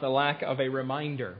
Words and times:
the 0.00 0.08
lack 0.08 0.42
of 0.42 0.60
a 0.60 0.68
reminder. 0.68 1.38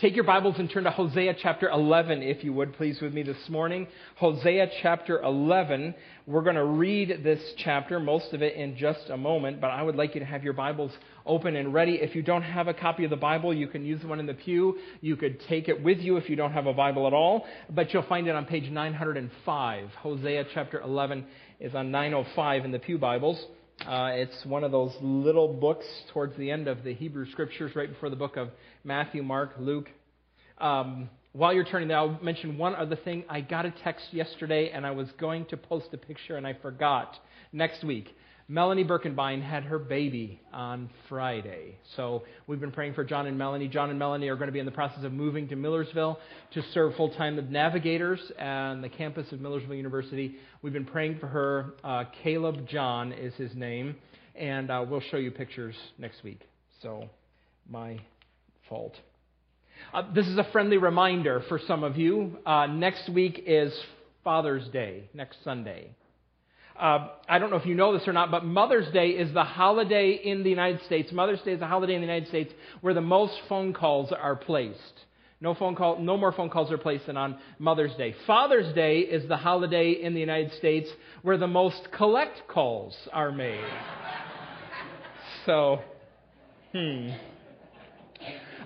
Take 0.00 0.14
your 0.14 0.24
Bibles 0.24 0.54
and 0.58 0.70
turn 0.70 0.84
to 0.84 0.90
Hosea 0.90 1.34
chapter 1.42 1.68
11, 1.68 2.22
if 2.22 2.42
you 2.42 2.54
would, 2.54 2.72
please, 2.72 2.98
with 3.02 3.12
me 3.12 3.22
this 3.22 3.50
morning. 3.50 3.86
Hosea 4.16 4.70
chapter 4.80 5.20
11. 5.20 5.94
We're 6.26 6.40
going 6.40 6.56
to 6.56 6.64
read 6.64 7.22
this 7.22 7.40
chapter, 7.58 8.00
most 8.00 8.32
of 8.32 8.40
it 8.40 8.54
in 8.54 8.78
just 8.78 9.10
a 9.10 9.18
moment, 9.18 9.60
but 9.60 9.66
I 9.66 9.82
would 9.82 9.96
like 9.96 10.14
you 10.14 10.20
to 10.20 10.26
have 10.26 10.42
your 10.42 10.54
Bibles 10.54 10.90
open 11.26 11.54
and 11.54 11.74
ready. 11.74 11.96
If 11.96 12.14
you 12.14 12.22
don't 12.22 12.40
have 12.40 12.66
a 12.66 12.72
copy 12.72 13.04
of 13.04 13.10
the 13.10 13.16
Bible, 13.16 13.52
you 13.52 13.66
can 13.66 13.84
use 13.84 14.00
the 14.00 14.06
one 14.06 14.20
in 14.20 14.26
the 14.26 14.32
pew. 14.32 14.78
You 15.02 15.16
could 15.16 15.38
take 15.48 15.68
it 15.68 15.82
with 15.82 15.98
you 15.98 16.16
if 16.16 16.30
you 16.30 16.36
don't 16.36 16.52
have 16.52 16.66
a 16.66 16.72
Bible 16.72 17.06
at 17.06 17.12
all, 17.12 17.44
but 17.68 17.92
you'll 17.92 18.04
find 18.04 18.26
it 18.26 18.34
on 18.34 18.46
page 18.46 18.70
905. 18.70 19.90
Hosea 19.98 20.46
chapter 20.54 20.80
11 20.80 21.26
is 21.58 21.74
on 21.74 21.90
905 21.90 22.64
in 22.64 22.70
the 22.70 22.78
Pew 22.78 22.96
Bibles. 22.96 23.44
Uh, 23.86 24.10
it's 24.12 24.44
one 24.44 24.62
of 24.62 24.70
those 24.70 24.92
little 25.00 25.48
books 25.48 25.86
towards 26.12 26.36
the 26.36 26.50
end 26.50 26.68
of 26.68 26.84
the 26.84 26.92
Hebrew 26.92 27.24
Scriptures, 27.30 27.74
right 27.74 27.88
before 27.88 28.10
the 28.10 28.16
book 28.16 28.36
of 28.36 28.50
Matthew, 28.84 29.22
Mark, 29.22 29.52
Luke. 29.58 29.88
Um, 30.58 31.08
while 31.32 31.54
you're 31.54 31.64
turning 31.64 31.88
there, 31.88 31.96
I'll 31.96 32.18
mention 32.22 32.58
one 32.58 32.74
other 32.74 32.96
thing. 32.96 33.24
I 33.28 33.40
got 33.40 33.64
a 33.64 33.70
text 33.70 34.12
yesterday, 34.12 34.70
and 34.70 34.86
I 34.86 34.90
was 34.90 35.08
going 35.18 35.46
to 35.46 35.56
post 35.56 35.86
a 35.94 35.96
picture, 35.96 36.36
and 36.36 36.46
I 36.46 36.54
forgot. 36.60 37.16
Next 37.52 37.82
week, 37.82 38.14
Melanie 38.50 38.84
Birkenbein 38.84 39.40
had 39.40 39.62
her 39.62 39.78
baby 39.78 40.40
on 40.52 40.90
Friday. 41.08 41.76
So 41.94 42.24
we've 42.48 42.58
been 42.58 42.72
praying 42.72 42.94
for 42.94 43.04
John 43.04 43.28
and 43.28 43.38
Melanie. 43.38 43.68
John 43.68 43.90
and 43.90 43.98
Melanie 43.98 44.26
are 44.26 44.34
going 44.34 44.48
to 44.48 44.52
be 44.52 44.58
in 44.58 44.66
the 44.66 44.72
process 44.72 45.04
of 45.04 45.12
moving 45.12 45.46
to 45.50 45.54
Millersville 45.54 46.18
to 46.54 46.62
serve 46.74 46.96
full 46.96 47.10
time 47.10 47.38
navigators 47.52 48.18
on 48.40 48.82
the 48.82 48.88
campus 48.88 49.30
of 49.30 49.40
Millersville 49.40 49.76
University. 49.76 50.34
We've 50.62 50.72
been 50.72 50.84
praying 50.84 51.20
for 51.20 51.28
her. 51.28 51.74
Uh, 51.84 52.04
Caleb 52.24 52.66
John 52.66 53.12
is 53.12 53.32
his 53.34 53.54
name, 53.54 53.94
and 54.34 54.68
uh, 54.68 54.84
we'll 54.84 55.00
show 55.12 55.18
you 55.18 55.30
pictures 55.30 55.76
next 55.96 56.24
week. 56.24 56.40
So, 56.82 57.08
my 57.68 58.00
fault. 58.68 58.96
Uh, 59.94 60.12
this 60.12 60.26
is 60.26 60.38
a 60.38 60.44
friendly 60.50 60.76
reminder 60.76 61.44
for 61.48 61.60
some 61.68 61.84
of 61.84 61.96
you. 61.96 62.36
Uh, 62.44 62.66
next 62.66 63.08
week 63.10 63.44
is 63.46 63.72
Father's 64.24 64.66
Day, 64.70 65.08
next 65.14 65.36
Sunday. 65.44 65.94
Uh, 66.80 67.08
I 67.28 67.38
don't 67.38 67.50
know 67.50 67.56
if 67.56 67.66
you 67.66 67.74
know 67.74 67.96
this 67.96 68.08
or 68.08 68.14
not, 68.14 68.30
but 68.30 68.42
Mother's 68.42 68.90
Day 68.90 69.10
is 69.10 69.34
the 69.34 69.44
holiday 69.44 70.12
in 70.12 70.42
the 70.42 70.48
United 70.48 70.82
States. 70.86 71.12
Mother's 71.12 71.40
Day 71.42 71.52
is 71.52 71.60
a 71.60 71.66
holiday 71.66 71.94
in 71.94 72.00
the 72.00 72.06
United 72.06 72.28
States 72.28 72.54
where 72.80 72.94
the 72.94 73.02
most 73.02 73.34
phone 73.50 73.74
calls 73.74 74.10
are 74.12 74.34
placed. 74.34 74.78
No 75.42 75.54
phone 75.54 75.74
call, 75.74 75.98
no 75.98 76.16
more 76.16 76.32
phone 76.32 76.48
calls 76.48 76.72
are 76.72 76.78
placed 76.78 77.06
than 77.06 77.18
on 77.18 77.36
Mother's 77.58 77.94
Day. 77.96 78.14
Father's 78.26 78.74
Day 78.74 79.00
is 79.00 79.28
the 79.28 79.36
holiday 79.36 79.92
in 79.92 80.14
the 80.14 80.20
United 80.20 80.54
States 80.54 80.88
where 81.20 81.36
the 81.36 81.46
most 81.46 81.88
collect 81.92 82.48
calls 82.48 82.96
are 83.12 83.30
made. 83.30 83.64
so, 85.44 85.80
hmm. 86.72 87.10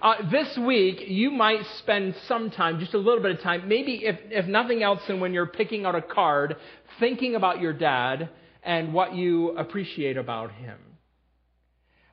Uh, 0.05 0.16
this 0.30 0.58
week, 0.58 1.02
you 1.06 1.30
might 1.30 1.64
spend 1.78 2.14
some 2.28 2.50
time, 2.50 2.78
just 2.78 2.92
a 2.92 2.98
little 2.98 3.22
bit 3.22 3.30
of 3.30 3.41
time, 3.41 3.66
maybe 3.66 4.05
if, 4.05 4.19
if 4.24 4.44
nothing 4.44 4.83
else 4.83 5.00
than 5.08 5.19
when 5.19 5.33
you're 5.33 5.46
picking 5.46 5.86
out 5.86 5.94
a 5.94 6.02
card, 6.02 6.56
thinking 7.00 7.36
about 7.36 7.58
your 7.58 7.72
dad 7.72 8.28
and 8.62 8.92
what 8.92 9.14
you 9.14 9.56
appreciate 9.56 10.19
about 10.19 10.52
him. 10.52 10.77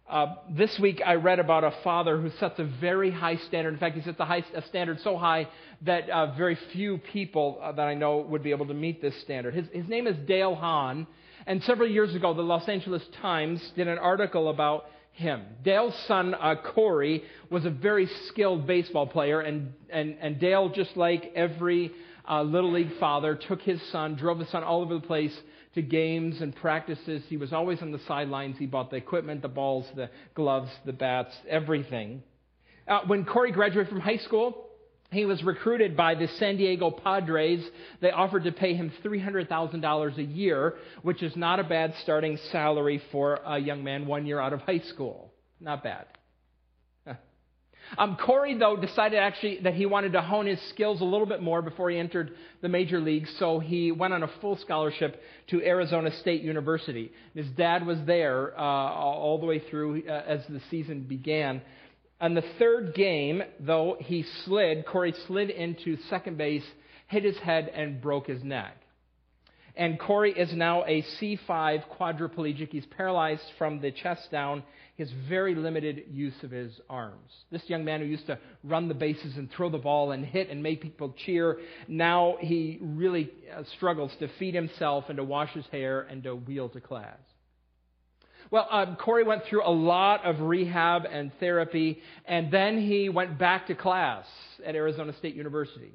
Uh, 0.09 0.35
this 0.49 0.79
week, 0.79 1.01
I 1.05 1.15
read 1.15 1.39
about 1.39 1.65
a 1.65 1.73
father 1.83 2.17
who 2.17 2.29
sets 2.39 2.59
a 2.59 2.63
very 2.63 3.11
high 3.11 3.35
standard. 3.35 3.73
In 3.73 3.79
fact, 3.81 3.97
he 3.97 4.01
sets 4.03 4.21
a, 4.21 4.25
high, 4.25 4.45
a 4.55 4.61
standard 4.67 5.01
so 5.01 5.17
high 5.17 5.49
that 5.81 6.09
uh, 6.09 6.33
very 6.37 6.57
few 6.71 6.97
people 6.97 7.59
uh, 7.61 7.73
that 7.73 7.89
I 7.89 7.93
know 7.93 8.19
would 8.19 8.41
be 8.41 8.51
able 8.51 8.67
to 8.67 8.73
meet 8.73 9.01
this 9.01 9.19
standard. 9.21 9.53
His, 9.53 9.67
his 9.73 9.89
name 9.89 10.07
is 10.07 10.15
Dale 10.25 10.55
Hahn, 10.55 11.07
and 11.45 11.61
several 11.63 11.89
years 11.89 12.15
ago, 12.15 12.33
the 12.33 12.41
Los 12.41 12.69
Angeles 12.69 13.03
Times 13.21 13.61
did 13.75 13.89
an 13.89 13.97
article 13.97 14.47
about 14.47 14.85
him. 15.11 15.45
Dale's 15.63 15.95
son, 16.07 16.33
uh, 16.33 16.55
Corey, 16.73 17.23
was 17.49 17.65
a 17.65 17.69
very 17.69 18.07
skilled 18.27 18.65
baseball 18.65 19.07
player, 19.07 19.41
and, 19.41 19.73
and, 19.89 20.17
and 20.21 20.39
Dale, 20.39 20.69
just 20.69 20.95
like 20.97 21.31
every 21.35 21.91
uh, 22.29 22.41
Little 22.41 22.71
League 22.71 22.97
father, 22.99 23.35
took 23.35 23.61
his 23.61 23.81
son, 23.91 24.15
drove 24.15 24.39
his 24.39 24.49
son 24.49 24.63
all 24.63 24.81
over 24.81 24.95
the 24.95 25.01
place 25.01 25.35
to 25.75 25.81
games 25.81 26.41
and 26.41 26.55
practices. 26.55 27.23
He 27.27 27.37
was 27.37 27.53
always 27.53 27.81
on 27.81 27.91
the 27.91 27.99
sidelines. 28.07 28.57
He 28.57 28.65
bought 28.65 28.89
the 28.89 28.97
equipment, 28.97 29.41
the 29.41 29.47
balls, 29.47 29.85
the 29.95 30.09
gloves, 30.35 30.69
the 30.85 30.93
bats, 30.93 31.33
everything. 31.47 32.23
Uh, 32.87 33.01
when 33.07 33.25
Corey 33.25 33.51
graduated 33.51 33.89
from 33.89 34.01
high 34.01 34.17
school, 34.17 34.67
he 35.11 35.25
was 35.25 35.43
recruited 35.43 35.97
by 35.97 36.15
the 36.15 36.27
San 36.39 36.57
Diego 36.57 36.89
Padres. 36.89 37.63
They 38.01 38.11
offered 38.11 38.45
to 38.45 38.51
pay 38.51 38.73
him 38.73 38.91
$300,000 39.03 40.17
a 40.17 40.23
year, 40.23 40.75
which 41.01 41.21
is 41.21 41.35
not 41.35 41.59
a 41.59 41.63
bad 41.63 41.93
starting 42.01 42.37
salary 42.51 43.01
for 43.11 43.39
a 43.45 43.59
young 43.59 43.83
man 43.83 44.07
one 44.07 44.25
year 44.25 44.39
out 44.39 44.53
of 44.53 44.61
high 44.61 44.79
school. 44.79 45.33
Not 45.59 45.83
bad. 45.83 46.05
Um, 47.97 48.15
Corey, 48.15 48.57
though, 48.57 48.77
decided 48.77 49.19
actually 49.19 49.59
that 49.63 49.73
he 49.73 49.85
wanted 49.85 50.13
to 50.13 50.21
hone 50.21 50.45
his 50.45 50.61
skills 50.69 51.01
a 51.01 51.03
little 51.03 51.25
bit 51.25 51.41
more 51.41 51.61
before 51.61 51.89
he 51.89 51.97
entered 51.97 52.31
the 52.61 52.69
major 52.69 52.99
leagues, 52.99 53.29
so 53.37 53.59
he 53.59 53.91
went 53.91 54.13
on 54.13 54.23
a 54.23 54.29
full 54.39 54.57
scholarship 54.57 55.21
to 55.49 55.61
Arizona 55.61 56.11
State 56.21 56.41
University. 56.41 57.11
His 57.35 57.47
dad 57.57 57.85
was 57.85 57.97
there 58.05 58.57
uh, 58.57 58.61
all 58.61 59.39
the 59.39 59.45
way 59.45 59.59
through 59.69 60.03
uh, 60.07 60.23
as 60.25 60.39
the 60.47 60.61
season 60.69 61.01
began. 61.01 61.61
On 62.21 62.35
the 62.35 62.43
third 62.59 62.93
game, 62.93 63.41
though, 63.59 63.97
he 63.99 64.23
slid, 64.45 64.85
Corey 64.85 65.15
slid 65.25 65.49
into 65.49 65.97
second 66.07 66.37
base, 66.37 66.63
hit 67.07 67.23
his 67.23 67.37
head, 67.37 67.71
and 67.73 67.99
broke 67.99 68.27
his 68.27 68.43
neck. 68.43 68.77
And 69.75 69.99
Corey 69.99 70.31
is 70.31 70.53
now 70.53 70.83
a 70.85 71.01
C5 71.01 71.83
quadriplegic. 71.97 72.69
He's 72.69 72.85
paralyzed 72.85 73.41
from 73.57 73.81
the 73.81 73.91
chest 73.91 74.29
down. 74.29 74.61
He 74.95 75.01
has 75.01 75.11
very 75.27 75.55
limited 75.55 76.03
use 76.11 76.35
of 76.43 76.51
his 76.51 76.79
arms. 76.87 77.31
This 77.51 77.63
young 77.67 77.83
man 77.83 78.01
who 78.01 78.05
used 78.05 78.27
to 78.27 78.37
run 78.63 78.87
the 78.87 78.93
bases 78.93 79.37
and 79.37 79.49
throw 79.51 79.69
the 79.69 79.79
ball 79.79 80.11
and 80.11 80.23
hit 80.23 80.49
and 80.49 80.61
make 80.61 80.81
people 80.81 81.15
cheer, 81.25 81.57
now 81.87 82.35
he 82.39 82.77
really 82.81 83.31
uh, 83.55 83.63
struggles 83.77 84.11
to 84.19 84.27
feed 84.37 84.53
himself 84.53 85.05
and 85.07 85.17
to 85.17 85.23
wash 85.23 85.53
his 85.53 85.65
hair 85.71 86.01
and 86.01 86.21
to 86.23 86.35
wheel 86.35 86.69
to 86.69 86.81
class. 86.81 87.17
Well, 88.51 88.67
um, 88.69 88.97
Corey 88.97 89.23
went 89.23 89.45
through 89.45 89.65
a 89.65 89.71
lot 89.71 90.25
of 90.25 90.41
rehab 90.41 91.05
and 91.09 91.31
therapy, 91.39 91.99
and 92.25 92.51
then 92.51 92.81
he 92.81 93.07
went 93.07 93.39
back 93.39 93.67
to 93.67 93.75
class 93.75 94.25
at 94.65 94.75
Arizona 94.75 95.13
State 95.17 95.35
University. 95.35 95.93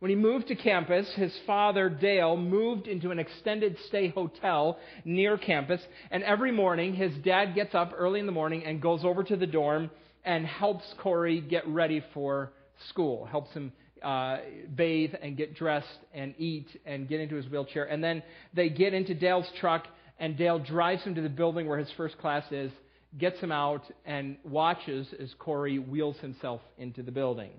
When 0.00 0.08
he 0.08 0.16
moved 0.16 0.48
to 0.48 0.56
campus, 0.56 1.08
his 1.14 1.32
father, 1.46 1.88
Dale, 1.88 2.36
moved 2.36 2.88
into 2.88 3.12
an 3.12 3.20
extended 3.20 3.76
stay 3.86 4.08
hotel 4.08 4.78
near 5.04 5.38
campus, 5.38 5.80
and 6.10 6.24
every 6.24 6.50
morning 6.50 6.94
his 6.94 7.14
dad 7.18 7.54
gets 7.54 7.76
up 7.76 7.92
early 7.96 8.18
in 8.18 8.26
the 8.26 8.32
morning 8.32 8.64
and 8.64 8.82
goes 8.82 9.04
over 9.04 9.22
to 9.22 9.36
the 9.36 9.46
dorm 9.46 9.88
and 10.24 10.44
helps 10.46 10.84
Corey 10.98 11.40
get 11.40 11.64
ready 11.68 12.02
for 12.12 12.52
school, 12.88 13.24
helps 13.24 13.52
him 13.52 13.72
uh, 14.02 14.38
bathe 14.74 15.14
and 15.22 15.36
get 15.36 15.54
dressed 15.54 15.86
and 16.12 16.34
eat 16.38 16.68
and 16.86 17.08
get 17.08 17.20
into 17.20 17.36
his 17.36 17.46
wheelchair. 17.46 17.84
And 17.84 18.02
then 18.02 18.24
they 18.52 18.68
get 18.68 18.94
into 18.94 19.14
Dale's 19.14 19.48
truck 19.60 19.86
and 20.18 20.36
Dale 20.36 20.58
drives 20.58 21.02
him 21.02 21.14
to 21.14 21.20
the 21.20 21.28
building 21.28 21.66
where 21.66 21.78
his 21.78 21.90
first 21.96 22.18
class 22.18 22.44
is, 22.50 22.72
gets 23.16 23.38
him 23.40 23.52
out, 23.52 23.82
and 24.04 24.36
watches 24.44 25.06
as 25.18 25.32
Corey 25.38 25.78
wheels 25.78 26.16
himself 26.18 26.60
into 26.76 27.02
the 27.02 27.12
building. 27.12 27.52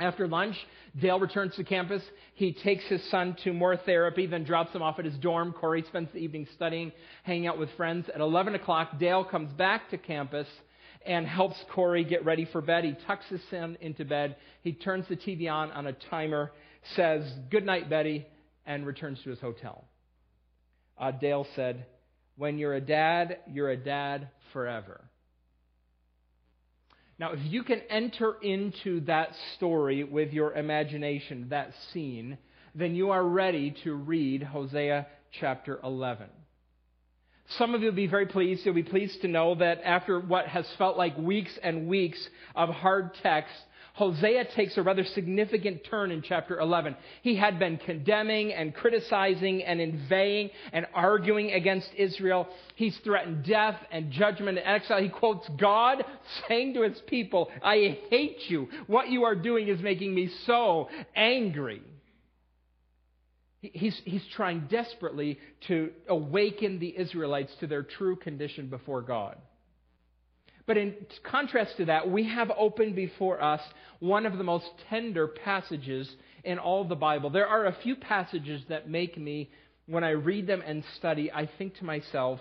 After 0.00 0.26
lunch, 0.26 0.56
Dale 0.98 1.20
returns 1.20 1.54
to 1.56 1.64
campus. 1.64 2.02
He 2.34 2.54
takes 2.54 2.84
his 2.84 3.02
son 3.10 3.36
to 3.44 3.52
more 3.52 3.76
therapy, 3.76 4.26
then 4.26 4.44
drops 4.44 4.74
him 4.74 4.80
off 4.80 4.98
at 4.98 5.04
his 5.04 5.14
dorm. 5.18 5.52
Corey 5.52 5.84
spends 5.88 6.10
the 6.12 6.18
evening 6.18 6.48
studying, 6.54 6.90
hanging 7.22 7.46
out 7.46 7.58
with 7.58 7.68
friends. 7.76 8.08
At 8.12 8.22
11 8.22 8.54
o'clock, 8.54 8.98
Dale 8.98 9.24
comes 9.24 9.52
back 9.52 9.90
to 9.90 9.98
campus 9.98 10.46
and 11.04 11.26
helps 11.26 11.56
Corey 11.74 12.02
get 12.02 12.24
ready 12.24 12.46
for 12.46 12.62
bed. 12.62 12.84
He 12.84 12.96
tucks 13.06 13.26
his 13.28 13.42
son 13.50 13.76
into 13.82 14.06
bed. 14.06 14.36
He 14.62 14.72
turns 14.72 15.06
the 15.08 15.16
TV 15.16 15.50
on 15.52 15.70
on 15.72 15.86
a 15.86 15.92
timer, 15.92 16.50
says, 16.96 17.22
Good 17.50 17.66
night, 17.66 17.90
Betty, 17.90 18.26
and 18.64 18.86
returns 18.86 19.20
to 19.24 19.30
his 19.30 19.38
hotel 19.38 19.84
uh, 21.00 21.10
Dale 21.10 21.46
said, 21.56 21.86
When 22.36 22.58
you're 22.58 22.74
a 22.74 22.80
dad, 22.80 23.38
you're 23.50 23.70
a 23.70 23.76
dad 23.76 24.28
forever. 24.52 25.00
Now, 27.18 27.32
if 27.32 27.40
you 27.42 27.64
can 27.64 27.80
enter 27.90 28.34
into 28.40 29.00
that 29.00 29.30
story 29.56 30.04
with 30.04 30.32
your 30.32 30.54
imagination, 30.54 31.48
that 31.50 31.72
scene, 31.92 32.38
then 32.74 32.94
you 32.94 33.10
are 33.10 33.22
ready 33.22 33.74
to 33.84 33.94
read 33.94 34.42
Hosea 34.42 35.06
chapter 35.38 35.80
11. 35.82 36.28
Some 37.58 37.74
of 37.74 37.82
you 37.82 37.88
will 37.88 37.96
be 37.96 38.06
very 38.06 38.26
pleased. 38.26 38.64
You'll 38.64 38.74
be 38.74 38.82
pleased 38.82 39.22
to 39.22 39.28
know 39.28 39.56
that 39.56 39.82
after 39.84 40.20
what 40.20 40.46
has 40.46 40.64
felt 40.78 40.96
like 40.96 41.18
weeks 41.18 41.52
and 41.62 41.88
weeks 41.88 42.18
of 42.54 42.68
hard 42.68 43.10
text, 43.22 43.52
Hosea 43.94 44.46
takes 44.54 44.76
a 44.76 44.82
rather 44.82 45.04
significant 45.04 45.84
turn 45.84 46.10
in 46.10 46.22
chapter 46.22 46.58
11. 46.58 46.96
He 47.22 47.36
had 47.36 47.58
been 47.58 47.76
condemning 47.78 48.52
and 48.52 48.74
criticizing 48.74 49.62
and 49.62 49.80
inveighing 49.80 50.50
and 50.72 50.86
arguing 50.94 51.52
against 51.52 51.88
Israel. 51.96 52.48
He's 52.76 52.96
threatened 53.04 53.44
death 53.44 53.76
and 53.90 54.10
judgment 54.10 54.58
and 54.58 54.66
exile. 54.66 55.02
He 55.02 55.08
quotes 55.08 55.48
God 55.60 56.04
saying 56.48 56.74
to 56.74 56.82
his 56.82 57.00
people, 57.06 57.50
I 57.62 57.98
hate 58.10 58.48
you. 58.48 58.68
What 58.86 59.08
you 59.08 59.24
are 59.24 59.34
doing 59.34 59.68
is 59.68 59.80
making 59.80 60.14
me 60.14 60.30
so 60.46 60.88
angry. 61.14 61.82
He's, 63.60 64.00
he's 64.04 64.24
trying 64.34 64.68
desperately 64.70 65.38
to 65.68 65.90
awaken 66.08 66.78
the 66.78 66.96
Israelites 66.96 67.52
to 67.60 67.66
their 67.66 67.82
true 67.82 68.16
condition 68.16 68.68
before 68.68 69.02
God. 69.02 69.36
But 70.70 70.78
in 70.78 70.94
contrast 71.24 71.78
to 71.78 71.86
that, 71.86 72.08
we 72.08 72.28
have 72.28 72.52
open 72.56 72.94
before 72.94 73.42
us 73.42 73.60
one 73.98 74.24
of 74.24 74.38
the 74.38 74.44
most 74.44 74.66
tender 74.88 75.26
passages 75.26 76.08
in 76.44 76.60
all 76.60 76.84
the 76.84 76.94
Bible. 76.94 77.28
There 77.28 77.48
are 77.48 77.66
a 77.66 77.76
few 77.82 77.96
passages 77.96 78.62
that 78.68 78.88
make 78.88 79.18
me, 79.18 79.50
when 79.86 80.04
I 80.04 80.10
read 80.10 80.46
them 80.46 80.62
and 80.64 80.84
study, 80.96 81.28
I 81.32 81.50
think 81.58 81.76
to 81.78 81.84
myself, 81.84 82.38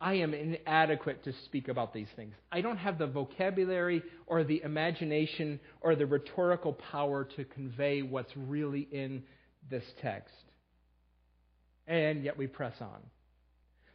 I 0.00 0.14
am 0.18 0.34
inadequate 0.34 1.24
to 1.24 1.32
speak 1.46 1.66
about 1.66 1.92
these 1.92 2.06
things. 2.14 2.32
I 2.52 2.60
don't 2.60 2.76
have 2.76 2.96
the 2.96 3.08
vocabulary 3.08 4.04
or 4.28 4.44
the 4.44 4.62
imagination 4.62 5.58
or 5.80 5.96
the 5.96 6.06
rhetorical 6.06 6.74
power 6.92 7.24
to 7.34 7.44
convey 7.44 8.02
what's 8.02 8.30
really 8.36 8.86
in 8.92 9.24
this 9.68 9.82
text. 10.00 10.32
And 11.88 12.22
yet 12.22 12.38
we 12.38 12.46
press 12.46 12.76
on. 12.80 13.00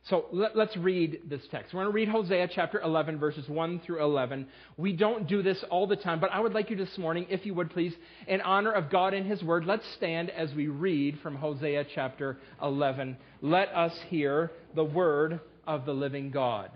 So 0.10 0.26
let, 0.32 0.56
us 0.56 0.70
read 0.78 1.24
this 1.30 1.42
text. 1.52 1.74
We're 1.74 1.84
going 1.84 1.92
to 1.92 1.96
read 1.96 2.08
Hosea 2.08 2.48
chapter 2.56 2.80
11, 2.80 3.20
verses 3.20 3.48
1 3.50 3.82
through 3.86 4.02
11. 4.02 4.48
We 4.78 4.94
don't 4.94 5.28
do 5.28 5.44
this 5.44 5.62
all 5.70 5.86
the 5.86 5.98
time, 5.98 6.22
but 6.22 6.32
I 6.32 6.40
would 6.40 6.54
like 6.54 6.70
you 6.70 6.78
this 6.78 6.98
morning, 6.98 7.26
if 7.30 7.46
you 7.46 7.54
would 7.56 7.72
please, 7.72 7.94
in 8.26 8.40
honor 8.40 8.72
of 8.72 8.90
God 8.90 9.14
and 9.14 9.30
His 9.30 9.44
Word, 9.44 9.66
let's 9.66 9.86
stand 9.98 10.30
as 10.30 10.54
we 10.54 10.68
read 10.68 11.20
from 11.22 11.36
Hosea 11.36 11.88
chapter 11.94 12.38
11. 12.64 13.18
Let 13.42 13.68
us 13.76 13.92
hear 14.08 14.52
the 14.76 14.84
Word 14.86 15.42
of 15.66 15.86
the 15.86 15.94
living 15.94 16.32
God. 16.32 16.72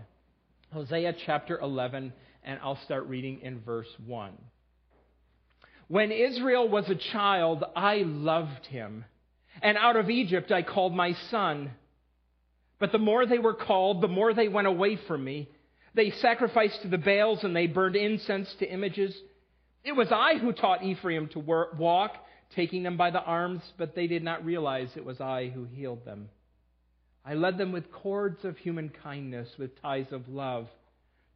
Hosea 0.74 1.14
chapter 1.26 1.58
11, 1.58 2.12
and 2.44 2.60
I'll 2.62 2.84
start 2.84 3.08
reading 3.08 3.40
in 3.44 3.62
verse 3.62 3.88
1. 4.06 4.34
When 5.88 6.12
Israel 6.12 6.68
was 6.68 6.90
a 6.90 6.96
child, 6.96 7.64
I 7.78 8.04
loved 8.06 8.66
him, 8.66 9.06
and 9.62 9.78
out 9.78 9.96
of 9.96 10.10
Egypt 10.10 10.52
I 10.52 10.64
called 10.64 10.94
my 10.94 11.14
son. 11.30 11.72
But 12.82 12.92
the 12.92 12.98
more 12.98 13.28
they 13.28 13.38
were 13.38 13.54
called, 13.54 14.02
the 14.02 14.08
more 14.08 14.34
they 14.34 14.48
went 14.48 14.66
away 14.66 14.96
from 14.96 15.24
me. 15.24 15.48
They 15.94 16.10
sacrificed 16.10 16.82
to 16.82 16.88
the 16.88 16.98
Baals 16.98 17.44
and 17.44 17.56
they 17.56 17.68
burned 17.68 17.96
incense 17.96 18.52
to 18.56 18.68
images. 18.68 19.16
It 19.84 19.92
was 19.92 20.12
I 20.12 20.40
who 20.40 20.52
taught 20.52 20.84
Ephraim 20.84 21.28
to 21.30 21.40
walk, 21.40 22.16
taking 22.56 22.82
them 22.82 22.98
by 22.98 23.12
the 23.12 23.22
arms, 23.22 23.62
but 23.78 23.94
they 23.94 24.08
did 24.08 24.24
not 24.24 24.44
realize 24.44 24.90
it 24.96 25.06
was 25.06 25.22
I 25.22 25.50
who 25.50 25.66
healed 25.66 26.06
them. 26.06 26.30
I 27.24 27.36
led 27.36 27.60
them 27.60 27.72
with 27.72 27.92
cords 27.92 28.44
of 28.44 28.58
human 28.58 28.90
kindness, 28.90 29.48
with 29.60 29.80
ties 29.80 30.12
of 30.12 30.28
love. 30.28 30.68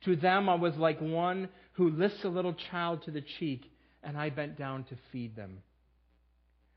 To 0.05 0.15
them 0.15 0.49
I 0.49 0.55
was 0.55 0.75
like 0.77 0.99
one 0.99 1.49
who 1.73 1.91
lifts 1.91 2.23
a 2.23 2.29
little 2.29 2.55
child 2.71 3.03
to 3.03 3.11
the 3.11 3.21
cheek, 3.21 3.71
and 4.01 4.17
I 4.17 4.31
bent 4.31 4.57
down 4.57 4.83
to 4.85 4.97
feed 5.11 5.35
them. 5.35 5.59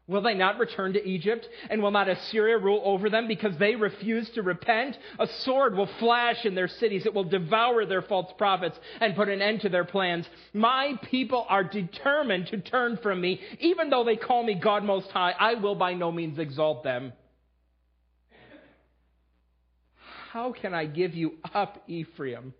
Will 0.08 0.22
they 0.22 0.32
not 0.32 0.58
return 0.58 0.94
to 0.94 1.06
Egypt? 1.06 1.46
And 1.68 1.82
will 1.82 1.90
not 1.90 2.08
Assyria 2.08 2.56
rule 2.56 2.80
over 2.82 3.10
them 3.10 3.28
because 3.28 3.56
they 3.58 3.76
refuse 3.76 4.28
to 4.30 4.42
repent? 4.42 4.98
A 5.18 5.26
sword 5.26 5.76
will 5.76 5.88
flash 5.98 6.46
in 6.46 6.54
their 6.54 6.66
cities. 6.66 7.04
It 7.04 7.12
will 7.12 7.24
devour 7.24 7.84
their 7.84 8.00
false 8.00 8.32
prophets 8.38 8.78
and 9.00 9.14
put 9.14 9.28
an 9.28 9.42
end 9.42 9.60
to 9.60 9.68
their 9.68 9.84
plans. 9.84 10.26
My 10.54 10.98
people 11.10 11.44
are 11.50 11.62
determined 11.62 12.46
to 12.48 12.58
turn 12.58 12.96
from 13.02 13.20
me. 13.20 13.38
Even 13.60 13.90
though 13.90 14.02
they 14.02 14.16
call 14.16 14.42
me 14.42 14.54
God 14.54 14.82
Most 14.82 15.10
High, 15.10 15.34
I 15.38 15.54
will 15.54 15.74
by 15.74 15.92
no 15.92 16.10
means 16.10 16.38
exalt 16.38 16.82
them. 16.82 17.12
How 20.32 20.52
can 20.52 20.72
I 20.72 20.86
give 20.86 21.14
you 21.14 21.34
up, 21.54 21.82
Ephraim? 21.86 22.54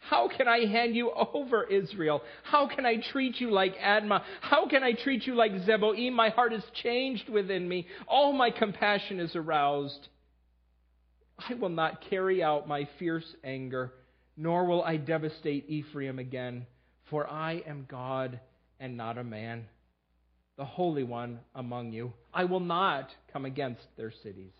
How 0.00 0.28
can 0.28 0.48
I 0.48 0.66
hand 0.66 0.96
you 0.96 1.12
over, 1.12 1.64
Israel? 1.64 2.22
How 2.42 2.66
can 2.66 2.84
I 2.86 2.96
treat 3.12 3.40
you 3.40 3.50
like 3.50 3.76
Admah? 3.78 4.22
How 4.40 4.66
can 4.66 4.82
I 4.82 4.92
treat 4.92 5.26
you 5.26 5.34
like 5.34 5.52
Zeboim? 5.52 6.12
My 6.12 6.30
heart 6.30 6.52
is 6.52 6.64
changed 6.82 7.28
within 7.28 7.68
me. 7.68 7.86
All 8.08 8.32
my 8.32 8.50
compassion 8.50 9.20
is 9.20 9.36
aroused. 9.36 10.08
I 11.38 11.54
will 11.54 11.68
not 11.68 12.02
carry 12.08 12.42
out 12.42 12.66
my 12.66 12.88
fierce 12.98 13.34
anger, 13.44 13.92
nor 14.36 14.64
will 14.66 14.82
I 14.82 14.96
devastate 14.96 15.68
Ephraim 15.68 16.18
again, 16.18 16.66
for 17.08 17.28
I 17.28 17.62
am 17.66 17.86
God 17.88 18.40
and 18.78 18.96
not 18.96 19.18
a 19.18 19.24
man, 19.24 19.66
the 20.56 20.64
Holy 20.64 21.04
One 21.04 21.40
among 21.54 21.92
you. 21.92 22.12
I 22.32 22.44
will 22.44 22.60
not 22.60 23.10
come 23.32 23.44
against 23.44 23.86
their 23.96 24.12
cities. 24.22 24.52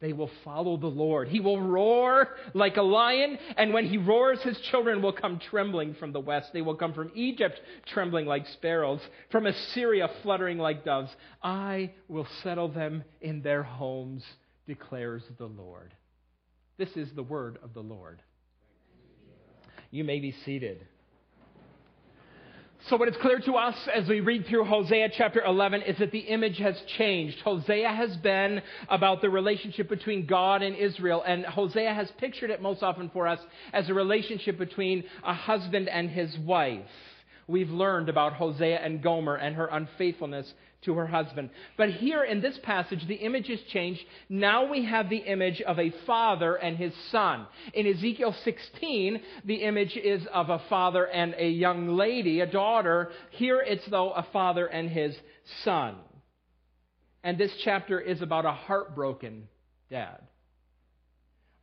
They 0.00 0.12
will 0.12 0.30
follow 0.44 0.76
the 0.76 0.86
Lord. 0.86 1.28
He 1.28 1.40
will 1.40 1.60
roar 1.60 2.28
like 2.54 2.76
a 2.76 2.82
lion, 2.82 3.36
and 3.56 3.72
when 3.72 3.86
he 3.86 3.98
roars, 3.98 4.40
his 4.42 4.58
children 4.70 5.02
will 5.02 5.12
come 5.12 5.40
trembling 5.50 5.94
from 5.94 6.12
the 6.12 6.20
west. 6.20 6.52
They 6.52 6.62
will 6.62 6.76
come 6.76 6.92
from 6.92 7.10
Egypt 7.14 7.60
trembling 7.86 8.26
like 8.26 8.46
sparrows, 8.46 9.00
from 9.30 9.46
Assyria 9.46 10.08
fluttering 10.22 10.58
like 10.58 10.84
doves. 10.84 11.10
I 11.42 11.92
will 12.06 12.28
settle 12.44 12.68
them 12.68 13.02
in 13.20 13.42
their 13.42 13.64
homes, 13.64 14.24
declares 14.66 15.24
the 15.36 15.46
Lord. 15.46 15.92
This 16.76 16.96
is 16.96 17.10
the 17.16 17.24
word 17.24 17.58
of 17.64 17.74
the 17.74 17.82
Lord. 17.82 18.22
You 19.90 20.04
may 20.04 20.20
be 20.20 20.32
seated. 20.44 20.86
So, 22.86 22.96
what 22.96 23.08
is 23.08 23.16
clear 23.20 23.40
to 23.40 23.54
us 23.54 23.76
as 23.92 24.08
we 24.08 24.20
read 24.20 24.46
through 24.46 24.64
Hosea 24.64 25.10
chapter 25.16 25.42
11 25.42 25.82
is 25.82 25.98
that 25.98 26.12
the 26.12 26.20
image 26.20 26.58
has 26.58 26.80
changed. 26.96 27.40
Hosea 27.40 27.88
has 27.88 28.16
been 28.18 28.62
about 28.88 29.20
the 29.20 29.28
relationship 29.28 29.88
between 29.88 30.26
God 30.26 30.62
and 30.62 30.76
Israel, 30.76 31.22
and 31.26 31.44
Hosea 31.44 31.92
has 31.92 32.08
pictured 32.18 32.50
it 32.50 32.62
most 32.62 32.84
often 32.84 33.10
for 33.10 33.26
us 33.26 33.40
as 33.72 33.88
a 33.88 33.94
relationship 33.94 34.58
between 34.58 35.02
a 35.24 35.34
husband 35.34 35.88
and 35.88 36.08
his 36.08 36.38
wife. 36.38 36.86
We've 37.48 37.68
learned 37.68 38.08
about 38.08 38.34
Hosea 38.34 38.78
and 38.78 39.02
Gomer 39.02 39.34
and 39.34 39.56
her 39.56 39.66
unfaithfulness 39.66 40.54
to 40.82 40.94
her 40.94 41.06
husband. 41.06 41.50
But 41.76 41.90
here 41.90 42.22
in 42.22 42.40
this 42.40 42.58
passage, 42.62 43.06
the 43.08 43.16
image 43.16 43.48
is 43.48 43.60
changed. 43.72 44.00
Now 44.28 44.70
we 44.70 44.84
have 44.84 45.08
the 45.08 45.16
image 45.16 45.60
of 45.62 45.78
a 45.78 45.92
father 46.06 46.54
and 46.54 46.76
his 46.76 46.92
son. 47.10 47.46
In 47.74 47.86
Ezekiel 47.86 48.34
16, 48.44 49.20
the 49.44 49.56
image 49.56 49.96
is 49.96 50.22
of 50.32 50.50
a 50.50 50.62
father 50.68 51.06
and 51.06 51.34
a 51.36 51.48
young 51.48 51.88
lady, 51.88 52.40
a 52.40 52.46
daughter. 52.46 53.10
Here 53.30 53.60
it's, 53.60 53.86
though, 53.90 54.10
a 54.10 54.26
father 54.32 54.66
and 54.66 54.88
his 54.88 55.16
son. 55.64 55.96
And 57.24 57.36
this 57.36 57.52
chapter 57.64 58.00
is 58.00 58.22
about 58.22 58.44
a 58.44 58.52
heartbroken 58.52 59.48
dad. 59.90 60.20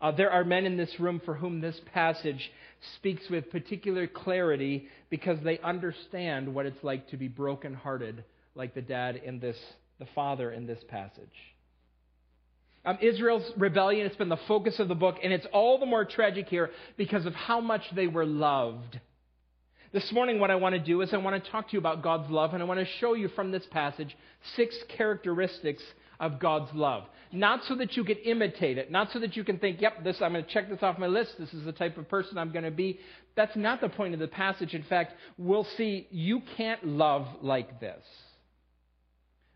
Uh, 0.01 0.11
there 0.11 0.29
are 0.29 0.43
men 0.43 0.65
in 0.65 0.75
this 0.75 0.99
room 0.99 1.21
for 1.23 1.33
whom 1.33 1.61
this 1.61 1.79
passage 1.93 2.51
speaks 2.97 3.23
with 3.29 3.49
particular 3.49 4.07
clarity 4.07 4.87
because 5.09 5.39
they 5.43 5.57
understand 5.59 6.53
what 6.53 6.65
it's 6.65 6.83
like 6.83 7.07
to 7.09 7.17
be 7.17 7.29
brokenhearted 7.29 8.23
like 8.55 8.73
the 8.73 8.81
dad 8.81 9.17
in 9.17 9.39
this, 9.39 9.57
the 9.99 10.07
father 10.15 10.51
in 10.51 10.65
this 10.65 10.83
passage. 10.87 11.29
Um, 12.85 12.97
Israel's 13.01 13.51
rebellion, 13.57 14.05
it's 14.05 14.15
been 14.15 14.29
the 14.29 14.37
focus 14.47 14.79
of 14.79 14.87
the 14.87 14.95
book, 14.95 15.17
and 15.23 15.33
it's 15.33 15.47
all 15.51 15.79
the 15.79 15.85
more 15.85 16.05
tragic 16.05 16.47
here 16.47 16.69
because 16.97 17.25
of 17.25 17.33
how 17.33 17.59
much 17.59 17.81
they 17.95 18.07
were 18.07 18.25
loved. 18.25 18.99
This 19.91 20.11
morning, 20.11 20.39
what 20.39 20.51
I 20.51 20.55
want 20.55 20.75
to 20.75 20.79
do 20.79 21.01
is 21.01 21.13
I 21.13 21.17
want 21.17 21.43
to 21.43 21.51
talk 21.51 21.69
to 21.69 21.73
you 21.73 21.79
about 21.79 22.03
God's 22.03 22.29
love, 22.29 22.53
and 22.53 22.61
I 22.61 22.65
want 22.65 22.79
to 22.79 22.85
show 22.99 23.13
you 23.13 23.27
from 23.29 23.51
this 23.51 23.65
passage 23.71 24.15
six 24.55 24.75
characteristics 24.89 25.81
of 26.19 26.39
God's 26.39 26.73
love. 26.73 27.05
Not 27.31 27.63
so 27.63 27.75
that 27.75 27.97
you 27.97 28.03
can 28.03 28.17
imitate 28.17 28.77
it, 28.77 28.91
not 28.91 29.11
so 29.11 29.19
that 29.19 29.35
you 29.35 29.43
can 29.43 29.57
think, 29.57 29.81
yep, 29.81 30.03
this 30.03 30.21
I'm 30.21 30.33
going 30.33 30.45
to 30.45 30.49
check 30.51 30.69
this 30.69 30.83
off 30.83 30.99
my 30.99 31.07
list. 31.07 31.31
This 31.39 31.53
is 31.53 31.65
the 31.65 31.71
type 31.71 31.97
of 31.97 32.07
person 32.07 32.37
I'm 32.37 32.51
going 32.51 32.65
to 32.65 32.71
be. 32.71 32.99
That's 33.35 33.55
not 33.55 33.81
the 33.81 33.89
point 33.89 34.13
of 34.13 34.19
the 34.19 34.27
passage. 34.27 34.73
In 34.73 34.83
fact, 34.83 35.13
we'll 35.37 35.67
see 35.75 36.07
you 36.11 36.41
can't 36.55 36.85
love 36.85 37.25
like 37.41 37.79
this. 37.79 38.03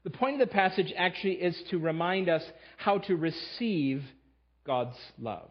The 0.03 0.09
point 0.09 0.41
of 0.41 0.47
the 0.47 0.53
passage 0.53 0.93
actually 0.95 1.33
is 1.33 1.61
to 1.71 1.77
remind 1.77 2.29
us 2.29 2.43
how 2.77 2.99
to 2.99 3.15
receive 3.15 4.03
God's 4.65 4.97
love. 5.17 5.49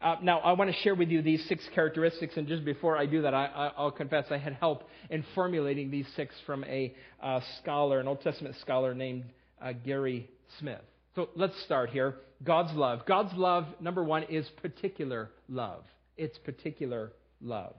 Uh, 0.00 0.16
now, 0.22 0.38
I 0.40 0.52
want 0.52 0.70
to 0.70 0.76
share 0.82 0.94
with 0.94 1.08
you 1.08 1.22
these 1.22 1.42
six 1.48 1.66
characteristics, 1.74 2.36
and 2.36 2.46
just 2.46 2.64
before 2.64 2.98
I 2.98 3.06
do 3.06 3.22
that, 3.22 3.32
I, 3.32 3.72
will 3.78 3.90
confess 3.90 4.26
I 4.30 4.36
had 4.36 4.52
help 4.52 4.88
in 5.08 5.24
formulating 5.34 5.90
these 5.90 6.06
six 6.14 6.34
from 6.44 6.62
a 6.64 6.94
uh, 7.22 7.40
scholar, 7.62 8.00
an 8.00 8.06
Old 8.06 8.20
Testament 8.20 8.54
scholar 8.60 8.94
named 8.94 9.24
uh, 9.62 9.72
Gary 9.72 10.28
Smith. 10.58 10.82
So 11.14 11.30
let's 11.36 11.58
start 11.64 11.88
here. 11.88 12.16
God's 12.42 12.74
love. 12.74 13.06
God's 13.06 13.32
love, 13.34 13.64
number 13.80 14.04
one, 14.04 14.24
is 14.24 14.46
particular 14.60 15.30
love. 15.48 15.84
It's 16.18 16.36
particular 16.38 17.12
love. 17.40 17.74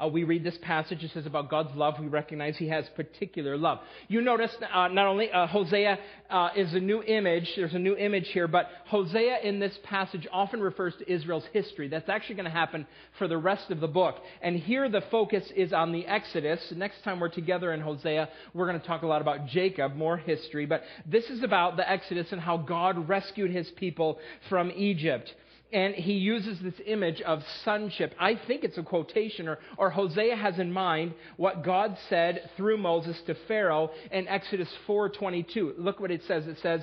Uh, 0.00 0.08
we 0.08 0.24
read 0.24 0.42
this 0.42 0.56
passage, 0.62 1.02
it 1.02 1.10
says 1.12 1.26
about 1.26 1.50
God's 1.50 1.74
love, 1.74 1.94
we 2.00 2.06
recognize 2.06 2.56
He 2.56 2.68
has 2.68 2.84
particular 2.96 3.56
love. 3.56 3.80
You 4.08 4.20
notice 4.20 4.50
uh, 4.72 4.88
not 4.88 5.06
only 5.06 5.30
uh, 5.30 5.46
Hosea 5.46 5.98
uh, 6.30 6.48
is 6.56 6.72
a 6.74 6.80
new 6.80 7.02
image, 7.02 7.50
there's 7.56 7.74
a 7.74 7.78
new 7.78 7.96
image 7.96 8.28
here, 8.28 8.48
but 8.48 8.68
Hosea 8.86 9.40
in 9.42 9.60
this 9.60 9.76
passage 9.82 10.26
often 10.32 10.60
refers 10.60 10.94
to 10.96 11.12
Israel's 11.12 11.44
history. 11.52 11.88
That's 11.88 12.08
actually 12.08 12.36
going 12.36 12.46
to 12.46 12.50
happen 12.50 12.86
for 13.18 13.28
the 13.28 13.36
rest 13.36 13.70
of 13.70 13.80
the 13.80 13.88
book. 13.88 14.16
And 14.40 14.56
here 14.56 14.88
the 14.88 15.02
focus 15.10 15.44
is 15.54 15.72
on 15.72 15.92
the 15.92 16.06
Exodus. 16.06 16.60
Next 16.74 17.02
time 17.04 17.20
we're 17.20 17.28
together 17.28 17.72
in 17.72 17.80
Hosea, 17.80 18.28
we're 18.54 18.66
going 18.66 18.80
to 18.80 18.86
talk 18.86 19.02
a 19.02 19.06
lot 19.06 19.20
about 19.20 19.48
Jacob, 19.48 19.94
more 19.96 20.16
history, 20.16 20.66
but 20.66 20.82
this 21.06 21.24
is 21.24 21.42
about 21.42 21.76
the 21.76 21.88
Exodus 21.90 22.28
and 22.32 22.40
how 22.40 22.56
God 22.56 23.08
rescued 23.08 23.50
His 23.50 23.68
people 23.76 24.18
from 24.48 24.70
Egypt 24.70 25.32
and 25.72 25.94
he 25.94 26.14
uses 26.14 26.58
this 26.60 26.80
image 26.86 27.20
of 27.22 27.42
sonship. 27.64 28.14
I 28.18 28.38
think 28.46 28.64
it's 28.64 28.78
a 28.78 28.82
quotation, 28.82 29.48
or, 29.48 29.58
or 29.76 29.90
Hosea 29.90 30.36
has 30.36 30.58
in 30.58 30.72
mind 30.72 31.14
what 31.36 31.64
God 31.64 31.96
said 32.08 32.50
through 32.56 32.78
Moses 32.78 33.20
to 33.26 33.34
Pharaoh 33.46 33.90
in 34.10 34.28
Exodus 34.28 34.68
4:22. 34.86 35.74
Look 35.78 36.00
what 36.00 36.10
it 36.10 36.22
says. 36.26 36.46
It 36.46 36.58
says, 36.62 36.82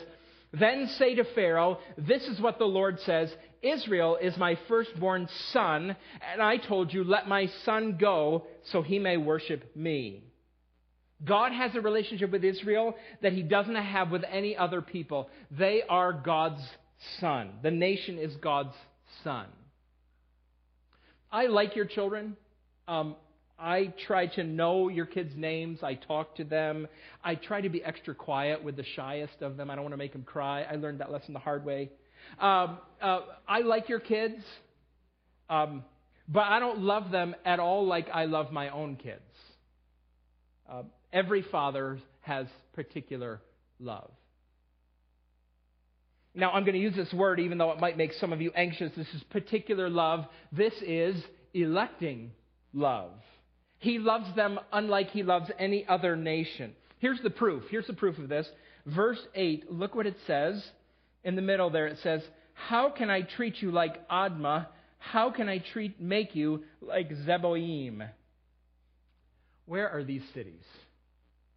Then 0.53 0.88
say 0.98 1.15
to 1.15 1.24
Pharaoh, 1.36 1.79
This 1.98 2.24
is 2.27 2.39
what 2.39 2.60
the 2.60 2.65
Lord 2.65 3.00
says 3.01 3.34
Israel 3.62 4.17
is 4.22 4.38
my 4.38 4.58
firstborn 4.67 5.27
son, 5.51 5.96
and 6.32 6.41
I 6.41 6.58
told 6.58 6.94
you, 6.94 7.03
Let 7.03 7.27
my 7.27 7.48
son 7.65 7.98
go 8.00 8.46
so 8.72 8.82
he 8.82 9.00
may 9.00 9.17
worship 9.17 9.75
me. 9.75 10.24
God 11.24 11.51
has 11.51 11.74
a 11.75 11.82
relationship 11.82 12.32
with 12.32 12.44
Israel 12.44 12.96
that 13.22 13.34
he 13.34 13.41
doesn't 13.41 13.75
have 13.75 14.12
with 14.12 14.24
any 14.32 14.56
other 14.56 14.82
people. 14.82 15.29
They 15.50 15.82
are 15.89 16.13
God's 16.13 16.62
son. 17.20 17.51
The 17.63 17.72
nation 17.72 18.18
is 18.18 18.36
God's 18.38 18.75
son. 19.24 19.48
I 21.32 21.48
like 21.48 21.75
your 21.75 21.86
children. 21.86 22.38
Um, 22.88 23.16
I 23.60 23.94
try 24.06 24.27
to 24.27 24.44
know 24.44 24.88
your 24.88 25.06
kids' 25.06 25.34
names. 25.36 25.80
I 25.82 25.96
talk 25.96 26.36
to 26.36 26.44
them. 26.44 26.88
I 27.24 27.36
try 27.36 27.62
to 27.62 27.70
be 27.70 27.84
extra 27.84 28.13
quiet 28.13 28.63
with 28.63 28.75
the 28.75 28.86
shyest 28.96 29.42
of 29.42 29.58
them. 29.58 29.70
I 29.70 29.75
don't 29.75 29.84
want 29.84 29.94
to 29.94 29.98
make 29.98 30.13
them 30.13 30.24
cry. 30.24 30.63
I 30.63 30.75
learned 30.75 31.00
that 31.00 31.12
lesson 31.12 31.34
the 31.34 31.39
hard 31.39 31.66
way. 31.66 31.89
Um, 32.39 32.77
uh, 33.01 33.22
I 33.48 33.62
like 33.62 33.89
your 33.89 34.00
kids, 34.00 34.44
um, 35.50 35.84
but 36.27 36.44
I 36.44 36.60
don't 36.60 36.80
love 36.80 37.10
them 37.10 37.36
at 37.46 37.60
all 37.60 37.86
like 37.86 38.10
I 38.13 38.25
love 38.25 38.51
my 38.51 38.70
own 38.70 38.96
kids. 38.96 39.22
Uh, 40.70 40.84
every 41.12 41.42
father 41.42 42.00
has 42.22 42.48
particular 42.74 43.42
love. 43.80 44.12
Now, 46.38 46.51
I'm 46.51 46.63
going 46.65 46.75
to 46.75 46.79
use 46.79 46.96
this 46.96 47.12
word 47.12 47.39
even 47.39 47.58
though 47.58 47.72
it 47.72 47.79
might 47.79 47.98
make 47.98 48.13
some 48.13 48.32
of 48.32 48.41
you 48.41 48.51
anxious. 48.56 48.91
This 48.96 49.08
is 49.15 49.24
particular 49.32 49.89
love. 49.89 50.25
This 50.51 50.74
is 50.86 51.22
electing 51.56 52.32
love. 52.74 53.10
He 53.79 53.98
loves 53.98 54.27
them 54.36 54.60
unlike 54.72 55.10
he 55.10 55.24
loves 55.24 55.50
any 55.58 55.84
other 55.88 56.15
nation. 56.15 56.74
Here's 57.00 57.20
the 57.22 57.32
proof. 57.32 57.63
Here's 57.72 57.88
the 57.88 57.94
proof 57.94 58.20
of 58.20 58.29
this. 58.29 58.48
Verse 58.86 59.20
8, 59.34 59.72
look 59.72 59.96
what 59.96 60.06
it 60.06 60.15
says. 60.27 60.63
In 61.24 61.36
the 61.36 61.41
middle 61.41 61.72
there, 61.72 61.88
it 61.88 61.98
says, 62.03 62.22
How 62.53 62.91
can 62.91 63.10
I 63.10 63.24
treat 63.24 63.60
you 63.60 63.72
like 63.72 64.08
Admah? 64.08 64.67
How 65.00 65.32
can 65.32 65.50
I 65.50 65.58
treat, 65.74 66.00
make 66.00 66.36
you 66.36 66.63
like 66.82 67.12
Zeboim? 67.25 68.08
Where 69.65 69.89
are 69.89 70.03
these 70.03 70.24
cities? 70.36 70.63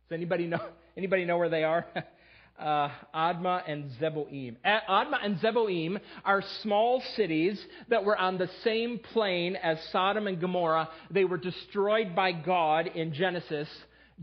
Does 0.09 0.17
anybody 0.17 0.47
know, 0.47 0.61
anybody 0.97 1.27
know 1.27 1.37
where 1.37 1.51
they 1.51 1.65
are? 1.65 1.87
uh, 2.61 2.91
Admah 3.15 3.63
and 3.67 3.91
Zeboim. 4.01 4.57
Admah 4.65 5.25
and 5.25 5.39
Zeboim 5.39 6.01
are 6.25 6.43
small 6.63 7.03
cities 7.17 7.61
that 7.89 8.05
were 8.05 8.17
on 8.17 8.39
the 8.39 8.49
same 8.63 8.99
plain 9.13 9.57
as 9.57 9.79
Sodom 9.91 10.27
and 10.27 10.41
Gomorrah. 10.41 10.89
They 11.11 11.25
were 11.25 11.39
destroyed 11.39 12.15
by 12.15 12.33
God 12.33 12.89
in 12.89 13.13
Genesis, 13.15 13.69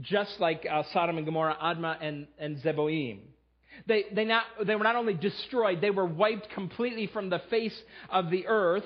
just 0.02 0.40
like 0.40 0.66
uh, 0.70 0.84
Sodom 0.94 1.18
and 1.18 1.26
Gomorrah, 1.26 1.58
Admah 1.62 1.98
and, 2.02 2.28
and 2.38 2.58
Zeboim. 2.58 3.20
They, 3.86 4.06
they, 4.14 4.26
not, 4.26 4.44
they 4.66 4.76
were 4.76 4.84
not 4.84 4.96
only 4.96 5.14
destroyed, 5.14 5.82
they 5.82 5.92
were 5.92 6.06
wiped 6.06 6.50
completely 6.52 7.08
from 7.08 7.30
the 7.30 7.42
face 7.50 7.80
of 8.10 8.30
the 8.30 8.48
earth. 8.48 8.86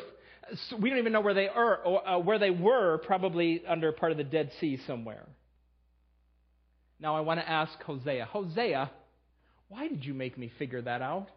So 0.70 0.76
we 0.76 0.90
don't 0.90 1.00
even 1.00 1.14
know 1.14 1.22
where 1.22 1.34
they 1.34 1.48
are, 1.48 1.78
or, 1.78 2.08
uh, 2.08 2.20
where 2.20 2.40
they 2.40 2.50
were, 2.50 2.98
probably 2.98 3.64
under 3.68 3.92
part 3.94 4.12
of 4.12 4.18
the 4.18 4.24
Dead 4.24 4.52
Sea 4.60 4.80
somewhere. 4.86 5.26
Now 7.00 7.16
I 7.16 7.22
want 7.22 7.40
to 7.40 7.50
ask 7.50 7.82
Hosea. 7.84 8.26
Hosea, 8.26 8.92
why 9.72 9.88
did 9.88 10.04
you 10.04 10.14
make 10.14 10.38
me 10.38 10.52
figure 10.60 10.82
that 10.82 11.02
out? 11.02 11.30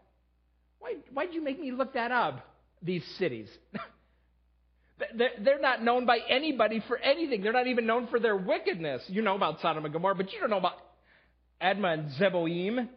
Why, 0.80 1.24
did 1.26 1.34
you 1.34 1.42
make 1.42 1.58
me 1.58 1.70
look 1.70 1.94
that 1.94 2.10
up, 2.10 2.44
these 2.82 3.04
cities? 3.16 3.48
They're 5.16 5.60
not 5.60 5.82
known 5.84 6.04
by 6.04 6.18
anybody 6.28 6.82
for 6.88 6.98
anything. 6.98 7.42
They're 7.42 7.52
not 7.52 7.68
even 7.68 7.86
known 7.86 8.08
for 8.08 8.18
their 8.18 8.36
wickedness. 8.36 9.02
You 9.06 9.22
know 9.22 9.36
about 9.36 9.60
Sodom 9.62 9.84
and 9.84 9.94
Gomorrah, 9.94 10.16
but 10.16 10.32
you 10.32 10.40
don't 10.40 10.50
know 10.50 10.58
about 10.58 10.78
Admah 11.62 11.94
and 11.94 12.10
Zeboim. 12.20 12.88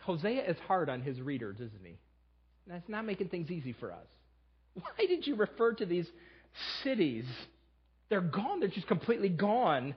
Hosea 0.00 0.50
is 0.50 0.56
hard 0.66 0.88
on 0.90 1.00
his 1.00 1.20
readers, 1.20 1.56
isn't 1.56 1.84
he? 1.84 1.98
That's 2.66 2.88
not 2.88 3.06
making 3.06 3.28
things 3.28 3.50
easy 3.50 3.74
for 3.78 3.92
us. 3.92 4.06
Why 4.74 5.06
did 5.06 5.28
you 5.28 5.36
refer 5.36 5.74
to 5.74 5.86
these 5.86 6.06
cities? 6.82 7.24
They're 8.10 8.20
gone. 8.20 8.60
They're 8.60 8.68
just 8.68 8.88
completely 8.88 9.28
gone. 9.28 9.94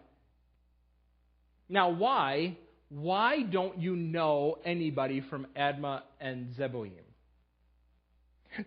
Now, 1.67 1.89
why? 1.89 2.57
Why 2.91 3.43
don't 3.43 3.79
you 3.79 3.95
know 3.95 4.57
anybody 4.65 5.21
from 5.29 5.48
Admah 5.55 6.01
and 6.19 6.53
Zeboim? 6.55 6.91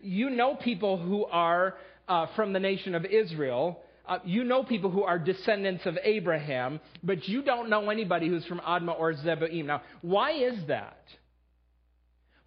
You 0.00 0.30
know 0.30 0.54
people 0.54 0.96
who 0.96 1.26
are 1.26 1.74
uh, 2.08 2.26
from 2.34 2.54
the 2.54 2.58
nation 2.58 2.94
of 2.94 3.04
Israel. 3.04 3.80
Uh, 4.06 4.20
you 4.24 4.42
know 4.42 4.64
people 4.64 4.90
who 4.90 5.02
are 5.02 5.18
descendants 5.18 5.84
of 5.84 5.98
Abraham, 6.02 6.80
but 7.02 7.28
you 7.28 7.42
don't 7.42 7.68
know 7.68 7.90
anybody 7.90 8.28
who's 8.28 8.46
from 8.46 8.60
Admah 8.60 8.98
or 8.98 9.12
Zeboim. 9.12 9.66
Now, 9.66 9.82
why 10.00 10.32
is 10.32 10.54
that? 10.68 11.04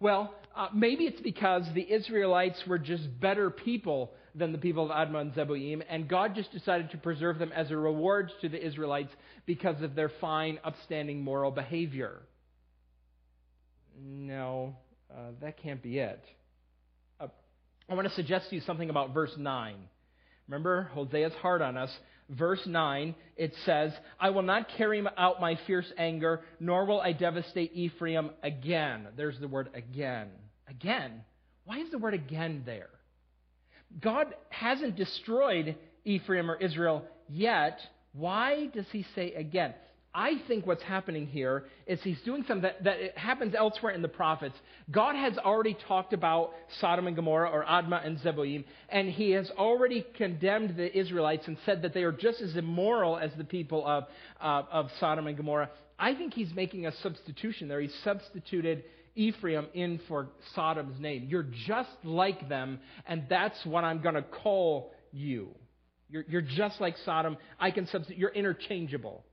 Well, 0.00 0.34
uh, 0.56 0.68
maybe 0.74 1.04
it's 1.04 1.20
because 1.20 1.62
the 1.74 1.92
Israelites 1.92 2.60
were 2.66 2.78
just 2.78 3.20
better 3.20 3.50
people 3.50 4.14
than 4.34 4.52
the 4.52 4.58
people 4.58 4.90
of 4.90 4.90
Admah 4.90 5.20
and 5.20 5.32
Zeboim, 5.34 5.82
and 5.88 6.08
God 6.08 6.34
just 6.34 6.52
decided 6.52 6.90
to 6.90 6.98
preserve 6.98 7.38
them 7.38 7.52
as 7.52 7.70
a 7.70 7.76
reward 7.76 8.30
to 8.40 8.48
the 8.48 8.64
Israelites 8.64 9.12
because 9.46 9.82
of 9.82 9.94
their 9.94 10.10
fine, 10.20 10.58
upstanding 10.64 11.22
moral 11.22 11.50
behavior. 11.50 12.20
No, 14.00 14.76
uh, 15.10 15.30
that 15.40 15.60
can't 15.62 15.82
be 15.82 15.98
it. 15.98 16.22
Uh, 17.20 17.28
I 17.88 17.94
want 17.94 18.08
to 18.08 18.14
suggest 18.14 18.50
to 18.50 18.56
you 18.56 18.62
something 18.62 18.90
about 18.90 19.14
verse 19.14 19.32
9. 19.36 19.76
Remember, 20.48 20.90
Hosea's 20.94 21.34
hard 21.34 21.62
on 21.62 21.76
us. 21.76 21.90
Verse 22.30 22.60
9, 22.66 23.14
it 23.36 23.54
says, 23.64 23.92
I 24.20 24.30
will 24.30 24.42
not 24.42 24.68
carry 24.76 25.02
out 25.16 25.40
my 25.40 25.58
fierce 25.66 25.90
anger, 25.96 26.42
nor 26.60 26.84
will 26.84 27.00
I 27.00 27.12
devastate 27.12 27.72
Ephraim 27.74 28.30
again. 28.42 29.08
There's 29.16 29.38
the 29.40 29.48
word 29.48 29.70
again. 29.74 30.28
Again? 30.68 31.22
Why 31.64 31.78
is 31.78 31.90
the 31.90 31.98
word 31.98 32.14
again 32.14 32.62
there? 32.66 32.90
God 34.00 34.34
hasn't 34.50 34.96
destroyed 34.96 35.76
Ephraim 36.04 36.50
or 36.50 36.56
Israel 36.56 37.04
yet. 37.28 37.80
Why 38.12 38.66
does 38.66 38.86
he 38.92 39.04
say 39.14 39.32
again? 39.34 39.74
I 40.14 40.40
think 40.48 40.66
what's 40.66 40.82
happening 40.82 41.26
here 41.26 41.66
is 41.86 42.02
he's 42.02 42.20
doing 42.22 42.44
something 42.48 42.62
that, 42.62 42.82
that 42.84 43.16
happens 43.16 43.54
elsewhere 43.54 43.92
in 43.92 44.02
the 44.02 44.08
prophets. 44.08 44.56
God 44.90 45.14
has 45.14 45.36
already 45.38 45.76
talked 45.86 46.12
about 46.12 46.54
Sodom 46.80 47.06
and 47.06 47.14
Gomorrah 47.14 47.50
or 47.50 47.64
Admah 47.64 48.04
and 48.04 48.18
Zeboim, 48.18 48.64
and 48.88 49.08
he 49.08 49.32
has 49.32 49.50
already 49.50 50.04
condemned 50.16 50.76
the 50.76 50.96
Israelites 50.98 51.46
and 51.46 51.58
said 51.66 51.82
that 51.82 51.92
they 51.92 52.02
are 52.02 52.12
just 52.12 52.40
as 52.40 52.56
immoral 52.56 53.18
as 53.18 53.30
the 53.36 53.44
people 53.44 53.86
of, 53.86 54.04
uh, 54.40 54.62
of 54.72 54.90
Sodom 54.98 55.26
and 55.26 55.36
Gomorrah. 55.36 55.70
I 55.98 56.14
think 56.14 56.32
he's 56.32 56.54
making 56.54 56.86
a 56.86 56.92
substitution 56.96 57.68
there. 57.68 57.80
He's 57.80 57.94
substituted 58.02 58.84
Ephraim 59.18 59.66
in 59.74 60.00
for 60.06 60.28
Sodom's 60.54 61.00
name. 61.00 61.26
You're 61.28 61.46
just 61.66 61.90
like 62.04 62.48
them, 62.48 62.78
and 63.06 63.24
that's 63.28 63.58
what 63.66 63.82
I'm 63.82 64.00
going 64.00 64.14
to 64.14 64.22
call 64.22 64.92
you. 65.12 65.48
You're, 66.08 66.24
you're 66.28 66.40
just 66.40 66.80
like 66.80 66.96
Sodom. 67.04 67.36
I 67.58 67.72
can 67.72 67.86
substitute. 67.88 68.16
You're 68.16 68.30
interchangeable. 68.30 69.24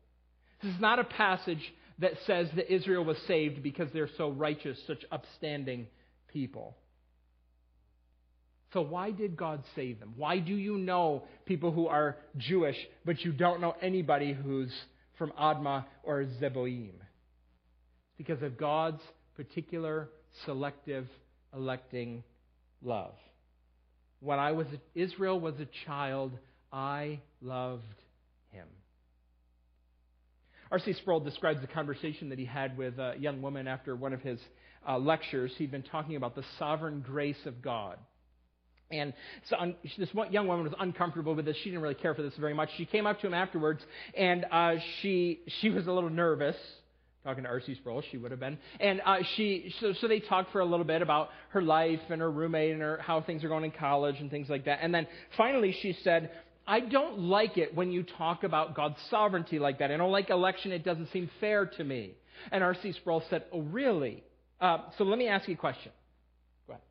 This 0.61 0.73
is 0.73 0.81
not 0.81 0.97
a 0.97 1.03
passage 1.03 1.61
that 1.99 2.13
says 2.25 2.47
that 2.55 2.73
Israel 2.73 3.05
was 3.05 3.17
saved 3.27 3.61
because 3.61 3.87
they're 3.93 4.09
so 4.17 4.29
righteous, 4.29 4.77
such 4.87 5.05
upstanding 5.11 5.87
people. 6.27 6.75
So, 8.73 8.81
why 8.81 9.11
did 9.11 9.37
God 9.37 9.63
save 9.75 9.99
them? 9.99 10.15
Why 10.17 10.39
do 10.39 10.53
you 10.53 10.77
know 10.77 11.23
people 11.45 11.71
who 11.71 11.87
are 11.87 12.17
Jewish, 12.37 12.75
but 13.05 13.21
you 13.21 13.31
don't 13.31 13.61
know 13.61 13.75
anybody 13.81 14.33
who's 14.33 14.73
from 15.17 15.31
Admah 15.39 15.85
or 16.03 16.25
Zeboim? 16.41 16.95
Because 18.17 18.41
of 18.41 18.57
God's 18.57 19.01
particular, 19.35 20.09
selective, 20.45 21.07
electing 21.53 22.23
love. 22.81 23.13
When 24.19 24.39
I 24.39 24.53
was 24.53 24.67
Israel 24.93 25.39
was 25.39 25.55
a 25.59 25.67
child, 25.85 26.31
I 26.71 27.19
loved 27.41 27.83
him. 28.51 28.67
R.C. 30.71 30.93
Sproul 30.93 31.19
describes 31.19 31.61
the 31.61 31.67
conversation 31.67 32.29
that 32.29 32.39
he 32.39 32.45
had 32.45 32.77
with 32.77 32.97
a 32.97 33.15
young 33.19 33.41
woman 33.41 33.67
after 33.67 33.95
one 33.95 34.13
of 34.13 34.21
his 34.21 34.39
uh, 34.87 34.97
lectures. 34.97 35.51
He'd 35.57 35.71
been 35.71 35.83
talking 35.83 36.15
about 36.15 36.35
the 36.35 36.43
sovereign 36.57 37.01
grace 37.01 37.45
of 37.45 37.61
God. 37.61 37.97
And 38.91 39.13
so 39.49 39.55
this 39.97 40.09
young 40.29 40.47
woman 40.47 40.63
was 40.63 40.73
uncomfortable 40.79 41.33
with 41.33 41.45
this. 41.45 41.57
She 41.57 41.69
didn't 41.69 41.81
really 41.81 41.95
care 41.95 42.13
for 42.13 42.21
this 42.21 42.33
very 42.39 42.53
much. 42.53 42.69
She 42.77 42.85
came 42.85 43.07
up 43.07 43.19
to 43.21 43.27
him 43.27 43.33
afterwards, 43.33 43.81
and 44.15 44.45
uh, 44.51 44.75
she 45.01 45.41
she 45.59 45.69
was 45.69 45.87
a 45.87 45.91
little 45.91 46.09
nervous 46.09 46.55
talking 47.25 47.43
to 47.43 47.49
R.C. 47.49 47.75
Sproul, 47.75 48.03
she 48.11 48.17
would 48.17 48.29
have 48.29 48.39
been. 48.39 48.57
And 48.79 49.01
uh, 49.03 49.17
she, 49.35 49.73
so, 49.81 49.93
so 49.99 50.07
they 50.07 50.19
talked 50.19 50.51
for 50.51 50.61
a 50.61 50.65
little 50.65 50.85
bit 50.85 51.01
about 51.01 51.29
her 51.49 51.61
life 51.61 51.99
and 52.09 52.21
her 52.21 52.31
roommate 52.31 52.71
and 52.71 52.81
her, 52.81 52.99
how 53.01 53.21
things 53.21 53.43
are 53.43 53.49
going 53.49 53.65
in 53.65 53.71
college 53.71 54.17
and 54.19 54.29
things 54.29 54.47
like 54.47 54.65
that. 54.65 54.79
And 54.81 54.93
then 54.93 55.07
finally 55.35 55.75
she 55.81 55.97
said, 56.03 56.29
I 56.67 56.79
don't 56.79 57.19
like 57.19 57.57
it 57.57 57.75
when 57.75 57.91
you 57.91 58.03
talk 58.03 58.43
about 58.43 58.75
God's 58.75 58.97
sovereignty 59.09 59.57
like 59.57 59.79
that. 59.79 59.91
I 59.91 59.97
don't 59.97 60.11
like 60.11 60.29
election. 60.29 60.71
It 60.71 60.85
doesn't 60.85 61.11
seem 61.11 61.29
fair 61.39 61.65
to 61.65 61.83
me. 61.83 62.11
And 62.51 62.63
R.C. 62.63 62.93
Sproul 62.93 63.23
said, 63.29 63.45
Oh, 63.51 63.61
really? 63.61 64.23
Uh, 64.61 64.77
so 64.97 65.03
let 65.03 65.17
me 65.17 65.27
ask 65.27 65.47
you 65.47 65.55
a 65.55 65.57
question. 65.57 65.91
Go 66.67 66.73
ahead. 66.73 66.83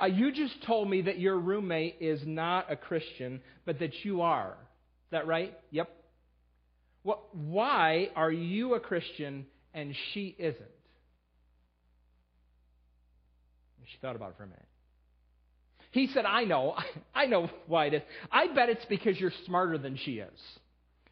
Uh, 0.00 0.06
you 0.06 0.32
just 0.32 0.64
told 0.66 0.88
me 0.88 1.02
that 1.02 1.18
your 1.18 1.38
roommate 1.38 1.96
is 2.00 2.20
not 2.24 2.72
a 2.72 2.76
Christian, 2.76 3.40
but 3.66 3.78
that 3.78 3.92
you 4.04 4.22
are. 4.22 4.52
Is 4.52 5.10
that 5.10 5.26
right? 5.26 5.54
Yep. 5.70 5.90
What, 7.04 7.36
why 7.36 8.08
are 8.16 8.32
you 8.32 8.74
a 8.74 8.80
Christian 8.80 9.46
and 9.72 9.94
she 10.12 10.34
isn't? 10.38 10.64
She 13.92 13.98
thought 14.00 14.16
about 14.16 14.30
it 14.30 14.36
for 14.38 14.44
a 14.44 14.46
minute. 14.46 14.66
He 15.92 16.08
said, 16.08 16.24
I 16.24 16.44
know. 16.44 16.74
I 17.14 17.26
know 17.26 17.48
why 17.68 17.86
it 17.86 17.94
is. 17.94 18.02
I 18.32 18.48
bet 18.52 18.68
it's 18.70 18.84
because 18.86 19.20
you're 19.20 19.32
smarter 19.46 19.78
than 19.78 19.96
she 19.96 20.14
is. 20.14 20.40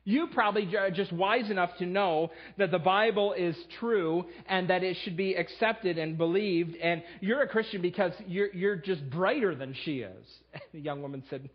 You 0.04 0.28
probably 0.34 0.68
are 0.76 0.90
just 0.90 1.12
wise 1.12 1.48
enough 1.48 1.70
to 1.78 1.86
know 1.86 2.32
that 2.58 2.72
the 2.72 2.78
Bible 2.78 3.34
is 3.34 3.54
true 3.78 4.24
and 4.46 4.68
that 4.70 4.82
it 4.82 4.96
should 5.04 5.16
be 5.16 5.34
accepted 5.34 5.96
and 5.96 6.18
believed, 6.18 6.74
and 6.74 7.04
you're 7.20 7.42
a 7.42 7.48
Christian 7.48 7.82
because 7.82 8.10
you're, 8.26 8.52
you're 8.52 8.74
just 8.74 9.08
brighter 9.10 9.54
than 9.54 9.76
she 9.84 10.00
is. 10.00 10.26
And 10.52 10.62
the 10.74 10.80
young 10.80 11.02
woman 11.02 11.22
said, 11.30 11.48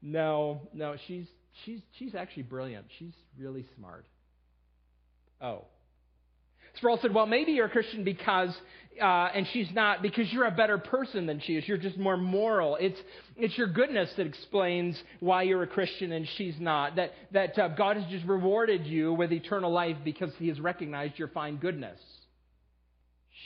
No, 0.00 0.62
no, 0.74 0.96
she's, 1.06 1.28
she's, 1.64 1.80
she's 1.98 2.14
actually 2.14 2.44
brilliant. 2.44 2.86
She's 2.98 3.14
really 3.38 3.64
smart. 3.76 4.06
Oh. 5.40 5.64
Sproul 6.76 6.98
said, 7.02 7.12
Well, 7.12 7.26
maybe 7.26 7.52
you're 7.52 7.66
a 7.66 7.70
Christian 7.70 8.04
because 8.04 8.54
uh, 9.00 9.28
and 9.34 9.46
she's 9.52 9.68
not 9.72 10.02
because 10.02 10.30
you're 10.32 10.46
a 10.46 10.50
better 10.50 10.78
person 10.78 11.26
than 11.26 11.40
she 11.40 11.56
is. 11.56 11.66
You're 11.66 11.78
just 11.78 11.96
more 11.96 12.16
moral. 12.16 12.76
It's, 12.76 12.98
it's 13.36 13.56
your 13.56 13.68
goodness 13.68 14.10
that 14.16 14.26
explains 14.26 15.00
why 15.20 15.42
you're 15.42 15.62
a 15.62 15.66
Christian 15.66 16.12
and 16.12 16.28
she's 16.36 16.58
not. 16.58 16.96
That, 16.96 17.12
that 17.32 17.58
uh, 17.58 17.68
God 17.68 17.96
has 17.96 18.10
just 18.10 18.26
rewarded 18.26 18.86
you 18.86 19.14
with 19.14 19.32
eternal 19.32 19.72
life 19.72 19.96
because 20.04 20.30
he 20.38 20.48
has 20.48 20.60
recognized 20.60 21.18
your 21.18 21.28
fine 21.28 21.56
goodness. 21.56 21.98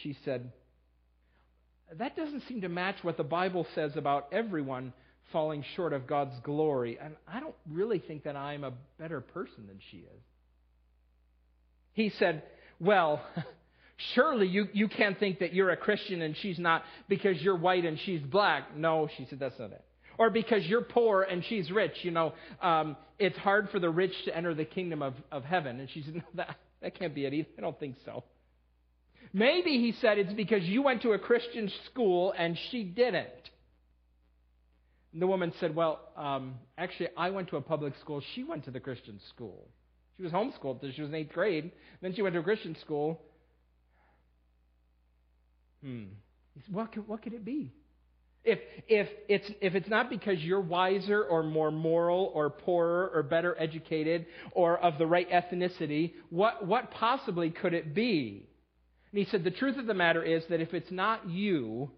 She 0.03 0.17
said, 0.25 0.51
That 1.97 2.17
doesn't 2.17 2.43
seem 2.49 2.63
to 2.63 2.69
match 2.69 2.97
what 3.03 3.17
the 3.17 3.25
Bible 3.25 3.67
says 3.75 3.93
about 3.97 4.29
everyone 4.33 4.93
falling 5.33 5.65
short 5.75 5.93
of 5.93 6.07
God's 6.07 6.39
glory. 6.43 6.99
And 7.01 7.17
I 7.27 7.41
don't 7.41 7.55
really 7.71 7.99
think 7.99 8.25
that 8.25 8.37
I'm 8.37 8.65
a 8.65 8.73
better 8.99 9.21
person 9.21 9.67
than 9.67 9.79
she 9.91 9.99
is. 9.99 10.23
He 11.93 12.11
said, 12.11 12.43
Well, 12.79 13.23
Surely 14.15 14.47
you, 14.47 14.69
you 14.75 14.89
can't 14.89 15.19
think 15.19 15.39
that 15.39 15.55
you're 15.55 15.71
a 15.71 15.77
Christian 15.77 16.21
and 16.21 16.37
she's 16.37 16.59
not 16.59 16.85
because 17.09 17.41
you're 17.41 17.57
white 17.57 17.87
and 17.87 17.99
she's 18.05 18.21
black. 18.21 18.77
No, 18.77 19.09
she 19.17 19.27
said, 19.31 19.39
that's 19.39 19.59
not 19.59 19.73
it. 19.73 19.83
Or 20.19 20.29
because 20.29 20.65
you're 20.67 20.83
poor 20.83 21.23
and 21.23 21.43
she's 21.45 21.71
rich. 21.71 21.93
You 22.03 22.11
know, 22.11 22.35
um, 22.61 22.97
it's 23.19 23.39
hard 23.39 23.71
for 23.71 23.79
the 23.79 23.89
rich 23.89 24.13
to 24.27 24.37
enter 24.37 24.55
the 24.55 24.67
kingdom 24.67 25.01
of, 25.01 25.15
of 25.33 25.45
heaven. 25.45 25.81
And 25.81 25.89
she 25.91 26.03
said, 26.03 26.15
no, 26.17 26.23
that, 26.35 26.57
that 26.83 26.99
can't 26.99 27.15
be 27.15 27.25
it 27.25 27.33
either. 27.33 27.49
I 27.57 27.63
don't 27.63 27.79
think 27.79 27.97
so. 28.05 28.25
Maybe 29.33 29.79
he 29.79 29.93
said 30.01 30.19
it's 30.19 30.33
because 30.33 30.63
you 30.65 30.83
went 30.83 31.03
to 31.03 31.13
a 31.13 31.19
Christian 31.19 31.71
school 31.87 32.35
and 32.37 32.59
she 32.71 32.85
didn't. 32.85 33.29
The 35.19 35.27
woman 35.27 35.53
said, 35.61 35.75
Well, 35.75 36.01
um, 36.17 36.55
actually, 36.77 37.09
I 37.17 37.31
went 37.31 37.49
to 37.49 37.57
a 37.57 37.61
public 37.61 37.95
school. 38.01 38.23
She 38.35 38.45
went 38.45 38.65
to 38.65 38.71
the 38.71 38.81
Christian 38.81 39.19
school. 39.31 39.67
She 40.17 40.23
was 40.23 40.33
homeschooled 40.33 40.75
until 40.77 40.93
she 40.93 41.03
was 41.03 41.11
in 41.11 41.15
eighth 41.15 41.33
grade. 41.33 41.73
Then 42.03 42.15
she 42.15 42.23
went 42.23 42.35
to 42.35 42.41
a 42.41 42.45
Christian 42.45 42.77
school. 42.81 43.21
Hmm. 45.83 46.05
What 46.71 46.93
could, 46.93 47.07
what 47.07 47.23
could 47.23 47.35
it 47.35 47.45
be? 47.45 47.73
If, 48.45 48.61
if, 48.87 49.09
it's, 49.29 49.51
if 49.61 49.75
it's 49.75 49.89
not 49.89 50.09
because 50.09 50.39
you're 50.39 50.61
wiser 50.61 51.23
or 51.23 51.43
more 51.43 51.71
moral 51.71 52.31
or 52.33 52.49
poorer 52.49 53.11
or 53.13 53.23
better 53.25 53.57
educated 53.59 54.27
or 54.53 54.79
of 54.79 54.99
the 54.99 55.07
right 55.07 55.29
ethnicity, 55.29 56.13
what, 56.31 56.65
what 56.65 56.93
possibly 56.93 57.51
could 57.51 57.75
it 57.75 57.95
be? 57.95 58.47
And 59.11 59.19
he 59.19 59.31
said, 59.31 59.45
The 59.45 59.51
truth 59.51 59.79
of 59.79 59.87
the 59.87 59.95
matter 59.95 60.23
is 60.23 60.45
that 60.49 60.61
if 60.61 60.75
it's 60.75 60.91
not 60.91 61.29
you, 61.29 61.91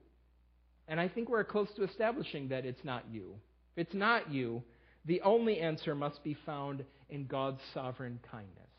and 0.89 0.99
I 0.99 1.09
think 1.09 1.29
we're 1.29 1.45
close 1.45 1.69
to 1.77 1.85
establishing 1.85 2.49
that 2.49 2.65
it's 2.65 2.85
not 2.85 3.05
you, 3.11 3.35
if 3.77 3.87
it's 3.87 3.95
not 3.95 4.33
you, 4.33 4.63
the 5.05 5.21
only 5.21 5.61
answer 5.61 5.95
must 5.95 6.23
be 6.25 6.37
found 6.47 6.85
in 7.11 7.27
God's 7.27 7.61
sovereign 7.73 8.19
kindness, 8.31 8.71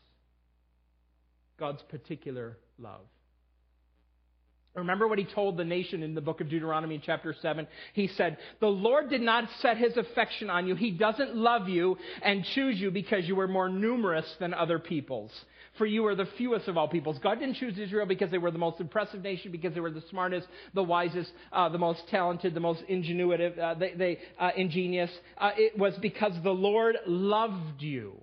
God's 1.58 1.82
particular 1.82 2.58
love. 2.78 3.06
Remember 4.74 5.08
what 5.08 5.18
he 5.18 5.24
told 5.24 5.56
the 5.56 5.64
nation 5.64 6.04
in 6.04 6.14
the 6.14 6.20
book 6.20 6.40
of 6.40 6.48
Deuteronomy 6.48 7.02
chapter 7.04 7.34
7? 7.42 7.66
He 7.92 8.06
said, 8.06 8.38
The 8.60 8.68
Lord 8.68 9.10
did 9.10 9.20
not 9.20 9.48
set 9.60 9.76
his 9.76 9.96
affection 9.96 10.48
on 10.48 10.68
you. 10.68 10.76
He 10.76 10.92
doesn't 10.92 11.34
love 11.34 11.68
you 11.68 11.98
and 12.22 12.44
choose 12.44 12.78
you 12.78 12.92
because 12.92 13.26
you 13.26 13.34
were 13.34 13.48
more 13.48 13.68
numerous 13.68 14.26
than 14.38 14.54
other 14.54 14.78
peoples. 14.78 15.32
For 15.76 15.86
you 15.86 16.06
are 16.06 16.14
the 16.14 16.28
fewest 16.38 16.68
of 16.68 16.76
all 16.76 16.86
peoples. 16.86 17.18
God 17.18 17.40
didn't 17.40 17.56
choose 17.56 17.78
Israel 17.78 18.06
because 18.06 18.30
they 18.30 18.38
were 18.38 18.52
the 18.52 18.58
most 18.58 18.80
impressive 18.80 19.22
nation, 19.22 19.50
because 19.50 19.74
they 19.74 19.80
were 19.80 19.90
the 19.90 20.04
smartest, 20.10 20.46
the 20.74 20.82
wisest, 20.82 21.32
uh, 21.52 21.68
the 21.68 21.78
most 21.78 22.06
talented, 22.08 22.54
the 22.54 22.60
most 22.60 22.82
ingenuitive, 22.88 23.58
uh, 23.58 23.74
they, 23.74 23.94
they 23.94 24.18
uh, 24.38 24.50
ingenious. 24.56 25.10
Uh, 25.36 25.50
it 25.56 25.76
was 25.76 25.96
because 25.98 26.32
the 26.44 26.50
Lord 26.50 26.96
loved 27.06 27.82
you 27.82 28.20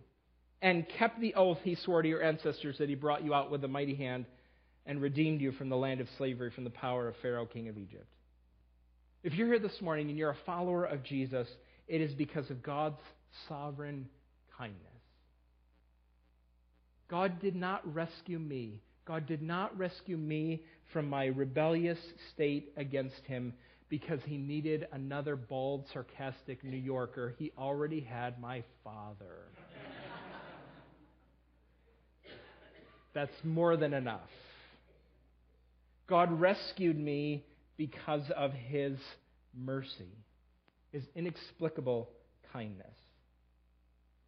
and 0.62 0.88
kept 0.98 1.20
the 1.20 1.36
oath 1.36 1.60
he 1.64 1.76
swore 1.76 2.02
to 2.02 2.08
your 2.08 2.24
ancestors 2.24 2.78
that 2.78 2.90
he 2.90 2.96
brought 2.96 3.24
you 3.24 3.34
out 3.34 3.52
with 3.52 3.64
a 3.64 3.68
mighty 3.68 3.96
hand 3.96 4.26
and 4.88 5.02
redeemed 5.02 5.42
you 5.42 5.52
from 5.52 5.70
the 5.70 5.76
land 5.76 6.00
of 6.00 6.08
slavery, 6.18 6.50
from 6.50 6.64
the 6.64 6.70
power 6.72 7.08
of 7.10 7.16
Pharaoh, 7.22 7.46
king 7.46 7.68
of 7.68 7.78
Egypt. 7.78 8.08
If 9.22 9.34
you're 9.34 9.48
here 9.48 9.60
this 9.60 9.82
morning 9.82 10.10
and 10.10 10.18
you're 10.18 10.32
a 10.32 10.38
follower 10.46 10.86
of 10.86 11.04
Jesus, 11.04 11.48
it 11.88 12.00
is 12.02 12.14
because 12.14 12.50
of 12.50 12.64
God's 12.64 13.02
sovereign 13.50 14.08
kindness. 14.58 14.80
God 17.10 17.40
did 17.42 17.56
not 17.56 17.94
rescue 17.94 18.40
me. 18.40 18.82
God 19.06 19.28
did 19.28 19.42
not 19.42 19.78
rescue 19.78 20.18
me 20.18 20.64
from 20.94 21.10
my 21.10 21.26
rebellious 21.26 22.00
state 22.34 22.72
against 22.78 23.22
him 23.26 23.54
because 23.90 24.20
he 24.26 24.38
needed 24.38 24.88
another 24.92 25.36
bald, 25.36 25.86
sarcastic 25.94 26.64
New 26.64 26.78
Yorker. 26.78 27.34
He 27.38 27.52
already 27.58 28.02
had 28.02 28.40
my 28.42 28.64
father. 28.84 29.48
That's 33.14 33.32
more 33.44 33.78
than 33.78 33.94
enough. 33.94 34.30
God 36.08 36.40
rescued 36.40 36.98
me 36.98 37.44
because 37.78 38.24
of 38.36 38.54
his 38.54 38.98
mercy, 39.56 40.18
his 40.92 41.04
inexplicable 41.16 42.10
kindness. 42.54 42.96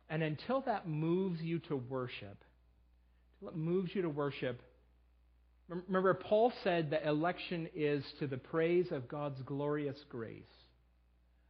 And 0.09 0.23
until 0.23 0.61
that 0.61 0.87
moves 0.87 1.41
you 1.41 1.59
to 1.59 1.75
worship, 1.75 2.43
until 3.41 3.55
it 3.55 3.57
moves 3.57 3.95
you 3.95 4.01
to 4.01 4.09
worship, 4.09 4.61
remember, 5.67 6.13
Paul 6.13 6.51
said 6.63 6.91
that 6.91 7.05
election 7.07 7.69
is 7.75 8.03
to 8.19 8.27
the 8.27 8.37
praise 8.37 8.91
of 8.91 9.07
God's 9.07 9.41
glorious 9.43 9.97
grace. 10.09 10.43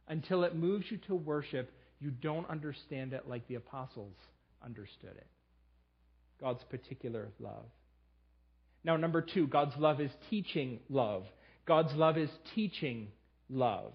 Until 0.08 0.44
it 0.44 0.54
moves 0.54 0.90
you 0.90 0.98
to 1.06 1.14
worship, 1.14 1.70
you 2.00 2.10
don't 2.10 2.48
understand 2.48 3.12
it 3.12 3.28
like 3.28 3.46
the 3.48 3.54
apostles 3.56 4.16
understood 4.64 5.16
it. 5.16 5.26
God's 6.40 6.62
particular 6.64 7.28
love. 7.38 7.66
Now, 8.84 8.96
number 8.96 9.20
two, 9.22 9.46
God's 9.46 9.76
love 9.76 10.00
is 10.00 10.10
teaching 10.30 10.80
love. 10.88 11.24
God's 11.66 11.92
love 11.94 12.16
is 12.16 12.30
teaching 12.54 13.08
love. 13.48 13.92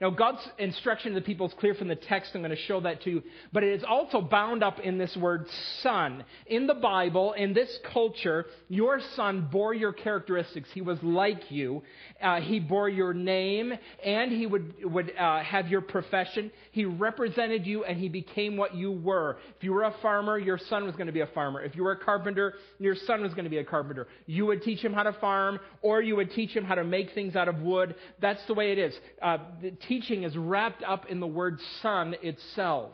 Now, 0.00 0.10
God's 0.10 0.46
instruction 0.58 1.12
to 1.12 1.20
the 1.20 1.24
people 1.24 1.46
is 1.46 1.54
clear 1.58 1.74
from 1.74 1.88
the 1.88 1.96
text. 1.96 2.32
I'm 2.34 2.40
going 2.40 2.50
to 2.50 2.56
show 2.56 2.80
that 2.80 3.02
to 3.02 3.10
you. 3.10 3.22
But 3.52 3.62
it 3.62 3.74
is 3.74 3.84
also 3.88 4.20
bound 4.20 4.62
up 4.62 4.80
in 4.80 4.98
this 4.98 5.16
word 5.16 5.46
son. 5.82 6.24
In 6.46 6.66
the 6.66 6.74
Bible, 6.74 7.32
in 7.32 7.54
this 7.54 7.78
culture, 7.92 8.46
your 8.68 9.00
son 9.14 9.48
bore 9.50 9.74
your 9.74 9.92
characteristics. 9.92 10.68
He 10.74 10.80
was 10.80 10.98
like 11.02 11.50
you. 11.50 11.82
Uh, 12.20 12.40
he 12.40 12.60
bore 12.60 12.88
your 12.88 13.14
name, 13.14 13.72
and 14.04 14.32
he 14.32 14.46
would, 14.46 14.74
would 14.84 15.12
uh, 15.16 15.42
have 15.42 15.68
your 15.68 15.80
profession. 15.80 16.50
He 16.72 16.84
represented 16.84 17.66
you, 17.66 17.84
and 17.84 17.98
he 17.98 18.08
became 18.08 18.56
what 18.56 18.74
you 18.74 18.92
were. 18.92 19.38
If 19.56 19.64
you 19.64 19.72
were 19.72 19.84
a 19.84 19.94
farmer, 20.02 20.38
your 20.38 20.58
son 20.70 20.84
was 20.84 20.94
going 20.96 21.06
to 21.06 21.12
be 21.12 21.20
a 21.20 21.26
farmer. 21.28 21.62
If 21.62 21.76
you 21.76 21.84
were 21.84 21.92
a 21.92 21.98
carpenter, 21.98 22.54
your 22.78 22.96
son 23.06 23.22
was 23.22 23.32
going 23.32 23.44
to 23.44 23.50
be 23.50 23.58
a 23.58 23.64
carpenter. 23.64 24.08
You 24.26 24.46
would 24.46 24.62
teach 24.62 24.80
him 24.80 24.92
how 24.92 25.04
to 25.04 25.12
farm, 25.14 25.60
or 25.82 26.02
you 26.02 26.16
would 26.16 26.30
teach 26.32 26.50
him 26.50 26.64
how 26.64 26.74
to 26.74 26.84
make 26.84 27.12
things 27.14 27.36
out 27.36 27.48
of 27.48 27.60
wood. 27.60 27.94
That's 28.20 28.44
the 28.46 28.54
way 28.54 28.72
it 28.72 28.78
is. 28.78 28.94
Uh, 29.22 29.38
teaching 29.88 30.24
is 30.24 30.36
wrapped 30.36 30.82
up 30.82 31.06
in 31.06 31.20
the 31.20 31.26
word 31.26 31.58
son 31.82 32.14
itself. 32.22 32.92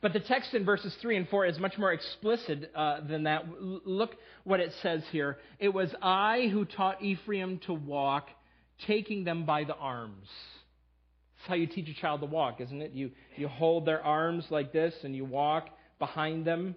But 0.00 0.12
the 0.12 0.20
text 0.20 0.54
in 0.54 0.64
verses 0.64 0.94
3 1.00 1.16
and 1.16 1.28
4 1.28 1.46
is 1.46 1.58
much 1.58 1.78
more 1.78 1.92
explicit 1.92 2.70
uh, 2.74 3.00
than 3.06 3.24
that. 3.24 3.44
Look 3.60 4.16
what 4.44 4.60
it 4.60 4.72
says 4.82 5.02
here. 5.12 5.38
It 5.58 5.68
was 5.68 5.94
I 6.00 6.48
who 6.50 6.64
taught 6.64 7.02
Ephraim 7.02 7.60
to 7.66 7.74
walk, 7.74 8.28
taking 8.86 9.24
them 9.24 9.44
by 9.44 9.64
the 9.64 9.76
arms. 9.76 10.28
That's 11.36 11.48
how 11.48 11.54
you 11.54 11.66
teach 11.66 11.88
a 11.88 12.00
child 12.00 12.20
to 12.20 12.26
walk, 12.26 12.60
isn't 12.60 12.80
it? 12.80 12.92
You, 12.92 13.10
you 13.36 13.48
hold 13.48 13.84
their 13.84 14.02
arms 14.02 14.46
like 14.50 14.72
this 14.72 14.94
and 15.02 15.14
you 15.14 15.24
walk 15.24 15.68
behind 15.98 16.44
them. 16.44 16.74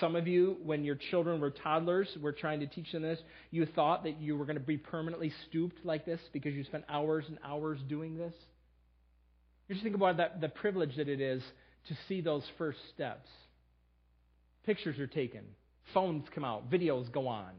Some 0.00 0.16
of 0.16 0.26
you, 0.26 0.56
when 0.62 0.84
your 0.84 0.96
children 1.10 1.40
were 1.40 1.50
toddlers, 1.50 2.08
were 2.20 2.32
trying 2.32 2.60
to 2.60 2.66
teach 2.66 2.92
them 2.92 3.02
this, 3.02 3.20
you 3.50 3.66
thought 3.66 4.04
that 4.04 4.20
you 4.20 4.36
were 4.36 4.44
going 4.44 4.58
to 4.58 4.64
be 4.64 4.76
permanently 4.76 5.32
stooped 5.48 5.84
like 5.84 6.04
this 6.04 6.20
because 6.32 6.54
you 6.54 6.64
spent 6.64 6.84
hours 6.88 7.24
and 7.28 7.38
hours 7.44 7.78
doing 7.88 8.16
this. 8.16 8.34
Just 9.70 9.82
think 9.82 9.94
about 9.94 10.18
that, 10.18 10.40
the 10.40 10.48
privilege 10.48 10.96
that 10.96 11.08
it 11.08 11.20
is 11.20 11.42
to 11.88 11.96
see 12.08 12.20
those 12.20 12.42
first 12.58 12.78
steps. 12.94 13.28
Pictures 14.64 14.98
are 14.98 15.06
taken, 15.06 15.44
phones 15.94 16.24
come 16.34 16.44
out, 16.44 16.70
videos 16.70 17.10
go 17.12 17.28
on, 17.28 17.52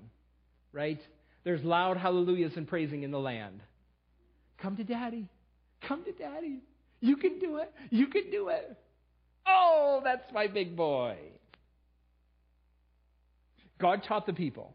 right? 0.73 0.99
There's 1.43 1.63
loud 1.63 1.97
hallelujahs 1.97 2.57
and 2.57 2.67
praising 2.67 3.03
in 3.03 3.11
the 3.11 3.19
land. 3.19 3.61
Come 4.61 4.75
to 4.77 4.83
daddy. 4.83 5.29
Come 5.87 6.03
to 6.03 6.11
daddy. 6.11 6.59
You 6.99 7.15
can 7.15 7.39
do 7.39 7.57
it. 7.57 7.71
You 7.89 8.07
can 8.07 8.29
do 8.31 8.49
it. 8.49 8.77
Oh, 9.47 10.01
that's 10.03 10.33
my 10.33 10.47
big 10.47 10.75
boy. 10.75 11.17
God 13.79 14.03
taught 14.07 14.25
the 14.25 14.33
people. 14.33 14.73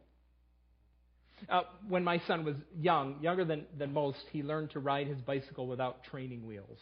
Uh, 1.48 1.62
when 1.88 2.04
my 2.04 2.20
son 2.26 2.44
was 2.44 2.54
young, 2.78 3.16
younger 3.20 3.44
than, 3.44 3.66
than 3.76 3.92
most, 3.92 4.18
he 4.30 4.42
learned 4.42 4.70
to 4.70 4.78
ride 4.78 5.08
his 5.08 5.20
bicycle 5.22 5.66
without 5.66 6.04
training 6.04 6.46
wheels. 6.46 6.78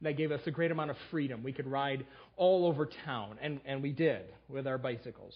That 0.00 0.16
gave 0.16 0.32
us 0.32 0.40
a 0.46 0.50
great 0.50 0.70
amount 0.70 0.90
of 0.90 0.96
freedom. 1.10 1.42
We 1.42 1.52
could 1.52 1.66
ride 1.66 2.06
all 2.36 2.66
over 2.66 2.88
town, 3.04 3.36
and, 3.40 3.60
and 3.64 3.82
we 3.82 3.92
did 3.92 4.22
with 4.48 4.66
our 4.66 4.78
bicycles. 4.78 5.34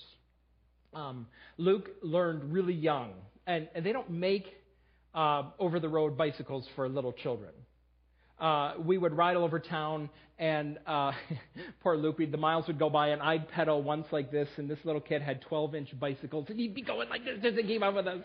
Um, 0.94 1.26
Luke 1.58 1.90
learned 2.02 2.52
really 2.52 2.72
young, 2.72 3.12
and, 3.46 3.68
and 3.74 3.84
they 3.84 3.92
don't 3.92 4.10
make 4.10 4.46
uh, 5.14 5.44
over 5.58 5.78
the 5.78 5.88
road 5.88 6.16
bicycles 6.16 6.66
for 6.74 6.88
little 6.88 7.12
children. 7.12 7.52
Uh, 8.38 8.74
we 8.84 8.98
would 8.98 9.16
ride 9.16 9.36
all 9.36 9.44
over 9.44 9.58
town, 9.58 10.10
and 10.38 10.78
uh, 10.86 11.12
poor 11.82 11.96
Luke, 11.96 12.18
the 12.18 12.36
miles 12.36 12.66
would 12.66 12.78
go 12.78 12.90
by, 12.90 13.08
and 13.08 13.22
I'd 13.22 13.48
pedal 13.48 13.82
once 13.82 14.06
like 14.10 14.30
this, 14.30 14.48
and 14.56 14.68
this 14.68 14.78
little 14.84 15.00
kid 15.00 15.22
had 15.22 15.40
12 15.42 15.74
inch 15.74 15.98
bicycles, 15.98 16.46
and 16.48 16.58
he'd 16.58 16.74
be 16.74 16.82
going 16.82 17.08
like 17.08 17.24
this 17.24 17.38
as 17.42 17.54
he 17.54 17.62
came 17.62 17.82
up 17.82 17.94
with 17.94 18.06
us. 18.06 18.20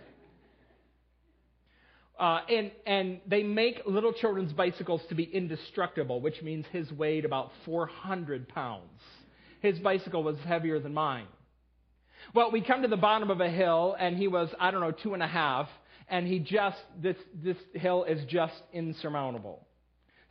Uh, 2.20 2.40
and, 2.50 2.72
and 2.86 3.20
they 3.26 3.42
make 3.42 3.82
little 3.88 4.14
children's 4.14 4.54
bicycles 4.54 5.02
to 5.10 5.16
be 5.16 5.24
indestructible, 5.24 6.22
which 6.22 6.42
means 6.42 6.66
his 6.72 6.92
weighed 6.92 7.26
about 7.26 7.52
400 7.66 8.48
pounds. 8.50 9.02
His 9.62 9.80
bicycle 9.80 10.24
was 10.24 10.38
heavier 10.46 10.80
than 10.80 10.94
mine. 10.94 11.26
Well, 12.36 12.52
we 12.52 12.62
come 12.62 12.84
to 12.84 12.88
the 12.88 12.98
bottom 12.98 13.32
of 13.32 13.42
a 13.42 13.50
hill, 13.50 13.96
and 13.98 14.18
he 14.18 14.28
was, 14.28 14.50
I 14.60 14.72
don't 14.72 14.82
know, 14.82 14.92
two 14.92 15.14
and 15.14 15.24
a 15.24 15.28
half, 15.28 15.68
and 16.08 16.28
he 16.28 16.40
just, 16.40 16.78
this, 17.02 17.16
this 17.34 17.58
hill 17.74 18.04
is 18.04 18.24
just 18.26 18.54
insurmountable. 18.74 19.66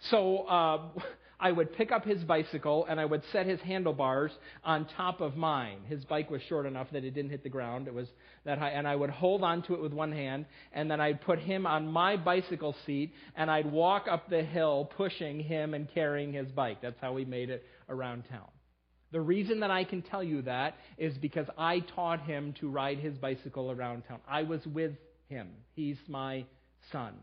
So 0.08 0.38
uh, 0.40 0.80
I 1.40 1.52
would 1.52 1.72
pick 1.72 1.90
up 1.90 2.04
his 2.04 2.22
bicycle 2.22 2.86
and 2.88 3.00
I 3.00 3.04
would 3.04 3.22
set 3.32 3.46
his 3.46 3.60
handlebars 3.60 4.30
on 4.62 4.86
top 4.96 5.20
of 5.20 5.36
mine. 5.36 5.78
His 5.86 6.04
bike 6.04 6.30
was 6.30 6.42
short 6.42 6.66
enough 6.66 6.88
that 6.92 7.04
it 7.04 7.12
didn't 7.12 7.30
hit 7.30 7.42
the 7.42 7.48
ground. 7.48 7.88
It 7.88 7.94
was 7.94 8.08
that 8.44 8.58
high. 8.58 8.70
And 8.70 8.86
I 8.86 8.94
would 8.94 9.10
hold 9.10 9.42
onto 9.42 9.74
it 9.74 9.80
with 9.80 9.92
one 9.92 10.12
hand 10.12 10.44
and 10.72 10.90
then 10.90 11.00
I'd 11.00 11.22
put 11.22 11.38
him 11.38 11.66
on 11.66 11.90
my 11.90 12.16
bicycle 12.16 12.74
seat 12.84 13.14
and 13.36 13.50
I'd 13.50 13.70
walk 13.70 14.06
up 14.10 14.28
the 14.28 14.42
hill 14.42 14.90
pushing 14.96 15.40
him 15.40 15.72
and 15.74 15.88
carrying 15.92 16.32
his 16.32 16.50
bike. 16.50 16.82
That's 16.82 17.00
how 17.00 17.14
we 17.14 17.24
made 17.24 17.48
it 17.48 17.64
around 17.88 18.24
town. 18.30 18.48
The 19.12 19.20
reason 19.20 19.60
that 19.60 19.70
I 19.70 19.84
can 19.84 20.02
tell 20.02 20.22
you 20.22 20.42
that 20.42 20.76
is 20.96 21.16
because 21.18 21.46
I 21.58 21.80
taught 21.80 22.20
him 22.20 22.54
to 22.60 22.68
ride 22.68 22.98
his 22.98 23.16
bicycle 23.18 23.70
around 23.70 24.02
town. 24.06 24.20
I 24.28 24.44
was 24.44 24.64
with 24.66 24.92
him. 25.28 25.48
He's 25.74 25.98
my 26.06 26.44
son. 26.92 27.14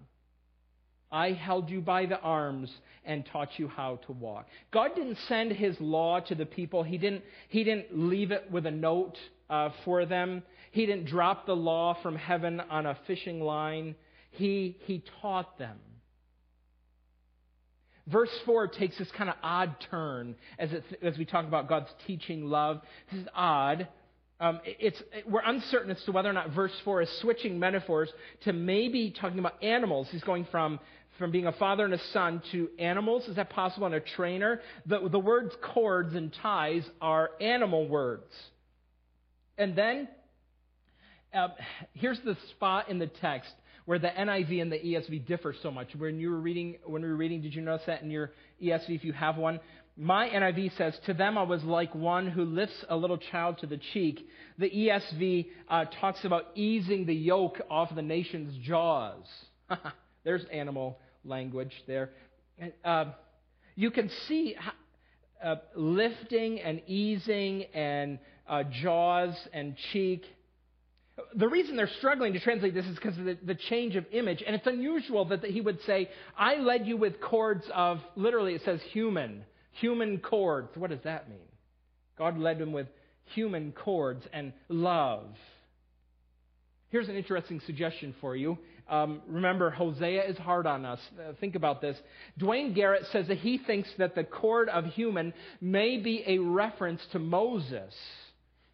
I 1.12 1.32
held 1.32 1.70
you 1.70 1.82
by 1.82 2.06
the 2.06 2.20
arms 2.20 2.70
and 3.06 3.26
taught 3.26 3.58
you 3.58 3.68
how 3.68 3.98
to 4.08 4.12
walk. 4.12 4.48
God 4.72 4.92
didn't 4.96 5.18
send 5.28 5.52
his 5.52 5.80
law 5.80 6.20
to 6.22 6.36
the 6.36 6.46
people. 6.46 6.84
He 6.84 6.98
didn't, 6.98 7.24
he 7.48 7.64
didn't 7.64 7.88
leave 7.92 8.32
it 8.32 8.52
with 8.52 8.66
a 8.66 8.72
note 8.72 9.18
uh, 9.50 9.70
for 9.86 10.06
them. 10.06 10.44
He 10.72 10.86
didn't 10.86 11.06
drop 11.06 11.46
the 11.46 11.56
law 11.56 11.98
from 12.04 12.16
heaven 12.16 12.60
on 12.60 12.86
a 12.86 12.98
fishing 13.08 13.40
line. 13.40 13.96
He, 14.32 14.78
he 14.82 15.04
taught 15.22 15.58
them. 15.58 15.78
Verse 18.08 18.30
4 18.46 18.68
takes 18.70 18.98
this 18.98 19.12
kind 19.18 19.30
of 19.30 19.36
odd 19.44 19.76
turn 19.92 20.36
as, 20.58 20.72
it, 20.72 20.84
as 21.02 21.18
we 21.18 21.26
talk 21.26 21.46
about 21.46 21.68
God's 21.68 21.90
teaching 22.06 22.46
love. 22.46 22.82
This 23.12 23.22
is 23.22 23.28
odd. 23.34 23.88
Um, 24.40 24.60
it's, 24.66 25.02
we're 25.28 25.42
uncertain 25.44 25.90
as 25.90 26.04
to 26.04 26.12
whether 26.12 26.30
or 26.30 26.34
not 26.34 26.52
verse 26.52 26.74
4 26.86 27.02
is 27.02 27.10
switching 27.22 27.58
metaphors 27.58 28.10
to 28.44 28.54
maybe 28.54 29.12
talking 29.20 29.40
about 29.40 29.62
animals. 29.64 30.08
He's 30.12 30.24
going 30.24 30.46
from 30.52 30.80
from 31.18 31.32
being 31.32 31.48
a 31.48 31.52
father 31.52 31.86
and 31.86 31.94
a 31.94 32.04
son 32.14 32.42
to 32.52 32.70
animals? 32.80 33.28
Is 33.28 33.36
that 33.36 33.50
possible? 33.50 33.88
And 33.88 33.96
a 33.96 34.00
trainer? 34.00 34.62
The, 34.86 35.10
the 35.10 35.20
words 35.20 35.54
cords 35.74 36.14
and 36.16 36.34
ties 36.42 36.84
are 37.02 37.32
animal 37.42 37.88
words. 37.88 38.32
And 39.58 39.76
then, 39.76 40.08
uh, 41.34 41.50
here's 41.94 42.20
the 42.22 42.38
spot 42.52 42.90
in 42.90 43.00
the 43.00 43.08
text 43.08 43.52
where 43.86 44.00
the 44.00 44.10
NIV 44.10 44.62
and 44.62 44.72
the 44.72 44.78
ESV 44.78 45.26
differ 45.26 45.56
so 45.64 45.72
much. 45.72 45.96
When 45.96 46.20
you 46.20 46.30
were 46.30 46.40
reading, 46.40 46.76
when 46.86 47.02
we 47.02 47.08
were 47.08 47.16
reading, 47.16 47.42
did 47.42 47.56
you 47.56 47.62
notice 47.62 47.86
that 47.88 48.02
in 48.02 48.12
your 48.12 48.32
ESV 48.62 48.90
if 48.90 49.04
you 49.04 49.14
have 49.14 49.38
one? 49.38 49.60
My 50.00 50.30
NIV 50.30 50.78
says, 50.78 50.98
To 51.08 51.14
them 51.14 51.38
I 51.40 51.44
was 51.44 51.64
like 51.64 51.94
one 51.96 52.28
who 52.30 52.46
lifts 52.46 52.86
a 52.88 52.96
little 52.96 53.18
child 53.18 53.58
to 53.60 53.68
the 53.68 53.80
cheek. 53.94 54.28
The 54.60 54.70
ESV 54.70 55.48
uh, 55.68 55.86
talks 56.00 56.24
about 56.24 56.46
easing 56.54 57.08
the 57.08 57.16
yoke 57.16 57.60
off 57.70 57.94
the 57.96 58.04
nation's 58.04 58.56
jaws. 58.64 59.26
There's 60.24 60.46
animal 60.52 61.00
language 61.26 61.74
there. 61.88 62.12
Uh, 62.86 63.06
you 63.76 63.90
can 63.90 64.10
see 64.28 64.56
uh, 65.44 65.56
lifting 65.76 66.60
and 66.62 66.82
easing 66.86 67.64
and 67.74 68.20
uh, 68.48 68.64
jaws 68.82 69.36
and 69.52 69.76
cheek. 69.92 70.24
The 71.36 71.48
reason 71.48 71.76
they're 71.76 71.90
struggling 71.98 72.34
to 72.34 72.40
translate 72.40 72.76
this 72.76 72.86
is 72.86 72.96
because 72.96 73.18
of 73.18 73.26
the, 73.26 73.38
the, 73.44 73.56
change 73.56 73.96
of 73.96 74.06
image. 74.12 74.44
And 74.46 74.56
it's 74.56 74.68
unusual 74.68 75.26
that 75.26 75.44
he 75.44 75.62
would 75.62 75.82
say, 75.82 76.10
I 76.38 76.58
led 76.58 76.86
you 76.86 76.98
with 76.98 77.20
cords 77.20 77.66
of, 77.74 78.00
literally, 78.16 78.54
it 78.54 78.62
says 78.64 78.80
human, 78.92 79.44
human 79.80 80.20
cords. 80.20 80.70
What 80.76 80.90
does 80.90 81.04
that 81.04 81.30
mean? 81.30 81.40
God 82.18 82.38
led 82.38 82.60
him 82.60 82.72
with 82.72 82.88
human 83.36 83.72
cords 83.72 84.26
and 84.34 84.54
love. 84.70 85.28
Here's 86.90 87.10
an 87.10 87.16
interesting 87.16 87.62
suggestion 87.66 88.16
for 88.22 88.36
you. 88.36 88.58
Um, 88.90 89.22
remember, 89.28 89.70
Hosea 89.70 90.24
is 90.24 90.38
hard 90.38 90.66
on 90.66 90.86
us. 90.86 91.00
Uh, 91.20 91.34
think 91.42 91.56
about 91.56 91.82
this. 91.82 91.98
Duane 92.38 92.74
Garrett 92.74 93.06
says 93.12 93.28
that 93.28 93.40
he 93.40 93.58
thinks 93.58 93.90
that 93.98 94.16
the 94.16 94.24
cord 94.24 94.70
of 94.70 94.86
human 94.86 95.34
may 95.60 95.98
be 95.98 96.24
a 96.26 96.38
reference 96.38 97.02
to 97.12 97.20
Moses. 97.20 97.94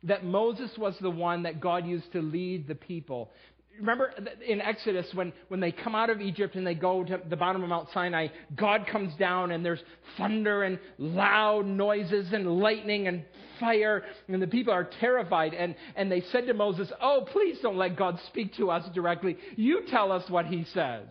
That 0.04 0.24
Moses 0.24 0.70
was 0.78 0.96
the 1.02 1.10
one 1.10 1.44
that 1.44 1.60
God 1.60 1.88
used 1.88 2.12
to 2.12 2.22
lead 2.22 2.68
the 2.68 2.76
people. 2.76 3.32
Remember 3.80 4.14
in 4.48 4.62
Exodus 4.62 5.08
when, 5.14 5.34
when 5.48 5.60
they 5.60 5.72
come 5.72 5.96
out 5.96 6.10
of 6.10 6.22
Egypt 6.22 6.56
and 6.56 6.66
they 6.66 6.76
go 6.76 7.04
to 7.04 7.20
the 7.28 7.36
bottom 7.36 7.64
of 7.64 7.70
Mount 7.70 7.90
Sinai, 7.94 8.28
God 8.56 8.86
comes 8.88 9.16
down 9.16 9.52
and 9.52 9.66
there's 9.66 9.82
thunder 10.18 10.64
and 10.64 10.78
loud 11.00 11.66
noises 11.66 12.32
and 12.34 12.60
lightning 12.60 13.08
and 13.08 13.26
fire, 13.60 14.04
and 14.28 14.42
the 14.42 14.48
people 14.48 14.74
are 14.74 14.88
terrified. 15.00 15.54
And, 15.54 15.76
and 15.96 16.12
they 16.12 16.22
said 16.32 16.46
to 16.48 16.54
Moses, 16.54 16.92
Oh, 17.02 17.26
please 17.32 17.58
don't 17.62 17.78
let 17.78 17.98
God 17.98 18.20
speak 18.28 18.56
to 18.56 18.70
us 18.70 18.88
directly. 18.94 19.38
You 19.56 19.82
tell 19.90 20.12
us 20.12 20.30
what 20.30 20.46
he 20.46 20.66
says. 20.74 21.08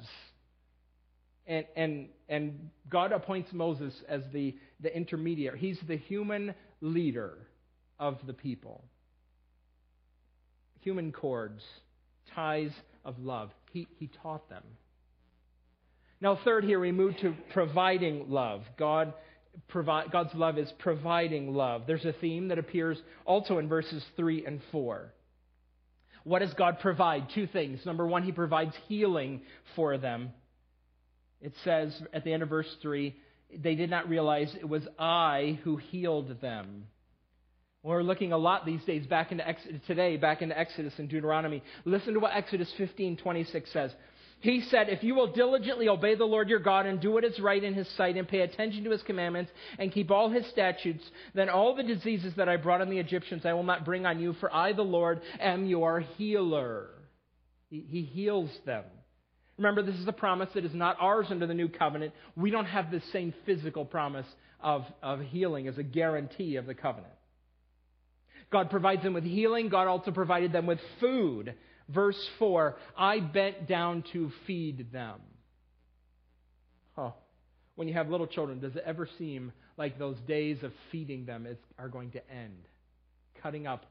And, 1.46 1.66
and, 1.74 2.08
and 2.28 2.70
God 2.88 3.10
appoints 3.10 3.52
Moses 3.52 3.92
as 4.08 4.22
the, 4.32 4.56
the 4.80 4.94
intermediary. 4.96 5.58
He's 5.58 5.78
the 5.88 5.96
human 5.96 6.54
leader 6.80 7.38
of 7.98 8.18
the 8.26 8.32
people. 8.32 8.84
Human 10.80 11.10
cords 11.10 11.62
ties 12.34 12.70
of 13.04 13.18
love. 13.18 13.50
He, 13.72 13.86
he 13.98 14.10
taught 14.22 14.48
them. 14.48 14.62
Now, 16.20 16.38
third, 16.44 16.64
here 16.64 16.78
we 16.78 16.92
move 16.92 17.16
to 17.18 17.34
providing 17.52 18.30
love. 18.30 18.62
God, 18.78 19.12
provide, 19.68 20.12
God's 20.12 20.34
love 20.34 20.56
is 20.56 20.72
providing 20.78 21.52
love. 21.52 21.82
There's 21.86 22.04
a 22.04 22.12
theme 22.12 22.48
that 22.48 22.58
appears 22.58 22.98
also 23.24 23.58
in 23.58 23.68
verses 23.68 24.04
3 24.16 24.46
and 24.46 24.60
4. 24.70 25.12
What 26.24 26.38
does 26.38 26.54
God 26.54 26.78
provide? 26.78 27.28
Two 27.34 27.48
things. 27.48 27.84
Number 27.84 28.06
one, 28.06 28.22
He 28.22 28.30
provides 28.30 28.74
healing 28.86 29.42
for 29.74 29.98
them. 29.98 30.30
It 31.40 31.54
says 31.64 31.92
at 32.12 32.22
the 32.22 32.32
end 32.32 32.44
of 32.44 32.48
verse 32.48 32.72
3 32.80 33.16
they 33.58 33.74
did 33.74 33.90
not 33.90 34.08
realize 34.08 34.54
it 34.54 34.68
was 34.68 34.86
I 34.98 35.58
who 35.64 35.76
healed 35.76 36.40
them. 36.40 36.86
We're 37.82 38.02
looking 38.02 38.32
a 38.32 38.38
lot 38.38 38.64
these 38.64 38.84
days 38.84 39.06
back 39.06 39.32
into 39.32 39.46
Exodus, 39.46 39.80
today, 39.88 40.16
back 40.16 40.40
into 40.40 40.56
Exodus 40.56 40.92
and 40.98 41.08
Deuteronomy. 41.08 41.62
Listen 41.84 42.14
to 42.14 42.20
what 42.20 42.32
Exodus 42.32 42.72
15:26 42.78 43.72
says. 43.72 43.92
He 44.38 44.60
said, 44.70 44.88
If 44.88 45.04
you 45.04 45.14
will 45.14 45.32
diligently 45.32 45.88
obey 45.88 46.16
the 46.16 46.24
Lord 46.24 46.48
your 46.48 46.58
God 46.58 46.86
and 46.86 47.00
do 47.00 47.12
what 47.12 47.24
is 47.24 47.38
right 47.38 47.62
in 47.62 47.74
his 47.74 47.88
sight 47.96 48.16
and 48.16 48.26
pay 48.26 48.40
attention 48.40 48.82
to 48.84 48.90
his 48.90 49.02
commandments 49.02 49.52
and 49.78 49.92
keep 49.92 50.10
all 50.10 50.30
his 50.30 50.44
statutes, 50.48 51.04
then 51.32 51.48
all 51.48 51.76
the 51.76 51.84
diseases 51.84 52.34
that 52.36 52.48
I 52.48 52.56
brought 52.56 52.80
on 52.80 52.90
the 52.90 52.98
Egyptians 52.98 53.46
I 53.46 53.52
will 53.52 53.62
not 53.62 53.84
bring 53.84 54.04
on 54.04 54.18
you, 54.18 54.32
for 54.34 54.52
I, 54.52 54.72
the 54.72 54.82
Lord, 54.82 55.20
am 55.38 55.66
your 55.66 56.00
healer. 56.00 56.88
He, 57.70 57.86
he 57.88 58.02
heals 58.02 58.50
them. 58.66 58.84
Remember, 59.58 59.82
this 59.82 60.00
is 60.00 60.08
a 60.08 60.12
promise 60.12 60.48
that 60.54 60.64
is 60.64 60.74
not 60.74 60.96
ours 60.98 61.26
under 61.30 61.46
the 61.46 61.54
new 61.54 61.68
covenant. 61.68 62.12
We 62.36 62.50
don't 62.50 62.66
have 62.66 62.90
the 62.90 63.02
same 63.12 63.32
physical 63.46 63.84
promise 63.84 64.26
of, 64.60 64.84
of 65.04 65.20
healing 65.20 65.68
as 65.68 65.78
a 65.78 65.84
guarantee 65.84 66.56
of 66.56 66.66
the 66.66 66.74
covenant. 66.74 67.14
God 68.52 68.70
provides 68.70 69.02
them 69.02 69.14
with 69.14 69.24
healing. 69.24 69.68
God 69.68 69.88
also 69.88 70.10
provided 70.10 70.52
them 70.52 70.66
with 70.66 70.78
food. 71.00 71.54
Verse 71.88 72.28
4 72.38 72.76
I 72.96 73.20
bent 73.20 73.66
down 73.66 74.04
to 74.12 74.30
feed 74.46 74.92
them. 74.92 75.20
Oh, 76.96 77.14
when 77.74 77.88
you 77.88 77.94
have 77.94 78.08
little 78.08 78.26
children, 78.26 78.60
does 78.60 78.76
it 78.76 78.84
ever 78.86 79.08
seem 79.18 79.52
like 79.76 79.98
those 79.98 80.18
days 80.28 80.62
of 80.62 80.72
feeding 80.90 81.24
them 81.24 81.46
is, 81.46 81.56
are 81.78 81.88
going 81.88 82.10
to 82.12 82.30
end? 82.30 82.66
Cutting 83.42 83.66
up 83.66 83.86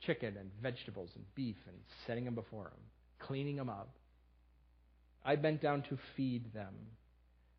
chicken 0.00 0.36
and 0.36 0.50
vegetables 0.62 1.10
and 1.14 1.24
beef 1.34 1.56
and 1.66 1.76
setting 2.06 2.24
them 2.24 2.34
before 2.34 2.64
them, 2.64 2.80
cleaning 3.20 3.56
them 3.56 3.68
up. 3.68 3.94
I 5.24 5.36
bent 5.36 5.60
down 5.60 5.82
to 5.90 5.98
feed 6.16 6.52
them. 6.52 6.74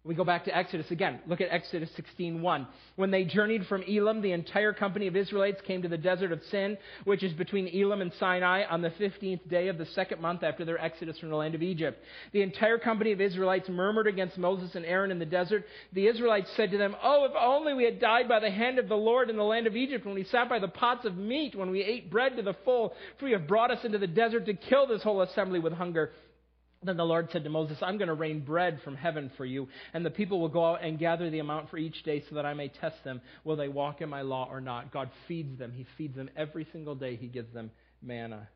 We 0.03 0.15
go 0.15 0.23
back 0.23 0.45
to 0.45 0.57
Exodus 0.57 0.89
again. 0.89 1.19
Look 1.27 1.41
at 1.41 1.49
Exodus 1.51 1.91
16:1. 1.91 2.65
When 2.95 3.11
they 3.11 3.23
journeyed 3.23 3.67
from 3.67 3.83
Elim, 3.83 4.21
the 4.21 4.31
entire 4.31 4.73
company 4.73 5.05
of 5.05 5.15
Israelites 5.15 5.61
came 5.61 5.83
to 5.83 5.87
the 5.87 5.97
desert 5.97 6.31
of 6.31 6.41
Sin, 6.45 6.79
which 7.03 7.21
is 7.21 7.33
between 7.33 7.67
Elim 7.67 8.01
and 8.01 8.11
Sinai, 8.13 8.63
on 8.67 8.81
the 8.81 8.89
15th 8.89 9.47
day 9.47 9.67
of 9.67 9.77
the 9.77 9.85
second 9.85 10.19
month 10.19 10.41
after 10.41 10.65
their 10.65 10.81
exodus 10.83 11.19
from 11.19 11.29
the 11.29 11.35
land 11.35 11.53
of 11.53 11.61
Egypt. 11.61 12.03
The 12.31 12.41
entire 12.41 12.79
company 12.79 13.11
of 13.11 13.21
Israelites 13.21 13.69
murmured 13.69 14.07
against 14.07 14.39
Moses 14.39 14.73
and 14.73 14.85
Aaron 14.85 15.11
in 15.11 15.19
the 15.19 15.25
desert. 15.25 15.67
The 15.93 16.07
Israelites 16.07 16.49
said 16.53 16.71
to 16.71 16.79
them, 16.79 16.95
"Oh, 17.03 17.25
if 17.25 17.33
only 17.35 17.75
we 17.75 17.83
had 17.83 17.99
died 17.99 18.27
by 18.27 18.39
the 18.39 18.49
hand 18.49 18.79
of 18.79 18.89
the 18.89 18.97
Lord 18.97 19.29
in 19.29 19.37
the 19.37 19.43
land 19.43 19.67
of 19.67 19.75
Egypt 19.75 20.03
when 20.03 20.15
we 20.15 20.23
sat 20.23 20.49
by 20.49 20.57
the 20.57 20.67
pots 20.67 21.05
of 21.05 21.15
meat, 21.15 21.53
when 21.53 21.69
we 21.69 21.83
ate 21.83 22.09
bread 22.09 22.37
to 22.37 22.41
the 22.41 22.55
full, 22.65 22.95
for 23.19 23.27
you 23.27 23.37
have 23.37 23.47
brought 23.47 23.69
us 23.69 23.85
into 23.85 23.99
the 23.99 24.07
desert 24.07 24.47
to 24.47 24.55
kill 24.55 24.87
this 24.87 25.03
whole 25.03 25.21
assembly 25.21 25.59
with 25.59 25.73
hunger." 25.73 26.11
Then 26.83 26.97
the 26.97 27.05
Lord 27.05 27.29
said 27.31 27.43
to 27.43 27.49
Moses, 27.49 27.77
I'm 27.81 27.99
going 27.99 28.07
to 28.07 28.15
rain 28.15 28.39
bread 28.39 28.79
from 28.83 28.95
heaven 28.95 29.31
for 29.37 29.45
you, 29.45 29.67
and 29.93 30.03
the 30.03 30.09
people 30.09 30.39
will 30.39 30.49
go 30.49 30.65
out 30.65 30.83
and 30.83 30.97
gather 30.97 31.29
the 31.29 31.37
amount 31.37 31.69
for 31.69 31.77
each 31.77 32.01
day 32.03 32.23
so 32.27 32.35
that 32.35 32.45
I 32.45 32.55
may 32.55 32.69
test 32.69 33.03
them. 33.03 33.21
Will 33.43 33.55
they 33.55 33.67
walk 33.67 34.01
in 34.01 34.09
my 34.09 34.23
law 34.23 34.47
or 34.49 34.59
not? 34.59 34.91
God 34.91 35.11
feeds 35.27 35.59
them. 35.59 35.71
He 35.71 35.85
feeds 35.95 36.15
them 36.15 36.31
every 36.35 36.65
single 36.71 36.95
day. 36.95 37.17
He 37.17 37.27
gives 37.27 37.53
them 37.53 37.69
manna. 38.01 38.49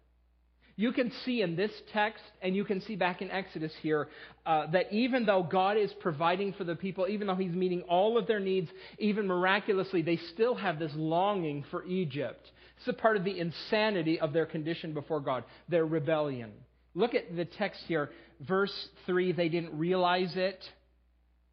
You 0.75 0.91
can 0.91 1.11
see 1.23 1.43
in 1.43 1.55
this 1.55 1.71
text, 1.93 2.23
and 2.41 2.55
you 2.55 2.65
can 2.65 2.81
see 2.81 2.95
back 2.95 3.21
in 3.21 3.29
Exodus 3.29 3.71
here, 3.81 4.09
uh, 4.45 4.71
that 4.71 4.91
even 4.91 5.25
though 5.25 5.43
God 5.43 5.77
is 5.77 5.93
providing 6.01 6.51
for 6.53 6.63
the 6.63 6.75
people, 6.75 7.07
even 7.07 7.27
though 7.27 7.35
He's 7.35 7.53
meeting 7.53 7.83
all 7.83 8.17
of 8.17 8.25
their 8.25 8.41
needs, 8.41 8.69
even 8.97 9.27
miraculously, 9.27 10.01
they 10.01 10.19
still 10.33 10.55
have 10.55 10.79
this 10.79 10.91
longing 10.95 11.63
for 11.69 11.85
Egypt. 11.85 12.51
It's 12.77 12.87
a 12.87 12.93
part 12.93 13.17
of 13.17 13.23
the 13.23 13.39
insanity 13.39 14.19
of 14.19 14.33
their 14.33 14.47
condition 14.47 14.93
before 14.93 15.21
God, 15.21 15.43
their 15.69 15.85
rebellion. 15.85 16.51
Look 16.95 17.13
at 17.13 17.35
the 17.35 17.45
text 17.45 17.81
here. 17.87 18.09
Verse 18.47 18.73
3, 19.05 19.33
they 19.33 19.49
didn't 19.49 19.77
realize 19.77 20.33
it. 20.35 20.63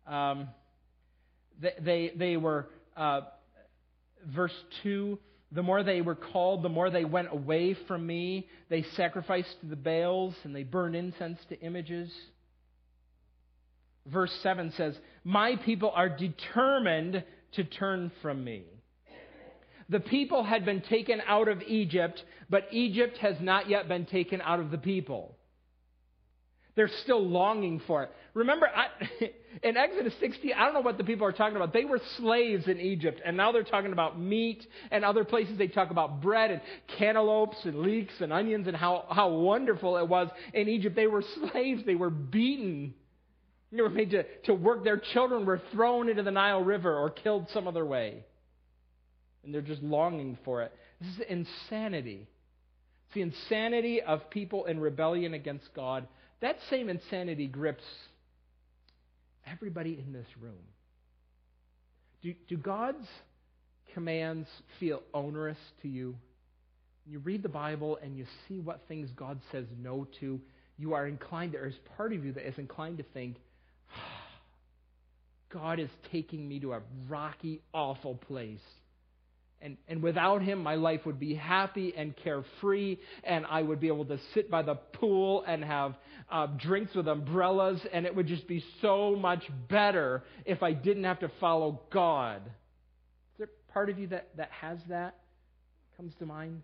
Um, 0.07 0.49
they, 1.61 1.73
they, 1.81 2.13
they, 2.17 2.37
were, 2.37 2.69
uh, 2.97 3.23
verse 4.27 4.55
2, 4.83 5.19
the 5.51 5.63
more 5.63 5.83
they 5.83 6.01
were 6.01 6.15
called, 6.15 6.63
the 6.63 6.69
more 6.69 6.91
they 6.91 7.05
went 7.05 7.29
away 7.31 7.77
from 7.87 8.07
me. 8.07 8.49
They 8.71 8.85
sacrificed 8.97 9.55
to 9.61 9.67
the 9.67 9.77
Baals 9.77 10.35
and 10.45 10.55
they 10.55 10.63
burned 10.63 10.97
incense 10.97 11.39
to 11.51 11.61
images. 11.61 12.11
Verse 14.07 14.33
7 14.43 14.73
says, 14.77 14.97
My 15.25 15.57
people 15.57 15.93
are 15.95 16.09
determined 16.09 17.23
to 17.53 17.65
turn 17.65 18.11
from 18.23 18.43
me. 18.43 18.65
The 19.89 20.01
people 20.01 20.45
had 20.45 20.65
been 20.65 20.81
taken 20.83 21.21
out 21.27 21.49
of 21.49 21.63
Egypt, 21.63 22.23
but 22.49 22.69
Egypt 22.71 23.19
has 23.19 23.37
not 23.41 23.69
yet 23.69 23.89
been 23.89 24.07
taken 24.07 24.41
out 24.41 24.61
of 24.61 24.71
the 24.71 24.79
people. 24.79 25.37
They're 26.75 26.91
still 27.03 27.23
longing 27.23 27.83
for 27.87 28.05
it. 28.05 28.11
Remember, 28.33 28.67
I, 28.67 28.87
in 29.63 29.77
Exodus 29.77 30.15
16, 30.21 30.53
I 30.57 30.65
don't 30.65 30.73
know 30.73 30.81
what 30.81 30.97
the 30.97 31.05
people 31.05 31.27
are 31.27 31.33
talking 31.33 31.57
about. 31.57 31.75
They 31.75 31.85
were 31.85 32.01
slaves 32.17 32.67
in 32.67 32.81
Egypt, 32.81 33.21
and 33.25 33.37
now 33.37 33.53
they're 33.53 33.63
talking 33.63 33.93
about 33.93 34.19
meat, 34.19 34.67
and 34.91 35.05
other 35.05 35.25
places 35.25 35.59
they 35.59 35.69
talk 35.69 35.91
about 35.91 36.23
bread 36.23 36.51
and 36.51 36.63
cantaloupes 36.99 37.59
and 37.65 37.81
leeks 37.81 38.15
and 38.21 38.33
onions 38.33 38.69
and 38.69 38.77
how, 38.77 39.05
how 39.11 39.29
wonderful 39.29 39.99
it 39.99 40.09
was 40.09 40.29
in 40.55 40.69
Egypt. 40.69 40.97
They 40.97 41.07
were 41.07 41.23
slaves, 41.53 41.83
they 41.85 41.95
were 41.95 42.11
beaten. 42.11 42.95
They 43.71 43.83
were 43.83 43.91
made 43.91 44.11
to, 44.11 44.25
to 44.45 44.55
work. 44.55 44.85
Their 44.85 44.99
children 44.99 45.47
were 45.47 45.61
thrown 45.73 46.11
into 46.11 46.23
the 46.23 46.31
Nile 46.31 46.63
River 46.63 46.95
or 46.95 47.09
killed 47.09 47.49
some 47.53 47.67
other 47.67 47.85
way 47.87 48.25
and 49.45 49.53
they're 49.53 49.61
just 49.61 49.83
longing 49.83 50.39
for 50.45 50.63
it. 50.63 50.73
This 51.01 51.15
is 51.15 51.21
insanity. 51.29 52.29
It's 53.07 53.15
the 53.15 53.23
insanity 53.23 54.01
of 54.01 54.31
people 54.31 54.67
in 54.67 54.81
rebellion 54.81 55.35
against 55.35 55.73
God. 55.75 56.07
That 56.41 56.57
same 56.71 56.89
insanity 56.89 57.47
grips 57.47 57.85
everybody 59.47 60.03
in 60.05 60.13
this 60.13 60.27
room. 60.41 60.55
Do, 62.23 62.35
do 62.49 62.57
God's 62.57 63.07
commands 63.95 64.49
feel 64.79 65.03
onerous 65.13 65.59
to 65.83 65.89
you? 65.89 66.17
When 67.05 67.13
you 67.13 67.19
read 67.19 67.43
the 67.43 67.49
Bible 67.49 67.99
and 68.03 68.17
you 68.17 68.27
see 68.47 68.61
what 68.61 68.83
things 68.87 69.11
God 69.17 69.41
says 69.51 69.67
no 69.81 70.07
to, 70.21 70.41
you 70.79 70.95
are 70.95 71.07
inclined, 71.07 71.53
there 71.53 71.67
is 71.67 71.75
part 71.97 72.13
of 72.13 72.25
you 72.25 72.33
that 72.33 72.47
is 72.47 72.59
inclined 72.59 72.99
to 72.99 73.05
think, 73.13 73.37
God 75.53 75.81
is 75.81 75.91
taking 76.11 76.49
me 76.49 76.61
to 76.61 76.75
a 76.75 76.81
rocky, 77.09 77.61
awful 77.75 78.15
place. 78.15 78.61
And, 79.63 79.77
and 79.87 80.03
without 80.03 80.43
him, 80.43 80.61
my 80.61 80.75
life 80.75 81.07
would 81.07 81.21
be 81.21 81.35
happy 81.35 81.95
and 81.97 82.17
carefree, 82.17 82.99
and 83.23 83.47
I 83.49 83.63
would 83.63 83.79
be 83.79 83.87
able 83.87 84.05
to 84.07 84.19
sit 84.35 84.51
by 84.51 84.63
the 84.63 84.75
pool 84.75 85.45
and 85.47 85.65
have 85.65 85.95
uh, 86.31 86.49
drinks 86.59 86.95
with 86.97 87.07
umbrellas, 87.07 87.81
and 87.93 88.05
it 88.05 88.15
would 88.15 88.27
just 88.27 88.49
be 88.49 88.65
so 88.81 89.15
much 89.15 89.45
better 89.69 90.25
if 90.45 90.65
I 90.65 90.73
didn't 90.73 91.05
have 91.05 91.21
to 91.21 91.31
follow 91.39 91.81
God. 91.93 92.43
Is 92.45 93.39
there 93.39 93.49
part 93.73 93.89
of 93.89 94.01
you 94.01 94.09
that, 94.09 94.31
that 94.37 94.51
has 94.51 94.79
that? 94.89 95.15
Comes 95.97 96.13
to 96.19 96.27
mind? 96.27 96.63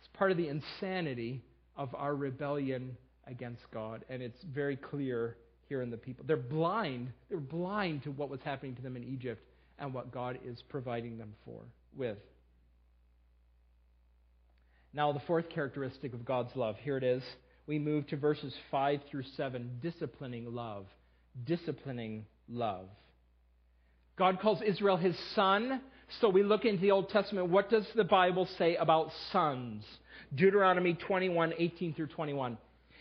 It's 0.00 0.08
part 0.18 0.32
of 0.32 0.36
the 0.36 0.48
insanity 0.48 1.40
of 1.78 1.94
our 1.94 2.14
rebellion 2.14 2.94
against 3.26 3.62
God, 3.72 4.04
and 4.10 4.20
it's 4.20 4.42
very 4.52 4.76
clear 4.76 5.38
here 5.70 5.80
in 5.80 5.88
the 5.88 5.96
people. 5.96 6.26
They're 6.28 6.36
blind. 6.36 7.10
They're 7.30 7.38
blind 7.38 8.02
to 8.02 8.10
what 8.10 8.28
was 8.28 8.40
happening 8.44 8.76
to 8.76 8.82
them 8.82 8.96
in 8.96 9.04
Egypt 9.04 9.42
and 9.78 9.92
what 9.94 10.12
God 10.12 10.38
is 10.44 10.62
providing 10.68 11.18
them 11.18 11.34
for 11.44 11.62
with. 11.96 12.18
Now, 14.94 15.12
the 15.12 15.20
fourth 15.20 15.48
characteristic 15.48 16.12
of 16.12 16.24
God's 16.24 16.54
love. 16.54 16.76
Here 16.82 16.96
it 16.96 17.04
is. 17.04 17.22
We 17.66 17.78
move 17.78 18.06
to 18.08 18.16
verses 18.16 18.54
5 18.70 19.00
through 19.10 19.24
7 19.36 19.78
disciplining 19.82 20.54
love. 20.54 20.86
Disciplining 21.44 22.26
love. 22.48 22.88
God 24.18 24.40
calls 24.40 24.60
Israel 24.62 24.96
his 24.98 25.16
son. 25.34 25.80
So 26.20 26.28
we 26.28 26.42
look 26.42 26.64
into 26.64 26.82
the 26.82 26.90
Old 26.90 27.08
Testament. 27.08 27.48
What 27.48 27.70
does 27.70 27.86
the 27.94 28.04
Bible 28.04 28.46
say 28.58 28.76
about 28.76 29.10
sons? 29.32 29.84
Deuteronomy 30.34 30.94
21 30.94 31.54
18 31.58 31.94
through 31.94 32.08
21. 32.08 32.58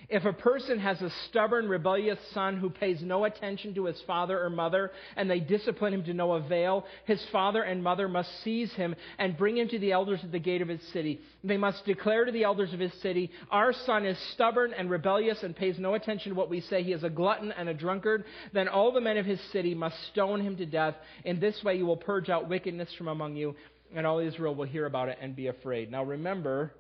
If 0.09 0.25
a 0.25 0.33
person 0.33 0.79
has 0.79 1.01
a 1.01 1.11
stubborn, 1.29 1.67
rebellious 1.67 2.19
son 2.33 2.57
who 2.57 2.69
pays 2.69 3.01
no 3.01 3.25
attention 3.25 3.73
to 3.75 3.85
his 3.85 4.01
father 4.07 4.43
or 4.43 4.49
mother, 4.49 4.91
and 5.15 5.29
they 5.29 5.39
discipline 5.39 5.93
him 5.93 6.03
to 6.05 6.13
no 6.13 6.33
avail, 6.33 6.85
his 7.05 7.23
father 7.31 7.63
and 7.63 7.83
mother 7.83 8.07
must 8.07 8.29
seize 8.43 8.73
him 8.73 8.95
and 9.17 9.37
bring 9.37 9.57
him 9.57 9.69
to 9.69 9.79
the 9.79 9.91
elders 9.91 10.19
at 10.23 10.31
the 10.31 10.39
gate 10.39 10.61
of 10.61 10.67
his 10.67 10.81
city. 10.91 11.21
They 11.43 11.57
must 11.57 11.85
declare 11.85 12.25
to 12.25 12.31
the 12.31 12.43
elders 12.43 12.73
of 12.73 12.79
his 12.79 12.93
city, 13.01 13.31
Our 13.49 13.73
son 13.73 14.05
is 14.05 14.17
stubborn 14.33 14.73
and 14.73 14.89
rebellious 14.89 15.43
and 15.43 15.55
pays 15.55 15.77
no 15.79 15.93
attention 15.93 16.31
to 16.31 16.37
what 16.37 16.49
we 16.49 16.61
say. 16.61 16.83
He 16.83 16.93
is 16.93 17.03
a 17.03 17.09
glutton 17.09 17.51
and 17.51 17.69
a 17.69 17.73
drunkard. 17.73 18.25
Then 18.53 18.67
all 18.67 18.91
the 18.91 19.01
men 19.01 19.17
of 19.17 19.25
his 19.25 19.41
city 19.51 19.75
must 19.75 19.95
stone 20.11 20.41
him 20.41 20.57
to 20.57 20.65
death. 20.65 20.95
In 21.23 21.39
this 21.39 21.63
way 21.63 21.75
you 21.75 21.85
will 21.85 21.97
purge 21.97 22.29
out 22.29 22.49
wickedness 22.49 22.89
from 22.97 23.07
among 23.07 23.35
you, 23.35 23.55
and 23.95 24.05
all 24.05 24.19
Israel 24.19 24.55
will 24.55 24.65
hear 24.65 24.85
about 24.85 25.09
it 25.09 25.17
and 25.21 25.35
be 25.35 25.47
afraid. 25.47 25.91
Now 25.91 26.03
remember, 26.03 26.73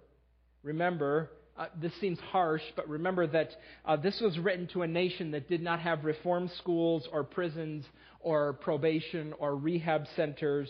remember, 0.63 1.29
uh, 1.61 1.65
this 1.79 1.91
seems 2.01 2.17
harsh, 2.31 2.63
but 2.75 2.89
remember 2.89 3.27
that 3.27 3.49
uh, 3.85 3.95
this 3.95 4.19
was 4.19 4.39
written 4.39 4.65
to 4.73 4.81
a 4.81 4.87
nation 4.87 5.29
that 5.29 5.47
did 5.47 5.61
not 5.61 5.79
have 5.79 6.03
reform 6.03 6.49
schools 6.57 7.07
or 7.13 7.23
prisons 7.23 7.85
or 8.19 8.53
probation 8.53 9.31
or 9.37 9.55
rehab 9.55 10.05
centers. 10.15 10.67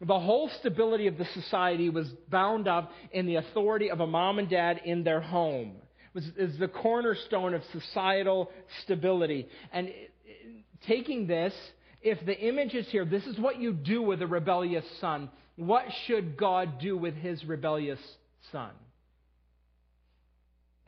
The 0.00 0.18
whole 0.18 0.50
stability 0.60 1.08
of 1.08 1.18
the 1.18 1.26
society 1.34 1.90
was 1.90 2.08
bound 2.30 2.68
up 2.68 2.90
in 3.12 3.26
the 3.26 3.36
authority 3.36 3.90
of 3.90 4.00
a 4.00 4.06
mom 4.06 4.38
and 4.38 4.48
dad 4.48 4.80
in 4.86 5.04
their 5.04 5.20
home. 5.20 5.72
It 6.14 6.40
was 6.40 6.58
the 6.58 6.68
cornerstone 6.68 7.52
of 7.52 7.60
societal 7.72 8.50
stability. 8.82 9.46
And 9.74 9.90
taking 10.86 11.26
this, 11.26 11.52
if 12.00 12.24
the 12.24 12.38
image 12.38 12.72
is 12.72 12.88
here, 12.88 13.04
this 13.04 13.26
is 13.26 13.38
what 13.38 13.60
you 13.60 13.74
do 13.74 14.00
with 14.00 14.22
a 14.22 14.26
rebellious 14.26 14.86
son. 15.02 15.28
What 15.56 15.84
should 16.06 16.38
God 16.38 16.80
do 16.80 16.96
with 16.96 17.14
his 17.14 17.44
rebellious 17.44 18.00
son? 18.52 18.70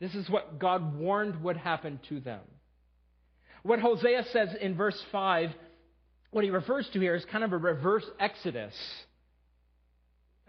This 0.03 0.15
is 0.15 0.29
what 0.29 0.59
God 0.59 0.97
warned 0.97 1.41
would 1.43 1.55
happen 1.55 1.97
to 2.09 2.19
them. 2.19 2.41
What 3.61 3.79
Hosea 3.79 4.25
says 4.33 4.49
in 4.59 4.75
verse 4.75 5.01
5, 5.13 5.51
what 6.31 6.43
he 6.43 6.49
refers 6.49 6.89
to 6.91 6.99
here 6.99 7.15
is 7.15 7.23
kind 7.31 7.41
of 7.41 7.53
a 7.53 7.57
reverse 7.57 8.03
exodus. 8.19 8.73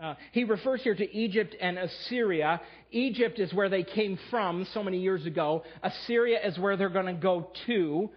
Uh, 0.03 0.15
he 0.33 0.43
refers 0.43 0.83
here 0.83 0.97
to 0.97 1.17
Egypt 1.17 1.55
and 1.61 1.79
Assyria. 1.79 2.61
Egypt 2.91 3.39
is 3.39 3.55
where 3.55 3.69
they 3.69 3.85
came 3.85 4.19
from 4.29 4.67
so 4.75 4.83
many 4.83 4.99
years 4.99 5.25
ago. 5.25 5.63
Assyria 5.85 6.45
is 6.45 6.59
where 6.59 6.77
they're 6.77 6.89
going 6.89 7.07
to 7.07 7.13
go 7.13 7.53
to. 7.67 8.11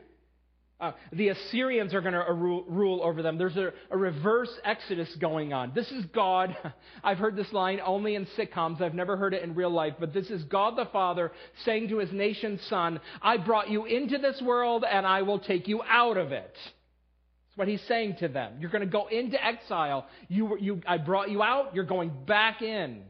Uh, 0.80 0.92
the 1.12 1.30
Assyrians 1.30 1.92
are 1.96 2.02
going 2.02 2.14
to 2.14 2.24
rule, 2.32 2.64
rule, 2.68 3.02
over 3.02 3.24
them. 3.24 3.40
There's 3.40 3.58
a, 3.58 3.74
a, 3.90 3.98
reverse 3.98 4.52
exodus 4.64 5.10
going 5.20 5.52
on. 5.52 5.72
This 5.74 5.92
is 5.92 6.06
God. 6.14 6.56
I've 7.04 7.18
heard 7.18 7.36
this 7.36 7.52
line 7.52 7.80
only 7.84 8.14
in 8.14 8.28
sitcoms. 8.38 8.80
I've 8.80 8.94
never 8.94 9.18
heard 9.18 9.34
it 9.34 9.42
in 9.42 9.56
real 9.56 9.72
life. 9.72 9.96
But 10.00 10.14
this 10.14 10.30
is 10.30 10.44
God 10.44 10.78
the 10.78 10.86
Father 10.86 11.32
saying 11.66 11.90
to 11.90 11.98
his 11.98 12.12
nation's 12.12 12.62
son, 12.68 13.00
I 13.24 13.38
brought 13.38 13.72
you 13.72 13.86
into 13.86 14.20
this 14.20 14.40
world 14.40 14.86
and 14.88 15.08
I 15.08 15.24
will 15.24 15.40
take 15.40 15.68
you 15.68 15.82
out 15.82 16.18
of 16.18 16.32
it. 16.32 16.54
That's 16.54 17.58
what 17.58 17.68
he's 17.68 17.82
saying 17.88 18.18
to 18.20 18.28
them. 18.28 18.58
You're 18.60 18.70
going 18.70 18.86
to 18.86 18.92
go 18.92 19.08
into 19.08 19.44
exile. 19.44 20.06
You, 20.28 20.60
you, 20.60 20.82
I 20.86 21.00
brought 21.00 21.32
you 21.32 21.42
out. 21.42 21.74
You're 21.74 21.86
going 21.86 22.12
back 22.28 22.62
in. 22.62 23.02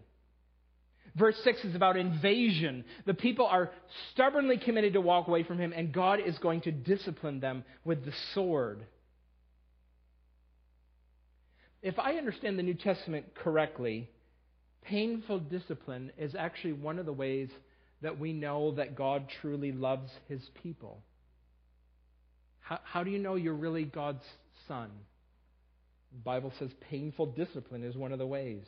Verse 1.18 1.36
6 1.44 1.66
is 1.66 1.76
about 1.76 1.98
invasion. 1.98 2.86
The 3.06 3.14
people 3.14 3.48
are 3.48 3.72
stubbornly 4.12 4.58
committed 4.58 4.94
to 4.94 5.02
walk 5.02 5.28
away 5.28 5.44
from 5.44 5.58
him, 5.58 5.74
and 5.76 5.92
God 5.92 6.20
is 6.24 6.38
going 6.38 6.62
to 6.62 6.72
discipline 6.72 7.40
them 7.40 7.64
with 7.84 8.06
the 8.06 8.14
sword. 8.34 8.86
If 11.82 11.98
I 11.98 12.14
understand 12.14 12.60
the 12.60 12.64
New 12.64 12.76
Testament 12.76 13.34
correctly, 13.36 14.10
painful 14.84 15.40
discipline 15.40 16.12
is 16.18 16.36
actually 16.36 16.74
one 16.74 17.00
of 17.00 17.06
the 17.06 17.14
ways 17.14 17.50
that 18.02 18.20
we 18.20 18.34
know 18.34 18.72
that 18.76 18.96
God 18.96 19.28
truly 19.42 19.72
loves 19.72 20.12
his 20.28 20.42
people. 20.62 21.02
How, 22.60 22.80
how 22.84 23.04
do 23.04 23.10
you 23.10 23.20
know 23.20 23.36
you're 23.36 23.54
really 23.54 23.86
God's 23.86 24.26
son? 24.68 24.92
The 26.12 26.20
Bible 26.20 26.54
says 26.60 26.70
painful 26.90 27.28
discipline 27.28 27.84
is 27.84 27.96
one 27.96 28.12
of 28.12 28.20
the 28.20 28.28
ways. 28.28 28.66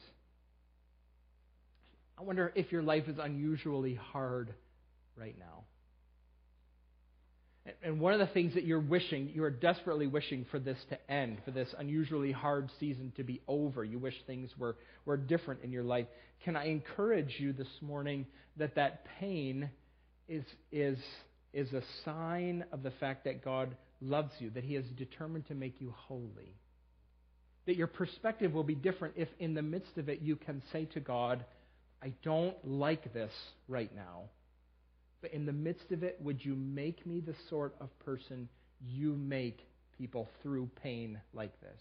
I 2.19 2.23
wonder 2.23 2.51
if 2.53 2.71
your 2.71 2.81
life 2.81 3.07
is 3.07 3.15
unusually 3.17 3.95
hard 3.95 4.53
right 5.15 5.35
now. 5.39 5.63
And 7.81 8.01
one 8.01 8.13
of 8.13 8.19
the 8.19 8.27
things 8.27 8.55
that 8.55 8.65
you're 8.65 8.79
wishing, 8.79 9.31
you 9.33 9.43
are 9.43 9.51
desperately 9.51 10.07
wishing 10.07 10.45
for 10.51 10.59
this 10.59 10.77
to 10.89 11.11
end, 11.11 11.37
for 11.45 11.51
this 11.51 11.73
unusually 11.77 12.31
hard 12.31 12.69
season 12.79 13.13
to 13.15 13.23
be 13.23 13.41
over. 13.47 13.85
You 13.85 13.99
wish 13.99 14.15
things 14.27 14.49
were, 14.57 14.75
were 15.05 15.17
different 15.17 15.61
in 15.63 15.71
your 15.71 15.83
life. 15.83 16.07
Can 16.43 16.55
I 16.57 16.67
encourage 16.67 17.35
you 17.37 17.53
this 17.53 17.67
morning 17.81 18.25
that 18.57 18.75
that 18.75 19.05
pain 19.19 19.69
is, 20.27 20.43
is, 20.71 20.97
is 21.53 21.71
a 21.71 21.83
sign 22.03 22.65
of 22.73 22.83
the 22.83 22.91
fact 22.91 23.25
that 23.25 23.45
God 23.45 23.75
loves 24.01 24.31
you, 24.39 24.49
that 24.51 24.63
He 24.63 24.75
is 24.75 24.85
determined 24.97 25.47
to 25.47 25.55
make 25.55 25.79
you 25.79 25.93
holy? 25.95 26.55
That 27.65 27.75
your 27.77 27.87
perspective 27.87 28.53
will 28.53 28.63
be 28.63 28.75
different 28.75 29.13
if, 29.15 29.29
in 29.39 29.53
the 29.53 29.61
midst 29.61 29.97
of 29.97 30.09
it, 30.09 30.21
you 30.21 30.35
can 30.35 30.63
say 30.73 30.85
to 30.93 30.99
God, 30.99 31.45
I 32.01 32.13
don't 32.23 32.55
like 32.65 33.13
this 33.13 33.31
right 33.67 33.93
now. 33.95 34.23
But 35.21 35.33
in 35.33 35.45
the 35.45 35.53
midst 35.53 35.91
of 35.91 36.03
it, 36.03 36.17
would 36.21 36.43
you 36.43 36.55
make 36.55 37.05
me 37.05 37.19
the 37.19 37.35
sort 37.49 37.75
of 37.81 37.89
person 37.99 38.47
you 38.85 39.13
make 39.15 39.59
people 39.97 40.29
through 40.41 40.69
pain 40.81 41.19
like 41.33 41.59
this? 41.61 41.79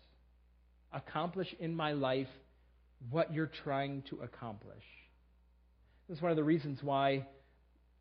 Accomplish 0.93 1.55
in 1.61 1.75
my 1.75 1.93
life 1.93 2.29
what 3.11 3.33
you're 3.33 3.51
trying 3.65 4.03
to 4.11 4.21
accomplish. 4.23 4.83
This 6.09 6.17
is 6.17 6.23
one 6.23 6.33
of 6.33 6.37
the 6.37 6.45
reasons 6.45 6.81
why 6.83 7.27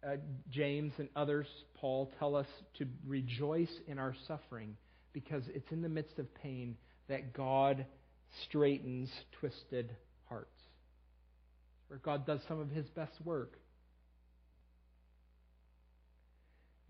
uh, 0.05 0.15
James 0.49 0.93
and 0.97 1.09
others, 1.15 1.45
Paul, 1.75 2.11
tell 2.17 2.35
us 2.35 2.47
to 2.79 2.87
rejoice 3.05 3.71
in 3.87 3.99
our 3.99 4.15
suffering 4.27 4.75
because 5.13 5.43
it's 5.53 5.71
in 5.71 5.81
the 5.81 5.89
midst 5.89 6.17
of 6.17 6.33
pain 6.35 6.77
that 7.09 7.33
God 7.33 7.85
straightens 8.45 9.09
twisted 9.39 9.95
where 11.87 11.99
God 11.99 12.25
does 12.25 12.39
some 12.47 12.59
of 12.59 12.69
his 12.69 12.87
best 12.89 13.13
work. 13.23 13.57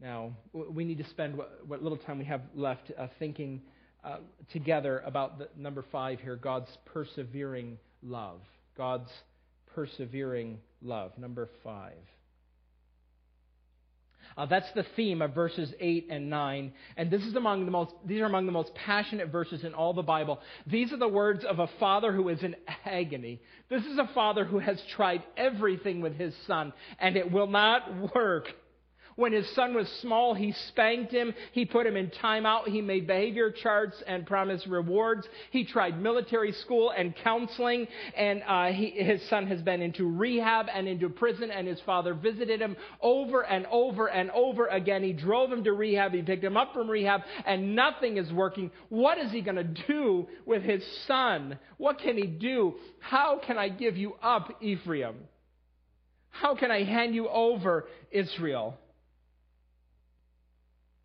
Now, 0.02 0.34
we 0.54 0.84
need 0.84 1.00
to 1.00 1.10
spend 1.10 1.36
what, 1.36 1.60
what 1.66 1.82
little 1.82 1.98
time 1.98 2.20
we 2.20 2.26
have 2.26 2.42
left 2.54 2.92
uh, 2.98 3.08
thinking 3.18 3.62
uh, 4.04 4.18
together 4.52 5.02
about 5.06 5.40
the 5.40 5.50
number 5.58 5.84
five 5.92 6.20
here 6.20 6.36
God's 6.36 6.70
persevering 6.86 7.78
love. 8.04 8.42
God's 8.78 9.10
persevering 9.74 10.60
love. 10.82 11.18
Number 11.18 11.50
five. 11.64 11.98
Uh, 14.38 14.46
that's 14.46 14.72
the 14.76 14.86
theme 14.96 15.22
of 15.22 15.34
verses 15.34 15.74
8 15.80 16.08
and 16.12 16.30
9. 16.30 16.72
And 16.96 17.10
this 17.10 17.24
is 17.24 17.36
among 17.36 17.66
the 17.66 17.72
most, 17.72 17.94
these 18.06 18.22
are 18.22 18.26
among 18.26 18.46
the 18.46 18.52
most 18.52 18.74
passionate 18.76 19.30
verses 19.30 19.64
in 19.64 19.74
all 19.74 19.94
the 19.94 20.04
Bible. 20.04 20.40
These 20.68 20.94
are 20.94 20.98
the 20.98 21.08
words 21.08 21.44
of 21.44 21.60
a 21.60 21.70
father 21.80 22.14
who 22.14 22.30
is 22.30 22.44
in 22.44 22.56
agony. 22.86 23.42
This 23.70 23.84
is 23.86 23.98
a 23.98 24.10
father 24.14 24.46
who 24.46 24.60
has 24.60 24.80
tried 24.96 25.24
everything 25.36 26.02
with 26.02 26.16
his 26.16 26.36
son, 26.46 26.72
and 27.00 27.18
it 27.18 27.32
will 27.32 27.48
not 27.48 28.14
work. 28.16 28.48
When 29.18 29.34
his 29.34 29.50
son 29.56 29.74
was 29.74 29.90
small, 30.02 30.36
he 30.36 30.52
spanked 30.70 31.12
him. 31.12 31.34
He 31.52 31.66
put 31.66 31.88
him 31.88 31.98
in 31.98 32.12
timeout. 32.22 32.68
He 32.68 32.82
made 32.82 33.08
behavior 33.08 33.50
charts 33.50 34.02
and 34.06 34.28
promised 34.28 34.68
rewards. 34.68 35.28
He 35.50 35.66
tried 35.66 36.00
military 36.00 36.52
school 36.52 36.94
and 36.96 37.16
counseling. 37.24 37.88
And 38.16 38.44
uh, 38.48 38.68
he, 38.68 38.92
his 38.92 39.28
son 39.28 39.48
has 39.48 39.60
been 39.64 39.82
into 39.82 40.06
rehab 40.08 40.68
and 40.72 40.88
into 40.88 41.10
prison. 41.10 41.50
And 41.50 41.68
his 41.68 41.82
father 41.82 42.14
visited 42.14 42.62
him 42.62 42.78
over 43.02 43.44
and 43.44 43.66
over 43.72 44.06
and 44.06 44.30
over 44.30 44.68
again. 44.68 45.02
He 45.02 45.14
drove 45.14 45.52
him 45.52 45.64
to 45.64 45.74
rehab. 45.74 46.14
He 46.14 46.22
picked 46.22 46.44
him 46.44 46.56
up 46.56 46.72
from 46.74 46.88
rehab. 46.88 47.22
And 47.48 47.76
nothing 47.76 48.18
is 48.18 48.32
working. 48.32 48.70
What 48.90 49.18
is 49.18 49.32
he 49.32 49.42
going 49.42 49.56
to 49.56 49.64
do 49.88 50.28
with 50.46 50.62
his 50.62 50.84
son? 51.08 51.58
What 51.78 51.98
can 51.98 52.18
he 52.18 52.28
do? 52.28 52.76
How 53.00 53.40
can 53.44 53.58
I 53.58 53.70
give 53.70 53.98
you 53.98 54.14
up, 54.22 54.62
Ephraim? 54.62 55.16
How 56.30 56.54
can 56.54 56.70
I 56.70 56.84
hand 56.84 57.16
you 57.16 57.28
over, 57.30 57.88
Israel? 58.12 58.78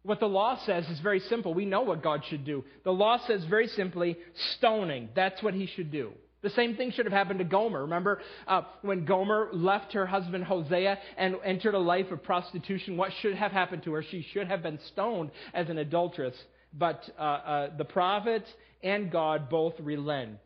What 0.04 0.18
the 0.18 0.26
law 0.26 0.58
says 0.66 0.88
is 0.88 0.98
very 1.00 1.20
simple. 1.20 1.54
We 1.54 1.64
know 1.64 1.82
what 1.82 2.02
God 2.02 2.24
should 2.28 2.44
do. 2.44 2.64
The 2.84 2.92
law 2.92 3.18
says 3.26 3.44
very 3.44 3.68
simply 3.68 4.18
stoning. 4.56 5.10
That's 5.14 5.42
what 5.42 5.54
he 5.54 5.66
should 5.66 5.92
do. 5.92 6.12
The 6.42 6.50
same 6.50 6.74
thing 6.74 6.90
should 6.90 7.06
have 7.06 7.12
happened 7.12 7.38
to 7.38 7.44
Gomer. 7.44 7.82
Remember 7.82 8.20
uh, 8.48 8.62
when 8.82 9.04
Gomer 9.04 9.50
left 9.52 9.92
her 9.92 10.06
husband 10.06 10.42
Hosea 10.42 10.98
and 11.16 11.36
entered 11.44 11.74
a 11.74 11.78
life 11.78 12.10
of 12.10 12.24
prostitution? 12.24 12.96
What 12.96 13.12
should 13.20 13.36
have 13.36 13.52
happened 13.52 13.84
to 13.84 13.92
her? 13.92 14.02
She 14.02 14.26
should 14.32 14.48
have 14.48 14.60
been 14.60 14.80
stoned 14.88 15.30
as 15.54 15.68
an 15.68 15.78
adulteress. 15.78 16.34
But 16.76 17.08
uh, 17.16 17.22
uh, 17.22 17.76
the 17.76 17.84
prophet 17.84 18.44
and 18.82 19.10
God 19.12 19.48
both 19.48 19.74
relent. 19.78 20.40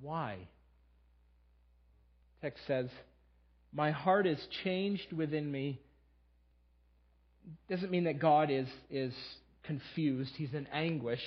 Why? 0.00 0.36
Text 2.42 2.64
says, 2.68 2.88
My 3.72 3.90
heart 3.90 4.26
is 4.28 4.38
changed 4.62 5.12
within 5.12 5.50
me 5.50 5.80
doesn't 7.68 7.90
mean 7.90 8.04
that 8.04 8.18
God 8.18 8.50
is, 8.50 8.68
is 8.90 9.14
confused, 9.64 10.32
he's 10.36 10.52
in 10.54 10.66
anguish. 10.72 11.22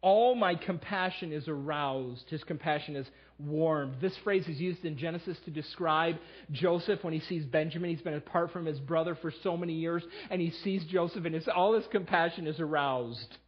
All 0.00 0.36
my 0.36 0.54
compassion 0.54 1.32
is 1.32 1.48
aroused. 1.48 2.30
His 2.30 2.44
compassion 2.44 2.94
is 2.94 3.06
warmed. 3.38 3.96
This 4.00 4.16
phrase 4.22 4.46
is 4.46 4.60
used 4.60 4.84
in 4.84 4.96
Genesis 4.96 5.36
to 5.44 5.50
describe 5.50 6.16
Joseph 6.52 7.02
when 7.02 7.12
he 7.12 7.20
sees 7.20 7.44
Benjamin. 7.44 7.90
He's 7.90 8.00
been 8.00 8.14
apart 8.14 8.52
from 8.52 8.64
his 8.64 8.78
brother 8.78 9.16
for 9.16 9.32
so 9.42 9.56
many 9.56 9.72
years, 9.72 10.04
and 10.30 10.40
he 10.40 10.52
sees 10.62 10.84
Joseph, 10.84 11.24
and 11.24 11.34
his, 11.34 11.48
all 11.48 11.74
his 11.74 11.86
compassion 11.90 12.46
is 12.46 12.60
aroused. 12.60 13.38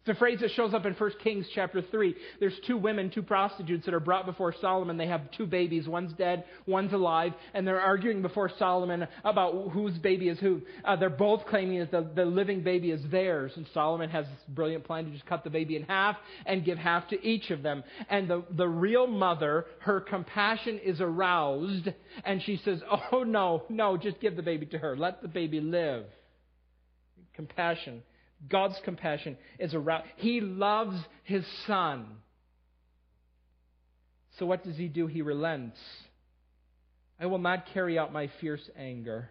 It's 0.00 0.16
a 0.16 0.18
phrase 0.18 0.40
that 0.40 0.52
shows 0.52 0.72
up 0.72 0.86
in 0.86 0.94
1 0.94 1.10
Kings 1.22 1.46
chapter 1.54 1.82
3. 1.82 2.14
There's 2.40 2.58
two 2.66 2.78
women, 2.78 3.10
two 3.10 3.22
prostitutes 3.22 3.84
that 3.84 3.92
are 3.92 4.00
brought 4.00 4.24
before 4.24 4.54
Solomon. 4.58 4.96
They 4.96 5.08
have 5.08 5.30
two 5.32 5.44
babies. 5.44 5.86
One's 5.86 6.14
dead, 6.14 6.44
one's 6.66 6.94
alive, 6.94 7.34
and 7.52 7.66
they're 7.66 7.80
arguing 7.80 8.22
before 8.22 8.50
Solomon 8.58 9.06
about 9.22 9.70
whose 9.72 9.98
baby 9.98 10.30
is 10.30 10.38
who. 10.38 10.62
Uh, 10.82 10.96
they're 10.96 11.10
both 11.10 11.44
claiming 11.46 11.80
that 11.80 11.90
the, 11.90 12.08
the 12.14 12.24
living 12.24 12.62
baby 12.62 12.90
is 12.90 13.02
theirs, 13.10 13.52
and 13.56 13.66
Solomon 13.74 14.08
has 14.08 14.24
this 14.24 14.40
brilliant 14.48 14.84
plan 14.84 15.04
to 15.04 15.10
just 15.10 15.26
cut 15.26 15.44
the 15.44 15.50
baby 15.50 15.76
in 15.76 15.82
half 15.82 16.16
and 16.46 16.64
give 16.64 16.78
half 16.78 17.06
to 17.08 17.22
each 17.22 17.50
of 17.50 17.62
them. 17.62 17.84
And 18.08 18.28
the, 18.30 18.44
the 18.56 18.68
real 18.68 19.06
mother, 19.06 19.66
her 19.80 20.00
compassion 20.00 20.80
is 20.82 21.02
aroused, 21.02 21.88
and 22.24 22.42
she 22.42 22.60
says, 22.64 22.80
Oh, 23.12 23.24
no, 23.24 23.64
no, 23.68 23.98
just 23.98 24.20
give 24.20 24.36
the 24.36 24.42
baby 24.42 24.64
to 24.66 24.78
her. 24.78 24.96
Let 24.96 25.20
the 25.20 25.28
baby 25.28 25.60
live. 25.60 26.06
Compassion. 27.34 28.02
God's 28.46 28.78
compassion 28.84 29.36
is 29.58 29.74
around. 29.74 30.04
He 30.16 30.40
loves 30.40 30.96
his 31.24 31.44
son. 31.66 32.06
So 34.38 34.46
what 34.46 34.62
does 34.62 34.76
he 34.76 34.86
do? 34.86 35.06
He 35.06 35.22
relents. 35.22 35.78
I 37.18 37.26
will 37.26 37.38
not 37.38 37.66
carry 37.74 37.98
out 37.98 38.12
my 38.12 38.30
fierce 38.40 38.70
anger. 38.76 39.30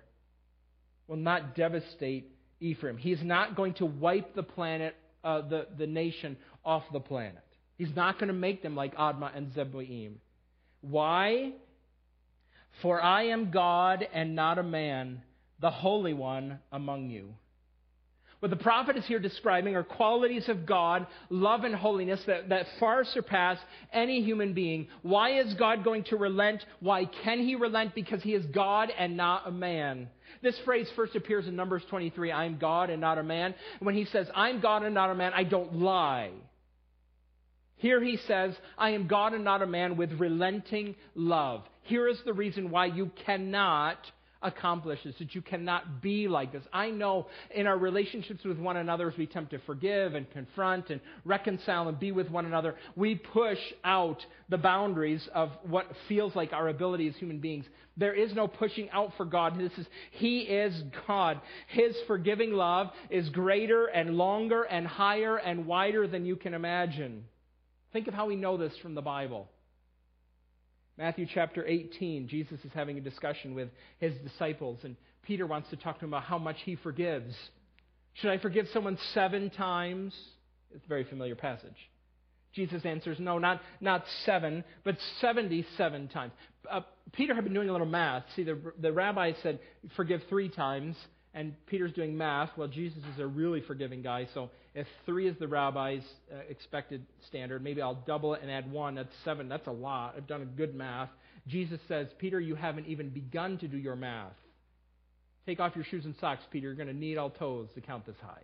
Will 1.08 1.16
not 1.16 1.56
devastate 1.56 2.32
Ephraim. 2.60 2.98
He's 2.98 3.24
not 3.24 3.56
going 3.56 3.76
to 3.76 3.86
wipe 3.86 4.36
the 4.36 4.44
planet, 4.44 4.96
uh, 5.24 5.42
the, 5.42 5.68
the 5.78 5.88
nation 5.88 6.36
off 6.66 6.84
the 6.92 7.00
planet. 7.00 7.44
He's 7.78 7.96
not 7.96 8.20
going 8.20 8.28
to 8.28 8.34
make 8.34 8.62
them 8.62 8.76
like 8.76 8.96
Admah 8.96 9.38
and 9.38 9.54
Zeboim. 9.54 10.16
Why? 10.82 11.54
For 12.82 13.02
I 13.02 13.28
am 13.28 13.52
God 13.52 14.06
and 14.14 14.36
not 14.36 14.58
a 14.58 14.64
man, 14.64 15.22
the 15.62 15.72
Holy 15.72 16.14
One 16.14 16.60
among 16.72 17.10
you. 17.10 17.34
What 18.40 18.52
the 18.52 18.58
prophet 18.58 18.98
is 18.98 19.06
here 19.06 19.20
describing 19.20 19.76
are 19.76 19.84
qualities 19.84 20.48
of 20.48 20.68
God, 20.68 21.08
love 21.32 21.64
and 21.64 21.74
holiness 21.74 22.22
that, 22.28 22.50
that 22.50 22.68
far 22.80 23.04
surpass 23.04 23.58
any 23.92 24.22
human 24.22 24.54
being. 24.54 24.88
Why 25.02 25.40
is 25.40 25.56
God 25.56 25.84
going 25.84 26.04
to 26.06 26.18
relent? 26.18 26.64
Why 26.80 27.06
can 27.24 27.40
he 27.40 27.56
relent? 27.56 27.96
Because 27.96 28.22
he 28.22 28.36
is 28.36 28.46
God 28.48 28.92
and 28.96 29.18
not 29.18 29.48
a 29.48 29.52
man. 29.52 30.08
This 30.44 30.58
phrase 30.66 30.88
first 30.96 31.16
appears 31.16 31.48
in 31.48 31.56
Numbers 31.56 31.82
23 31.90 32.32
I 32.32 32.46
am 32.46 32.60
God 32.60 32.92
and 32.92 33.02
not 33.02 33.18
a 33.18 33.24
man. 33.24 33.56
When 33.80 33.96
he 33.96 34.06
says, 34.06 34.28
I'm 34.36 34.62
God 34.62 34.84
and 34.84 34.94
not 34.94 35.10
a 35.10 35.16
man, 35.16 35.32
I 35.34 35.44
don't 35.44 35.80
lie. 35.80 36.30
Here 37.78 38.04
he 38.04 38.18
says, 38.28 38.56
I 38.78 38.92
am 38.92 39.08
God 39.08 39.34
and 39.34 39.44
not 39.44 39.64
a 39.64 39.68
man 39.68 39.98
with 39.98 40.12
relenting 40.14 40.96
love. 41.16 41.64
Here 41.84 42.08
is 42.08 42.20
the 42.26 42.34
reason 42.34 42.70
why 42.70 42.88
you 42.88 43.12
cannot 43.26 43.98
accomplish 44.42 45.00
this, 45.04 45.16
that 45.20 45.34
you 45.36 45.42
cannot 45.42 46.02
be 46.02 46.28
like 46.28 46.52
this. 46.52 46.64
I 46.72 46.90
know 46.90 47.28
in 47.54 47.68
our 47.68 47.78
relationships 47.78 48.44
with 48.44 48.58
one 48.58 48.78
another, 48.78 49.10
as 49.10 49.18
we 49.18 49.26
attempt 49.26 49.52
to 49.52 49.60
forgive 49.60 50.16
and 50.16 50.30
confront 50.32 50.90
and 50.90 51.02
reconcile 51.26 51.88
and 51.88 52.00
be 52.00 52.12
with 52.12 52.30
one 52.30 52.46
another, 52.46 52.76
we 52.96 53.16
push 53.16 53.60
out 53.84 54.26
the 54.50 54.58
boundaries 54.58 55.28
of 55.34 55.52
what 55.64 55.86
feels 56.08 56.36
like 56.36 56.54
our 56.54 56.70
ability 56.70 57.08
as 57.08 57.16
human 57.16 57.40
beings. 57.40 57.66
There 57.98 58.14
is 58.14 58.34
no 58.34 58.48
pushing 58.48 58.90
out 58.92 59.14
for 59.18 59.26
God. 59.26 59.60
This 59.60 59.72
is 59.78 59.88
He 60.12 60.42
is 60.42 60.84
God. 61.08 61.42
His 61.68 61.96
forgiving 62.06 62.54
love 62.54 62.92
is 63.10 63.30
greater 63.30 63.88
and 63.88 64.16
longer 64.16 64.64
and 64.64 64.86
higher 64.86 65.38
and 65.38 65.66
wider 65.66 66.08
than 66.08 66.26
you 66.26 66.36
can 66.36 66.54
imagine. 66.54 67.26
Think 67.94 68.08
of 68.08 68.14
how 68.14 68.28
we 68.28 68.36
know 68.36 68.58
this 68.58 68.74
from 68.82 68.94
the 68.94 69.02
Bible. 69.02 69.50
Matthew 70.98 71.28
chapter 71.32 71.64
18, 71.66 72.28
Jesus 72.28 72.60
is 72.64 72.72
having 72.74 72.98
a 72.98 73.02
discussion 73.02 73.54
with 73.54 73.70
his 74.00 74.14
disciples, 74.24 74.80
and 74.84 74.96
Peter 75.24 75.46
wants 75.46 75.70
to 75.70 75.76
talk 75.76 76.00
to 76.00 76.06
him 76.06 76.14
about 76.14 76.24
how 76.24 76.40
much 76.40 76.58
he 76.66 76.76
forgives. 76.76 77.36
Should 78.16 78.32
I 78.32 78.40
forgive 78.40 78.68
someone 78.74 78.98
seven 79.14 79.52
times? 79.52 80.16
It's 80.74 80.84
a 80.84 80.88
very 80.88 81.04
familiar 81.04 81.36
passage. 81.36 81.76
Jesus 82.54 82.84
answers, 82.86 83.20
no, 83.20 83.38
not, 83.38 83.62
not 83.80 84.04
seven, 84.26 84.64
but 84.84 84.98
77 85.22 86.08
times. 86.08 86.32
Uh, 86.70 86.82
Peter 87.14 87.36
had 87.36 87.44
been 87.44 87.54
doing 87.54 87.70
a 87.70 87.72
little 87.72 87.86
math. 87.86 88.24
See, 88.36 88.44
the, 88.44 88.60
the 88.80 88.92
rabbi 88.92 89.34
said, 89.44 89.60
forgive 89.96 90.22
three 90.30 90.50
times 90.50 90.96
and 91.38 91.54
Peter's 91.68 91.94
doing 91.94 92.18
math. 92.18 92.50
Well, 92.58 92.68
Jesus 92.68 93.04
is 93.14 93.20
a 93.20 93.28
really 93.28 93.62
forgiving 93.62 94.02
guy, 94.02 94.28
so 94.34 94.50
if 94.74 94.88
three 95.06 95.28
is 95.28 95.36
the 95.40 95.48
rabbi's 95.48 96.02
uh, 96.34 96.40
expected 96.50 97.06
standard, 97.28 97.64
maybe 97.64 97.80
I'll 97.80 98.04
double 98.08 98.34
it 98.34 98.42
and 98.42 98.50
add 98.50 98.72
one. 98.72 98.96
That's 98.96 99.14
seven. 99.24 99.48
That's 99.48 99.68
a 99.68 99.72
lot. 99.72 100.16
I've 100.18 100.26
done 100.26 100.42
a 100.42 100.46
good 100.46 100.74
math. 100.74 101.10
Jesus 101.48 101.80
says, 101.88 102.08
Peter, 102.18 102.40
you 102.40 102.56
haven't 102.56 102.88
even 102.88 103.10
begun 103.10 103.60
to 103.60 103.68
do 103.68 103.78
your 103.78 103.96
math. 103.96 104.34
Take 105.46 105.60
off 105.60 105.76
your 105.76 105.86
shoes 105.86 106.06
and 106.06 106.16
socks, 106.20 106.42
Peter. 106.52 106.68
You're 106.68 106.76
going 106.76 106.88
to 106.88 106.94
need 106.94 107.20
all 107.20 107.30
toes 107.30 107.70
to 107.76 107.82
count 107.82 108.08
this 108.08 108.16
high. 108.20 108.42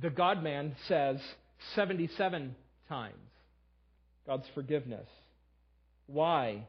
The 0.00 0.10
God 0.10 0.44
man 0.44 0.76
says 0.86 1.18
77 1.74 2.54
times 2.88 3.14
God's 4.28 4.46
forgiveness. 4.54 5.08
Why? 6.06 6.68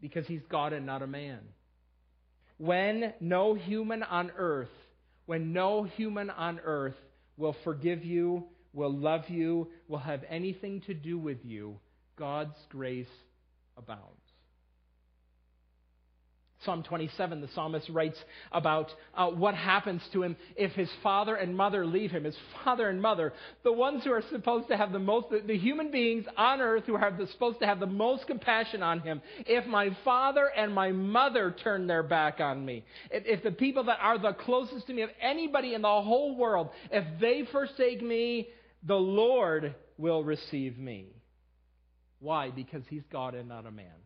Because 0.00 0.28
he's 0.28 0.42
God 0.48 0.72
and 0.72 0.86
not 0.86 1.02
a 1.02 1.08
man 1.08 1.40
when 2.58 3.12
no 3.20 3.54
human 3.54 4.02
on 4.02 4.30
earth, 4.36 4.70
when 5.26 5.52
no 5.52 5.84
human 5.84 6.30
on 6.30 6.60
earth 6.64 6.96
will 7.36 7.56
forgive 7.64 8.04
you, 8.04 8.44
will 8.72 8.92
love 8.92 9.28
you, 9.28 9.68
will 9.88 9.98
have 9.98 10.24
anything 10.28 10.80
to 10.82 10.94
do 10.94 11.18
with 11.18 11.44
you, 11.44 11.78
God's 12.16 12.56
grace 12.70 13.06
abounds. 13.76 14.23
Psalm 16.64 16.82
27, 16.82 17.40
the 17.40 17.48
psalmist 17.54 17.88
writes 17.88 18.16
about 18.52 18.90
uh, 19.14 19.28
what 19.28 19.54
happens 19.54 20.02
to 20.12 20.22
him 20.22 20.36
if 20.56 20.72
his 20.72 20.88
father 21.02 21.36
and 21.36 21.56
mother 21.56 21.84
leave 21.86 22.10
him. 22.10 22.24
His 22.24 22.36
father 22.64 22.88
and 22.88 23.00
mother, 23.00 23.32
the 23.62 23.72
ones 23.72 24.04
who 24.04 24.12
are 24.12 24.22
supposed 24.30 24.68
to 24.68 24.76
have 24.76 24.92
the 24.92 24.98
most, 24.98 25.30
the, 25.30 25.40
the 25.40 25.56
human 25.58 25.90
beings 25.90 26.24
on 26.36 26.60
earth 26.60 26.84
who 26.86 26.96
are 26.96 27.18
supposed 27.32 27.60
to 27.60 27.66
have 27.66 27.80
the 27.80 27.86
most 27.86 28.26
compassion 28.26 28.82
on 28.82 29.00
him. 29.00 29.20
If 29.46 29.66
my 29.66 29.96
father 30.04 30.50
and 30.56 30.74
my 30.74 30.92
mother 30.92 31.54
turn 31.62 31.86
their 31.86 32.02
back 32.02 32.40
on 32.40 32.64
me, 32.64 32.84
if, 33.10 33.24
if 33.26 33.42
the 33.42 33.50
people 33.50 33.84
that 33.84 33.98
are 34.00 34.18
the 34.18 34.32
closest 34.32 34.86
to 34.86 34.94
me, 34.94 35.02
if 35.02 35.10
anybody 35.20 35.74
in 35.74 35.82
the 35.82 35.88
whole 35.88 36.36
world, 36.36 36.70
if 36.90 37.04
they 37.20 37.46
forsake 37.50 38.02
me, 38.02 38.48
the 38.86 38.94
Lord 38.94 39.74
will 39.98 40.24
receive 40.24 40.78
me. 40.78 41.08
Why? 42.20 42.50
Because 42.50 42.82
he's 42.88 43.04
God 43.12 43.34
and 43.34 43.48
not 43.48 43.66
a 43.66 43.70
man. 43.70 44.03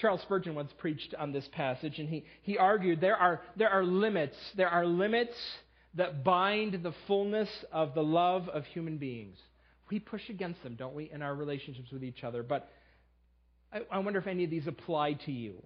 Charles 0.00 0.22
Spurgeon 0.22 0.54
once 0.54 0.72
preached 0.78 1.14
on 1.18 1.32
this 1.32 1.46
passage, 1.52 1.98
and 1.98 2.08
he, 2.08 2.24
he 2.42 2.56
argued 2.56 3.00
there 3.00 3.16
are, 3.16 3.42
there 3.56 3.70
are 3.70 3.84
limits. 3.84 4.36
There 4.56 4.68
are 4.68 4.86
limits 4.86 5.34
that 5.94 6.24
bind 6.24 6.82
the 6.82 6.94
fullness 7.06 7.48
of 7.72 7.94
the 7.94 8.02
love 8.02 8.48
of 8.48 8.64
human 8.66 8.96
beings. 8.96 9.36
We 9.90 9.98
push 9.98 10.28
against 10.30 10.62
them, 10.62 10.76
don't 10.76 10.94
we, 10.94 11.10
in 11.12 11.20
our 11.20 11.34
relationships 11.34 11.90
with 11.90 12.04
each 12.04 12.24
other? 12.24 12.42
But 12.42 12.70
I, 13.72 13.80
I 13.90 13.98
wonder 13.98 14.18
if 14.18 14.26
any 14.26 14.44
of 14.44 14.50
these 14.50 14.66
apply 14.66 15.14
to 15.26 15.32
you. 15.32 15.62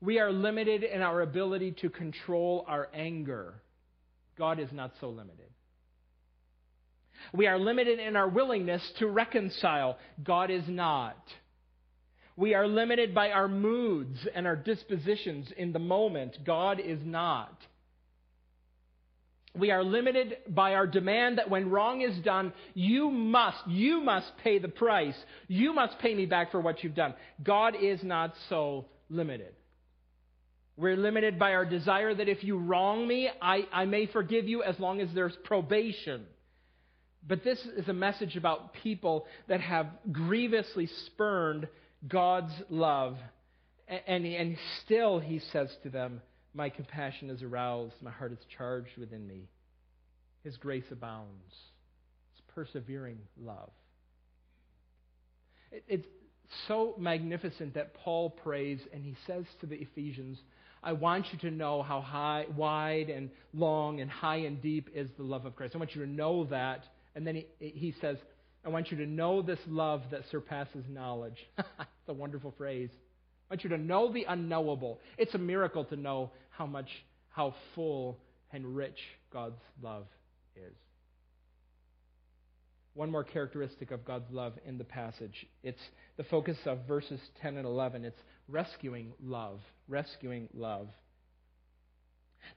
We 0.00 0.18
are 0.18 0.32
limited 0.32 0.82
in 0.82 1.02
our 1.02 1.20
ability 1.20 1.72
to 1.82 1.90
control 1.90 2.64
our 2.66 2.88
anger. 2.94 3.54
God 4.38 4.58
is 4.58 4.70
not 4.72 4.92
so 5.00 5.08
limited. 5.08 5.50
We 7.32 7.46
are 7.46 7.58
limited 7.58 7.98
in 7.98 8.16
our 8.16 8.28
willingness 8.28 8.82
to 9.00 9.08
reconcile. 9.08 9.98
God 10.22 10.50
is 10.50 10.62
not. 10.68 11.18
We 12.38 12.54
are 12.54 12.68
limited 12.68 13.16
by 13.16 13.32
our 13.32 13.48
moods 13.48 14.16
and 14.32 14.46
our 14.46 14.54
dispositions 14.54 15.52
in 15.56 15.72
the 15.72 15.80
moment. 15.80 16.38
God 16.46 16.78
is 16.78 17.00
not. 17.04 17.52
We 19.56 19.72
are 19.72 19.82
limited 19.82 20.36
by 20.46 20.74
our 20.74 20.86
demand 20.86 21.38
that 21.38 21.50
when 21.50 21.68
wrong 21.68 22.00
is 22.00 22.16
done, 22.20 22.52
you 22.74 23.10
must, 23.10 23.66
you 23.66 24.00
must 24.02 24.30
pay 24.44 24.60
the 24.60 24.68
price. 24.68 25.16
You 25.48 25.72
must 25.72 25.98
pay 25.98 26.14
me 26.14 26.26
back 26.26 26.52
for 26.52 26.60
what 26.60 26.84
you've 26.84 26.94
done. 26.94 27.14
God 27.42 27.74
is 27.74 28.04
not 28.04 28.34
so 28.48 28.84
limited. 29.10 29.52
We're 30.76 30.96
limited 30.96 31.40
by 31.40 31.54
our 31.54 31.64
desire 31.64 32.14
that 32.14 32.28
if 32.28 32.44
you 32.44 32.56
wrong 32.56 33.08
me, 33.08 33.28
I, 33.42 33.66
I 33.72 33.84
may 33.86 34.06
forgive 34.06 34.46
you 34.46 34.62
as 34.62 34.78
long 34.78 35.00
as 35.00 35.08
there's 35.12 35.36
probation. 35.42 36.24
But 37.26 37.42
this 37.42 37.58
is 37.76 37.88
a 37.88 37.92
message 37.92 38.36
about 38.36 38.74
people 38.74 39.26
that 39.48 39.60
have 39.60 39.88
grievously 40.12 40.88
spurned 41.06 41.66
God's 42.06 42.52
love. 42.68 43.16
And, 44.06 44.24
and 44.26 44.56
still 44.84 45.18
he 45.18 45.40
says 45.52 45.74
to 45.82 45.90
them, 45.90 46.20
My 46.54 46.68
compassion 46.68 47.30
is 47.30 47.42
aroused, 47.42 47.94
my 48.02 48.10
heart 48.10 48.32
is 48.32 48.38
charged 48.56 48.96
within 48.98 49.26
me. 49.26 49.48
His 50.44 50.56
grace 50.56 50.84
abounds. 50.90 51.54
It's 52.32 52.42
persevering 52.54 53.18
love. 53.40 53.70
It, 55.72 55.84
it's 55.88 56.06
so 56.66 56.94
magnificent 56.98 57.74
that 57.74 57.94
Paul 57.94 58.30
prays 58.30 58.80
and 58.92 59.04
he 59.04 59.16
says 59.26 59.44
to 59.60 59.66
the 59.66 59.76
Ephesians, 59.76 60.38
I 60.82 60.92
want 60.92 61.26
you 61.32 61.38
to 61.40 61.50
know 61.50 61.82
how 61.82 62.00
high, 62.00 62.46
wide 62.56 63.10
and 63.10 63.30
long 63.52 64.00
and 64.00 64.10
high 64.10 64.36
and 64.36 64.62
deep 64.62 64.88
is 64.94 65.08
the 65.16 65.24
love 65.24 65.44
of 65.44 65.56
Christ. 65.56 65.74
I 65.74 65.78
want 65.78 65.94
you 65.94 66.04
to 66.04 66.10
know 66.10 66.44
that. 66.46 66.84
And 67.14 67.26
then 67.26 67.34
he, 67.34 67.46
he 67.58 67.94
says, 68.00 68.16
I 68.64 68.68
want 68.70 68.90
you 68.90 68.98
to 68.98 69.06
know 69.06 69.42
this 69.42 69.58
love 69.66 70.02
that 70.10 70.22
surpasses 70.30 70.84
knowledge. 70.88 71.38
it's 71.58 72.08
a 72.08 72.12
wonderful 72.12 72.54
phrase. 72.56 72.90
I 73.48 73.54
want 73.54 73.64
you 73.64 73.70
to 73.70 73.78
know 73.78 74.12
the 74.12 74.24
unknowable. 74.28 75.00
It's 75.16 75.34
a 75.34 75.38
miracle 75.38 75.84
to 75.86 75.96
know 75.96 76.32
how 76.50 76.66
much, 76.66 76.88
how 77.30 77.54
full 77.74 78.18
and 78.52 78.76
rich 78.76 78.98
God's 79.32 79.60
love 79.82 80.06
is. 80.56 80.74
One 82.94 83.10
more 83.10 83.24
characteristic 83.24 83.92
of 83.92 84.04
God's 84.04 84.30
love 84.32 84.54
in 84.66 84.76
the 84.76 84.84
passage. 84.84 85.46
It's 85.62 85.80
the 86.16 86.24
focus 86.24 86.58
of 86.66 86.80
verses 86.88 87.20
10 87.40 87.56
and 87.56 87.64
11. 87.64 88.04
It's 88.04 88.20
rescuing 88.48 89.12
love. 89.22 89.60
Rescuing 89.88 90.48
love. 90.52 90.88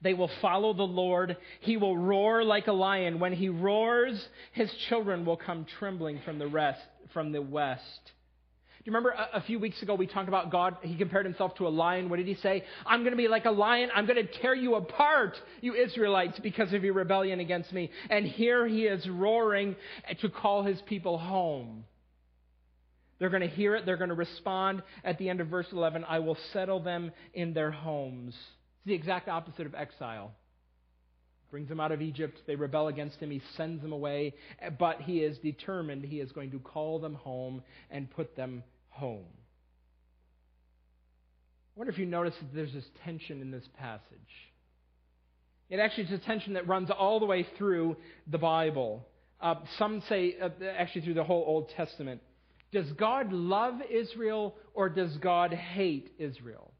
They 0.01 0.13
will 0.13 0.31
follow 0.41 0.73
the 0.73 0.83
Lord. 0.83 1.37
He 1.59 1.77
will 1.77 1.97
roar 1.97 2.43
like 2.43 2.67
a 2.67 2.73
lion. 2.73 3.19
When 3.19 3.33
he 3.33 3.49
roars, 3.49 4.27
his 4.51 4.71
children 4.89 5.25
will 5.25 5.37
come 5.37 5.65
trembling 5.79 6.21
from 6.25 6.39
the 6.39 6.47
rest, 6.47 6.81
from 7.13 7.31
the 7.31 7.41
west. 7.41 8.11
Do 8.83 8.89
you 8.89 8.95
remember 8.95 9.11
a, 9.11 9.37
a, 9.37 9.41
few 9.41 9.59
weeks 9.59 9.79
ago 9.83 9.93
we 9.93 10.07
talked 10.07 10.27
about 10.27 10.51
God? 10.51 10.77
He 10.81 10.95
compared 10.95 11.27
himself 11.27 11.53
to 11.55 11.67
a 11.67 11.69
lion. 11.69 12.09
What 12.09 12.17
did 12.17 12.25
he 12.25 12.33
say? 12.33 12.63
I'm 12.83 13.01
going 13.01 13.11
to 13.11 13.17
be 13.17 13.27
like 13.27 13.45
a 13.45 13.51
lion. 13.51 13.89
I'm 13.93 14.07
going 14.07 14.25
to 14.25 14.39
tear 14.41 14.55
you 14.55 14.73
apart, 14.73 15.39
you 15.61 15.75
Israelites, 15.75 16.39
because 16.39 16.73
of 16.73 16.83
your 16.83 16.95
rebellion 16.95 17.39
against 17.39 17.71
me. 17.71 17.91
And 18.09 18.25
here 18.25 18.67
he 18.67 18.85
is 18.85 19.07
roaring 19.07 19.75
to 20.21 20.29
call 20.29 20.63
his 20.63 20.81
people 20.87 21.19
home. 21.19 21.83
They're 23.19 23.29
going 23.29 23.47
to 23.47 23.55
hear 23.55 23.75
it. 23.75 23.85
They're 23.85 23.97
going 23.97 24.09
to 24.09 24.15
respond. 24.15 24.81
At 25.03 25.19
the 25.19 25.29
end 25.29 25.41
of 25.41 25.47
verse 25.47 25.67
11, 25.71 26.03
I 26.09 26.17
will 26.17 26.37
settle 26.51 26.79
them 26.79 27.11
in 27.35 27.53
their 27.53 27.69
homes. 27.69 28.33
It's 28.81 28.87
the 28.87 28.93
exact 28.95 29.27
opposite 29.27 29.67
of 29.67 29.75
exile. 29.75 30.31
Brings 31.51 31.69
them 31.69 31.79
out 31.79 31.91
of 31.91 32.01
Egypt. 32.01 32.41
They 32.47 32.55
rebel 32.55 32.87
against 32.87 33.19
him. 33.19 33.29
He 33.29 33.41
sends 33.55 33.81
them 33.81 33.91
away. 33.91 34.33
But 34.79 35.01
he 35.01 35.19
is 35.19 35.37
determined 35.37 36.03
he 36.03 36.19
is 36.19 36.31
going 36.31 36.51
to 36.51 36.59
call 36.59 36.99
them 36.99 37.13
home 37.13 37.61
and 37.91 38.09
put 38.09 38.35
them 38.35 38.63
home. 38.89 39.25
I 41.75 41.79
wonder 41.79 41.91
if 41.91 41.99
you 41.99 42.05
notice 42.05 42.33
that 42.39 42.55
there's 42.55 42.73
this 42.73 42.87
tension 43.03 43.41
in 43.41 43.51
this 43.51 43.67
passage. 43.77 44.01
It 45.69 45.79
actually 45.79 46.05
is 46.05 46.11
a 46.11 46.17
tension 46.17 46.53
that 46.53 46.67
runs 46.67 46.89
all 46.89 47.19
the 47.19 47.25
way 47.25 47.45
through 47.57 47.97
the 48.27 48.37
Bible. 48.37 49.05
Uh, 49.39 49.55
some 49.77 50.01
say, 50.09 50.35
uh, 50.41 50.49
actually, 50.77 51.01
through 51.01 51.13
the 51.13 51.23
whole 51.23 51.43
Old 51.45 51.69
Testament. 51.75 52.21
Does 52.71 52.91
God 52.93 53.31
love 53.31 53.75
Israel 53.89 54.55
or 54.73 54.89
does 54.89 55.15
God 55.17 55.53
hate 55.53 56.13
Israel? 56.17 56.71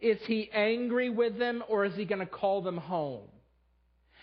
Is 0.00 0.18
he 0.26 0.50
angry 0.52 1.10
with 1.10 1.38
them 1.38 1.62
or 1.68 1.84
is 1.84 1.94
he 1.94 2.04
going 2.04 2.20
to 2.20 2.26
call 2.26 2.62
them 2.62 2.76
home? 2.76 3.28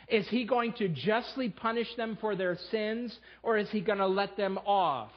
Is 0.08 0.28
he 0.28 0.46
going 0.46 0.74
to 0.74 0.90
justly 0.90 1.50
punish 1.50 1.88
them 1.96 2.18
for 2.20 2.36
their 2.36 2.58
sins 2.72 3.18
or 3.42 3.58
is 3.58 3.70
he 3.72 3.82
going 3.82 4.00
to 4.00 4.08
let 4.08 4.38
them 4.38 4.58
off? 4.66 5.12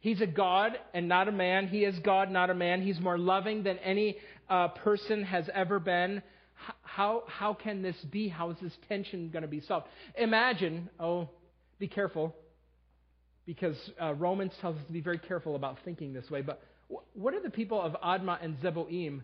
He's 0.00 0.20
a 0.20 0.26
God 0.26 0.72
and 0.94 1.08
not 1.08 1.28
a 1.28 1.32
man. 1.32 1.68
He 1.68 1.84
is 1.84 1.98
God, 2.00 2.30
not 2.30 2.50
a 2.50 2.54
man. 2.54 2.82
He's 2.82 2.98
more 2.98 3.18
loving 3.18 3.62
than 3.62 3.78
any 3.78 4.16
uh, 4.48 4.68
person 4.68 5.22
has 5.24 5.44
ever 5.54 5.78
been. 5.78 6.22
How, 6.82 7.22
how 7.26 7.54
can 7.54 7.82
this 7.82 7.96
be? 8.10 8.28
How 8.28 8.50
is 8.50 8.56
this 8.60 8.72
tension 8.88 9.30
going 9.30 9.42
to 9.42 9.48
be 9.48 9.60
solved? 9.60 9.86
Imagine, 10.16 10.88
oh, 10.98 11.28
be 11.78 11.86
careful, 11.86 12.34
because 13.46 13.76
uh, 14.00 14.14
Romans 14.14 14.52
tells 14.60 14.76
us 14.76 14.86
to 14.86 14.92
be 14.92 15.00
very 15.00 15.18
careful 15.18 15.54
about 15.54 15.78
thinking 15.84 16.12
this 16.12 16.30
way. 16.30 16.42
But 16.42 16.62
what 17.14 17.34
are 17.34 17.42
the 17.42 17.50
people 17.50 17.80
of 17.80 17.92
Admah 18.04 18.42
and 18.42 18.58
Zeboim? 18.60 19.22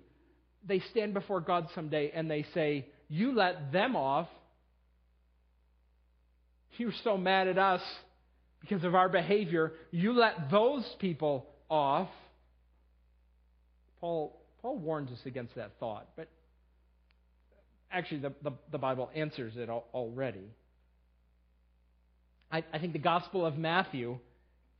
They 0.66 0.80
stand 0.90 1.14
before 1.14 1.40
God 1.40 1.68
someday 1.74 2.12
and 2.14 2.30
they 2.30 2.44
say, 2.54 2.86
You 3.08 3.34
let 3.34 3.72
them 3.72 3.96
off. 3.96 4.28
You're 6.76 6.92
so 7.04 7.16
mad 7.16 7.48
at 7.48 7.58
us 7.58 7.80
because 8.60 8.84
of 8.84 8.94
our 8.94 9.08
behavior. 9.08 9.72
You 9.90 10.12
let 10.12 10.50
those 10.50 10.84
people 10.98 11.46
off. 11.70 12.08
Paul, 14.00 14.38
Paul 14.60 14.78
warns 14.78 15.10
us 15.10 15.18
against 15.24 15.54
that 15.54 15.72
thought, 15.80 16.08
but 16.16 16.28
actually, 17.90 18.20
the, 18.20 18.32
the, 18.42 18.52
the 18.70 18.78
Bible 18.78 19.10
answers 19.14 19.54
it 19.56 19.70
already. 19.70 20.50
I, 22.52 22.62
I 22.72 22.78
think 22.78 22.92
the 22.92 22.98
Gospel 22.98 23.46
of 23.46 23.56
Matthew 23.56 24.18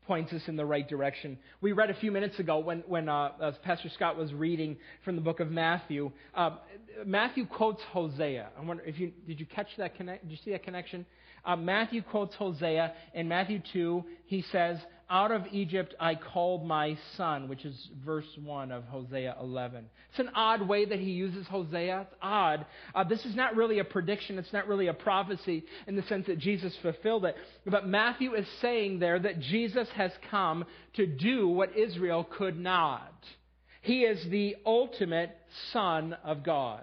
points 0.07 0.33
us 0.33 0.43
in 0.47 0.57
the 0.57 0.65
right 0.65 0.89
direction. 0.89 1.39
We 1.61 1.73
read 1.73 1.91
a 1.91 1.95
few 1.95 2.13
minutes 2.13 2.39
ago 2.39 2.59
when, 2.59 2.85
when 2.87 3.09
uh, 3.09 3.53
Pastor 3.63 3.89
Scott 3.89 4.17
was 4.17 4.33
reading 4.33 4.77
from 5.05 5.17
the 5.17 5.23
book 5.23 5.41
of 5.41 5.51
Matthew. 5.51 6.13
Uh, 6.35 6.51
Matthew 7.05 7.47
quotes 7.47 7.83
Hosea. 7.93 8.49
I 8.57 8.65
wonder 8.65 8.83
if 8.85 8.99
you 8.99 9.13
did 9.27 9.41
you 9.41 9.47
catch 9.47 9.69
that 9.79 9.97
connect? 9.97 10.23
Did 10.25 10.33
you 10.33 10.39
see 10.45 10.53
that 10.53 10.63
connection? 10.63 11.05
Uh, 11.47 11.57
Matthew 11.57 12.03
quotes 12.03 12.35
Hosea. 12.35 12.93
In 13.15 13.29
Matthew 13.29 13.63
2, 13.73 14.05
he 14.27 14.43
says, 14.51 14.79
Out 15.09 15.31
of 15.31 15.43
Egypt 15.53 15.95
I 16.01 16.17
called 16.17 16.67
my 16.67 16.99
son, 17.17 17.49
which 17.49 17.65
is 17.65 17.89
verse 18.05 18.27
1 18.43 18.73
of 18.73 18.83
Hosea 18.85 19.37
11. 19.41 19.85
It's 20.11 20.19
an 20.19 20.31
odd 20.35 20.67
way 20.67 20.85
that 20.85 20.99
he 20.99 21.13
uses 21.13 21.47
Hosea. 21.47 22.01
It's 22.03 22.15
odd. 22.21 22.67
Uh, 22.95 23.05
this 23.05 23.25
is 23.25 23.37
not 23.37 23.55
really 23.55 23.79
a 23.79 23.85
prediction, 23.85 24.39
it's 24.39 24.53
not 24.53 24.67
really 24.67 24.89
a 24.89 24.95
prophecy 24.95 25.65
in 25.87 25.95
the 25.95 26.03
sense 26.03 26.27
that 26.27 26.39
Jesus 26.39 26.77
fulfilled 26.83 27.25
it. 27.25 27.37
But 27.65 27.87
Matthew 27.87 28.35
is 28.35 28.47
saying 28.61 28.99
there 28.99 29.21
that 29.21 29.39
Jesus 29.39 29.89
has 29.95 30.11
come 30.31 30.65
to 30.95 31.07
do 31.07 31.47
what 31.47 31.77
Israel 31.77 32.27
could 32.29 32.59
not. 32.59 33.15
He 33.83 34.01
is 34.01 34.19
the 34.31 34.57
ultimate 34.67 35.31
Son 35.73 36.17
of 36.25 36.43
God. 36.43 36.83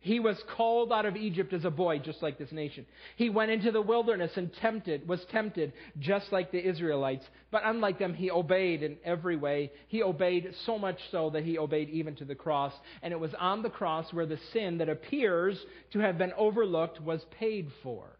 He 0.00 0.20
was 0.20 0.40
called 0.56 0.92
out 0.92 1.06
of 1.06 1.16
Egypt 1.16 1.52
as 1.52 1.64
a 1.64 1.70
boy, 1.70 1.98
just 1.98 2.22
like 2.22 2.38
this 2.38 2.52
nation. 2.52 2.86
He 3.16 3.30
went 3.30 3.50
into 3.50 3.72
the 3.72 3.82
wilderness 3.82 4.30
and 4.36 4.52
tempted, 4.54 5.08
was 5.08 5.24
tempted, 5.26 5.72
just 5.98 6.30
like 6.30 6.52
the 6.52 6.64
Israelites. 6.64 7.26
But 7.50 7.62
unlike 7.64 7.98
them, 7.98 8.14
he 8.14 8.30
obeyed 8.30 8.84
in 8.84 8.96
every 9.04 9.36
way. 9.36 9.72
He 9.88 10.04
obeyed 10.04 10.54
so 10.64 10.78
much 10.78 10.98
so 11.10 11.30
that 11.30 11.42
he 11.42 11.58
obeyed 11.58 11.90
even 11.90 12.14
to 12.16 12.24
the 12.24 12.36
cross. 12.36 12.72
And 13.02 13.12
it 13.12 13.18
was 13.18 13.34
on 13.34 13.62
the 13.62 13.70
cross 13.70 14.12
where 14.12 14.26
the 14.26 14.38
sin 14.52 14.78
that 14.78 14.88
appears 14.88 15.58
to 15.92 15.98
have 15.98 16.16
been 16.16 16.32
overlooked 16.36 17.00
was 17.00 17.24
paid 17.38 17.72
for. 17.82 18.17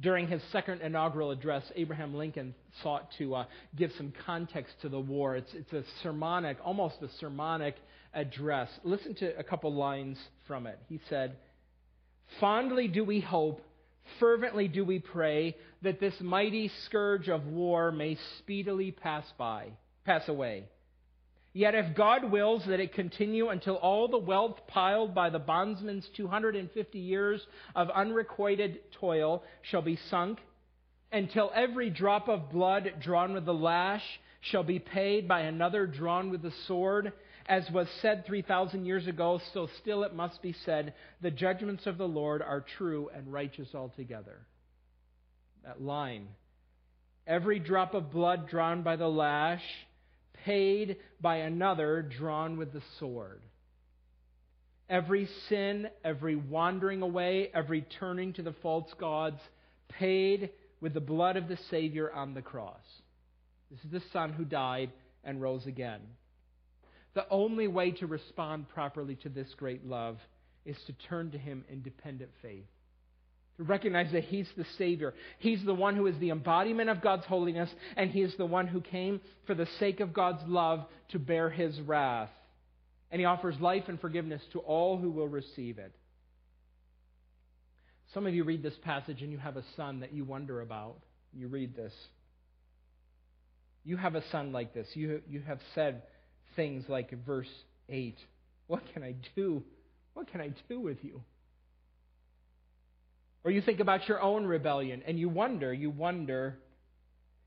During 0.00 0.26
his 0.26 0.42
second 0.50 0.82
inaugural 0.82 1.30
address, 1.30 1.62
Abraham 1.76 2.14
Lincoln 2.14 2.54
sought 2.82 3.08
to 3.18 3.36
uh, 3.36 3.44
give 3.76 3.92
some 3.96 4.12
context 4.26 4.74
to 4.82 4.88
the 4.88 4.98
war. 4.98 5.36
It's, 5.36 5.50
it's 5.54 5.72
a 5.72 5.84
sermonic, 6.02 6.56
almost 6.64 6.96
a 7.00 7.08
sermonic 7.20 7.76
address. 8.12 8.68
Listen 8.82 9.14
to 9.16 9.38
a 9.38 9.44
couple 9.44 9.72
lines 9.72 10.18
from 10.48 10.66
it. 10.66 10.78
He 10.88 11.00
said, 11.08 11.36
Fondly 12.40 12.88
do 12.88 13.04
we 13.04 13.20
hope, 13.20 13.60
fervently 14.18 14.66
do 14.66 14.84
we 14.84 14.98
pray 14.98 15.56
that 15.82 16.00
this 16.00 16.14
mighty 16.20 16.70
scourge 16.86 17.28
of 17.28 17.46
war 17.46 17.92
may 17.92 18.18
speedily 18.38 18.90
pass 18.90 19.24
by, 19.38 19.68
pass 20.04 20.28
away. 20.28 20.64
Yet 21.56 21.76
if 21.76 21.94
God 21.94 22.32
wills 22.32 22.64
that 22.66 22.80
it 22.80 22.94
continue 22.94 23.48
until 23.48 23.76
all 23.76 24.08
the 24.08 24.18
wealth 24.18 24.58
piled 24.66 25.14
by 25.14 25.30
the 25.30 25.38
bondsman's 25.38 26.08
250 26.16 26.98
years 26.98 27.40
of 27.76 27.88
unrequited 27.90 28.80
toil 28.98 29.44
shall 29.62 29.80
be 29.80 29.96
sunk, 30.10 30.40
until 31.12 31.52
every 31.54 31.90
drop 31.90 32.28
of 32.28 32.50
blood 32.50 32.94
drawn 33.00 33.34
with 33.34 33.44
the 33.44 33.54
lash 33.54 34.02
shall 34.40 34.64
be 34.64 34.80
paid 34.80 35.28
by 35.28 35.42
another 35.42 35.86
drawn 35.86 36.28
with 36.30 36.42
the 36.42 36.52
sword, 36.66 37.12
as 37.46 37.70
was 37.70 37.86
said 38.02 38.26
3,000 38.26 38.84
years 38.84 39.06
ago, 39.06 39.40
so 39.52 39.68
still 39.80 40.02
it 40.02 40.12
must 40.12 40.42
be 40.42 40.56
said, 40.64 40.92
the 41.22 41.30
judgments 41.30 41.86
of 41.86 41.98
the 41.98 42.08
Lord 42.08 42.42
are 42.42 42.64
true 42.76 43.10
and 43.14 43.32
righteous 43.32 43.68
altogether. 43.76 44.40
That 45.64 45.80
line. 45.80 46.26
Every 47.28 47.60
drop 47.60 47.94
of 47.94 48.10
blood 48.10 48.48
drawn 48.48 48.82
by 48.82 48.96
the 48.96 49.08
lash, 49.08 49.62
paid 50.44 50.96
by 51.20 51.36
another 51.36 52.02
drawn 52.02 52.56
with 52.56 52.72
the 52.72 52.82
sword. 52.98 53.40
Every 54.88 55.28
sin, 55.48 55.88
every 56.04 56.36
wandering 56.36 57.02
away, 57.02 57.50
every 57.54 57.82
turning 57.82 58.34
to 58.34 58.42
the 58.42 58.54
false 58.62 58.92
gods, 58.98 59.40
paid 59.88 60.50
with 60.80 60.92
the 60.92 61.00
blood 61.00 61.36
of 61.36 61.48
the 61.48 61.58
Savior 61.70 62.12
on 62.12 62.34
the 62.34 62.42
cross. 62.42 62.84
This 63.70 63.80
is 63.84 63.90
the 63.90 64.10
Son 64.12 64.32
who 64.32 64.44
died 64.44 64.90
and 65.24 65.40
rose 65.40 65.66
again. 65.66 66.00
The 67.14 67.28
only 67.30 67.68
way 67.68 67.92
to 67.92 68.06
respond 68.06 68.68
properly 68.68 69.16
to 69.16 69.28
this 69.28 69.48
great 69.56 69.86
love 69.86 70.18
is 70.66 70.76
to 70.86 70.92
turn 71.08 71.30
to 71.30 71.38
Him 71.38 71.64
in 71.70 71.82
dependent 71.82 72.30
faith. 72.42 72.66
To 73.58 73.64
recognize 73.64 74.10
that 74.12 74.24
He's 74.24 74.48
the 74.56 74.66
Savior. 74.78 75.14
He's 75.38 75.64
the 75.64 75.74
one 75.74 75.96
who 75.96 76.06
is 76.06 76.18
the 76.18 76.30
embodiment 76.30 76.90
of 76.90 77.00
God's 77.00 77.24
holiness, 77.26 77.70
and 77.96 78.10
He 78.10 78.22
is 78.22 78.34
the 78.36 78.46
one 78.46 78.66
who 78.66 78.80
came 78.80 79.20
for 79.46 79.54
the 79.54 79.68
sake 79.78 80.00
of 80.00 80.12
God's 80.12 80.42
love 80.46 80.84
to 81.10 81.18
bear 81.18 81.50
His 81.50 81.80
wrath. 81.80 82.30
And 83.10 83.20
He 83.20 83.26
offers 83.26 83.58
life 83.60 83.84
and 83.88 84.00
forgiveness 84.00 84.42
to 84.52 84.58
all 84.60 84.98
who 84.98 85.10
will 85.10 85.28
receive 85.28 85.78
it. 85.78 85.92
Some 88.12 88.26
of 88.26 88.34
you 88.34 88.44
read 88.44 88.62
this 88.62 88.76
passage 88.82 89.22
and 89.22 89.32
you 89.32 89.38
have 89.38 89.56
a 89.56 89.64
son 89.76 90.00
that 90.00 90.12
you 90.12 90.24
wonder 90.24 90.60
about. 90.60 90.98
You 91.32 91.48
read 91.48 91.74
this. 91.76 91.92
You 93.84 93.96
have 93.96 94.14
a 94.14 94.22
son 94.30 94.52
like 94.52 94.72
this. 94.72 94.88
You, 94.94 95.20
you 95.28 95.42
have 95.42 95.58
said, 95.74 96.02
things 96.56 96.84
like 96.88 97.10
verse 97.24 97.50
8 97.88 98.16
What 98.66 98.82
can 98.92 99.02
I 99.02 99.14
do? 99.36 99.62
What 100.14 100.30
can 100.30 100.40
I 100.40 100.50
do 100.68 100.80
with 100.80 100.98
you? 101.02 101.20
Or 103.44 103.50
you 103.50 103.60
think 103.60 103.80
about 103.80 104.08
your 104.08 104.20
own 104.20 104.46
rebellion 104.46 105.02
and 105.06 105.18
you 105.18 105.28
wonder, 105.28 105.72
you 105.72 105.90
wonder, 105.90 106.58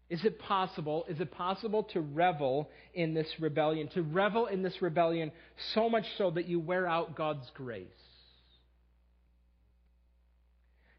is 0.10 0.24
it 0.24 0.40
possible? 0.40 1.06
Is 1.10 1.20
it 1.20 1.32
possible 1.32 1.84
to 1.94 2.02
revel 2.02 2.70
in 2.94 3.14
this 3.14 3.28
rebellion? 3.40 3.90
To 3.90 4.04
revel 4.04 4.46
in 4.46 4.62
this 4.62 4.82
rebellion 4.82 5.32
so 5.74 5.90
much 5.90 6.06
so 6.18 6.32
that 6.32 6.48
you 6.48 6.60
wear 6.60 6.88
out 6.88 7.16
God's 7.16 7.50
grace? 7.56 7.88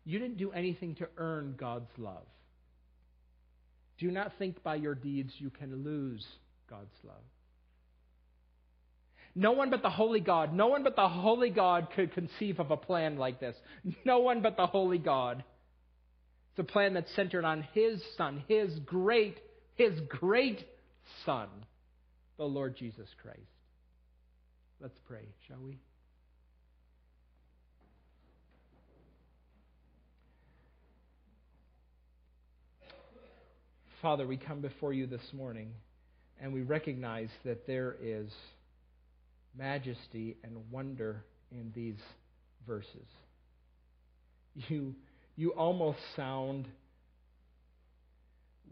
You 0.04 0.18
didn't 0.18 0.38
do 0.38 0.50
anything 0.50 0.96
to 0.96 1.08
earn 1.16 1.54
God's 1.56 1.90
love. 1.96 2.26
Do 3.98 4.10
not 4.10 4.32
think 4.38 4.62
by 4.62 4.76
your 4.76 4.94
deeds 4.94 5.32
you 5.38 5.50
can 5.50 5.84
lose 5.84 6.26
God's 6.68 6.94
love. 7.04 7.16
No 9.38 9.52
one 9.52 9.70
but 9.70 9.82
the 9.82 9.90
Holy 9.90 10.18
God, 10.18 10.52
no 10.52 10.66
one 10.66 10.82
but 10.82 10.96
the 10.96 11.08
Holy 11.08 11.50
God 11.50 11.86
could 11.94 12.12
conceive 12.12 12.58
of 12.58 12.72
a 12.72 12.76
plan 12.76 13.18
like 13.18 13.38
this. 13.38 13.54
No 14.04 14.18
one 14.18 14.42
but 14.42 14.56
the 14.56 14.66
Holy 14.66 14.98
God. 14.98 15.44
It's 16.50 16.58
a 16.58 16.64
plan 16.64 16.92
that's 16.94 17.14
centered 17.14 17.44
on 17.44 17.64
His 17.72 18.02
Son, 18.16 18.42
His 18.48 18.76
great, 18.80 19.38
His 19.76 19.92
great 20.08 20.66
Son, 21.24 21.46
the 22.36 22.46
Lord 22.46 22.76
Jesus 22.76 23.06
Christ. 23.22 23.38
Let's 24.80 24.98
pray, 25.06 25.28
shall 25.46 25.62
we? 25.64 25.78
Father, 34.02 34.26
we 34.26 34.36
come 34.36 34.60
before 34.60 34.92
you 34.92 35.06
this 35.06 35.32
morning 35.32 35.70
and 36.40 36.52
we 36.52 36.62
recognize 36.62 37.30
that 37.44 37.68
there 37.68 37.94
is 38.02 38.32
majesty 39.56 40.36
and 40.44 40.56
wonder 40.70 41.24
in 41.50 41.72
these 41.74 42.00
verses. 42.66 43.06
You, 44.54 44.94
you 45.36 45.50
almost 45.50 45.98
sound 46.16 46.66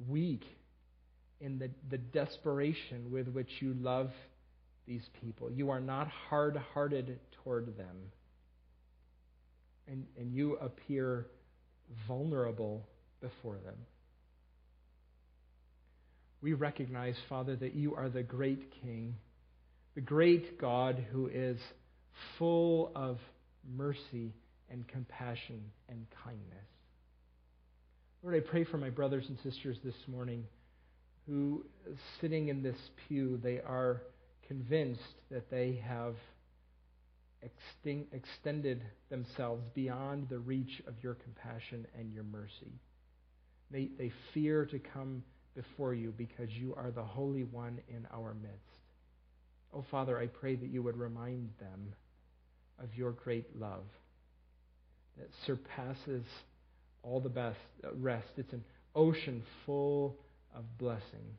weak 0.08 0.44
in 1.40 1.58
the, 1.58 1.70
the 1.90 1.98
desperation 1.98 3.10
with 3.10 3.28
which 3.28 3.50
you 3.60 3.74
love 3.74 4.10
these 4.86 5.08
people. 5.20 5.50
You 5.50 5.70
are 5.70 5.80
not 5.80 6.08
hard 6.08 6.56
hearted 6.74 7.18
toward 7.42 7.76
them. 7.76 7.96
And, 9.88 10.06
and 10.18 10.34
you 10.34 10.56
appear 10.56 11.26
vulnerable 12.08 12.86
before 13.20 13.58
them. 13.64 13.76
We 16.42 16.52
recognize, 16.52 17.16
Father, 17.28 17.56
that 17.56 17.74
you 17.74 17.94
are 17.94 18.08
the 18.08 18.22
great 18.22 18.72
King 18.82 19.14
the 19.96 20.02
great 20.02 20.60
God 20.60 21.04
who 21.10 21.26
is 21.26 21.58
full 22.38 22.92
of 22.94 23.18
mercy 23.74 24.34
and 24.70 24.86
compassion 24.86 25.60
and 25.88 26.06
kindness. 26.22 26.66
Lord, 28.22 28.36
I 28.36 28.40
pray 28.40 28.64
for 28.64 28.76
my 28.76 28.90
brothers 28.90 29.24
and 29.28 29.38
sisters 29.42 29.78
this 29.82 29.94
morning 30.06 30.44
who, 31.26 31.64
sitting 32.20 32.48
in 32.48 32.62
this 32.62 32.76
pew, 33.08 33.40
they 33.42 33.58
are 33.58 34.02
convinced 34.46 35.00
that 35.30 35.50
they 35.50 35.82
have 35.88 36.14
extended 38.12 38.82
themselves 39.08 39.62
beyond 39.74 40.28
the 40.28 40.38
reach 40.38 40.82
of 40.86 40.94
your 41.02 41.14
compassion 41.14 41.86
and 41.98 42.12
your 42.12 42.24
mercy. 42.24 42.80
They, 43.70 43.88
they 43.98 44.12
fear 44.34 44.66
to 44.66 44.78
come 44.78 45.22
before 45.54 45.94
you 45.94 46.12
because 46.16 46.50
you 46.50 46.74
are 46.74 46.90
the 46.90 47.02
Holy 47.02 47.44
One 47.44 47.78
in 47.88 48.06
our 48.12 48.34
midst. 48.34 48.85
Oh, 49.76 49.84
Father, 49.90 50.18
I 50.18 50.26
pray 50.26 50.56
that 50.56 50.70
you 50.70 50.82
would 50.82 50.96
remind 50.96 51.50
them 51.60 51.92
of 52.82 52.94
your 52.94 53.12
great 53.12 53.60
love 53.60 53.84
that 55.18 55.28
surpasses 55.44 56.24
all 57.02 57.20
the 57.20 57.28
best 57.28 57.58
uh, 57.84 57.94
rest. 57.96 58.28
It's 58.38 58.54
an 58.54 58.64
ocean 58.94 59.42
full 59.66 60.16
of 60.54 60.64
blessing. 60.78 61.36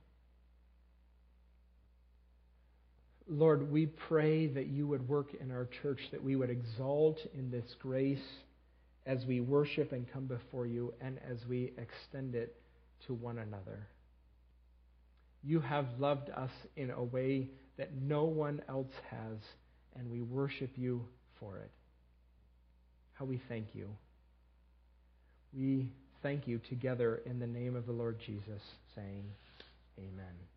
Lord, 3.28 3.72
we 3.72 3.88
pray 3.88 4.46
that 4.48 4.68
you 4.68 4.88
would 4.88 5.10
work 5.10 5.30
in 5.40 5.50
our 5.50 5.68
church, 5.82 6.00
that 6.12 6.24
we 6.24 6.36
would 6.36 6.52
exalt 6.52 7.18
in 7.34 7.50
this 7.50 7.66
grace 7.82 8.20
as 9.08 9.26
we 9.26 9.42
worship 9.42 9.94
and 9.94 10.06
come 10.14 10.28
before 10.28 10.68
you 10.68 10.94
and 11.02 11.20
as 11.28 11.40
we 11.50 11.74
extend 11.78 12.36
it 12.36 12.56
to 13.08 13.16
one 13.16 13.40
another. 13.40 13.88
You 15.44 15.60
have 15.60 15.88
loved 15.98 16.30
us 16.30 16.52
in 16.76 16.92
a 16.92 17.04
way 17.04 17.50
that 17.78 17.90
no 18.02 18.24
one 18.24 18.62
else 18.68 18.92
has, 19.10 19.38
and 19.96 20.10
we 20.12 20.22
worship 20.22 20.72
you 20.76 21.04
for 21.40 21.58
it. 21.58 21.72
How 23.14 23.26
we 23.26 23.40
thank 23.48 23.68
you. 23.74 23.90
We 25.54 25.92
thank 26.22 26.48
you 26.48 26.60
together 26.70 27.22
in 27.26 27.40
the 27.40 27.48
name 27.48 27.76
of 27.76 27.86
the 27.86 27.92
Lord 27.92 28.18
Jesus, 28.26 28.62
saying, 28.96 29.24
Amen. 29.98 30.57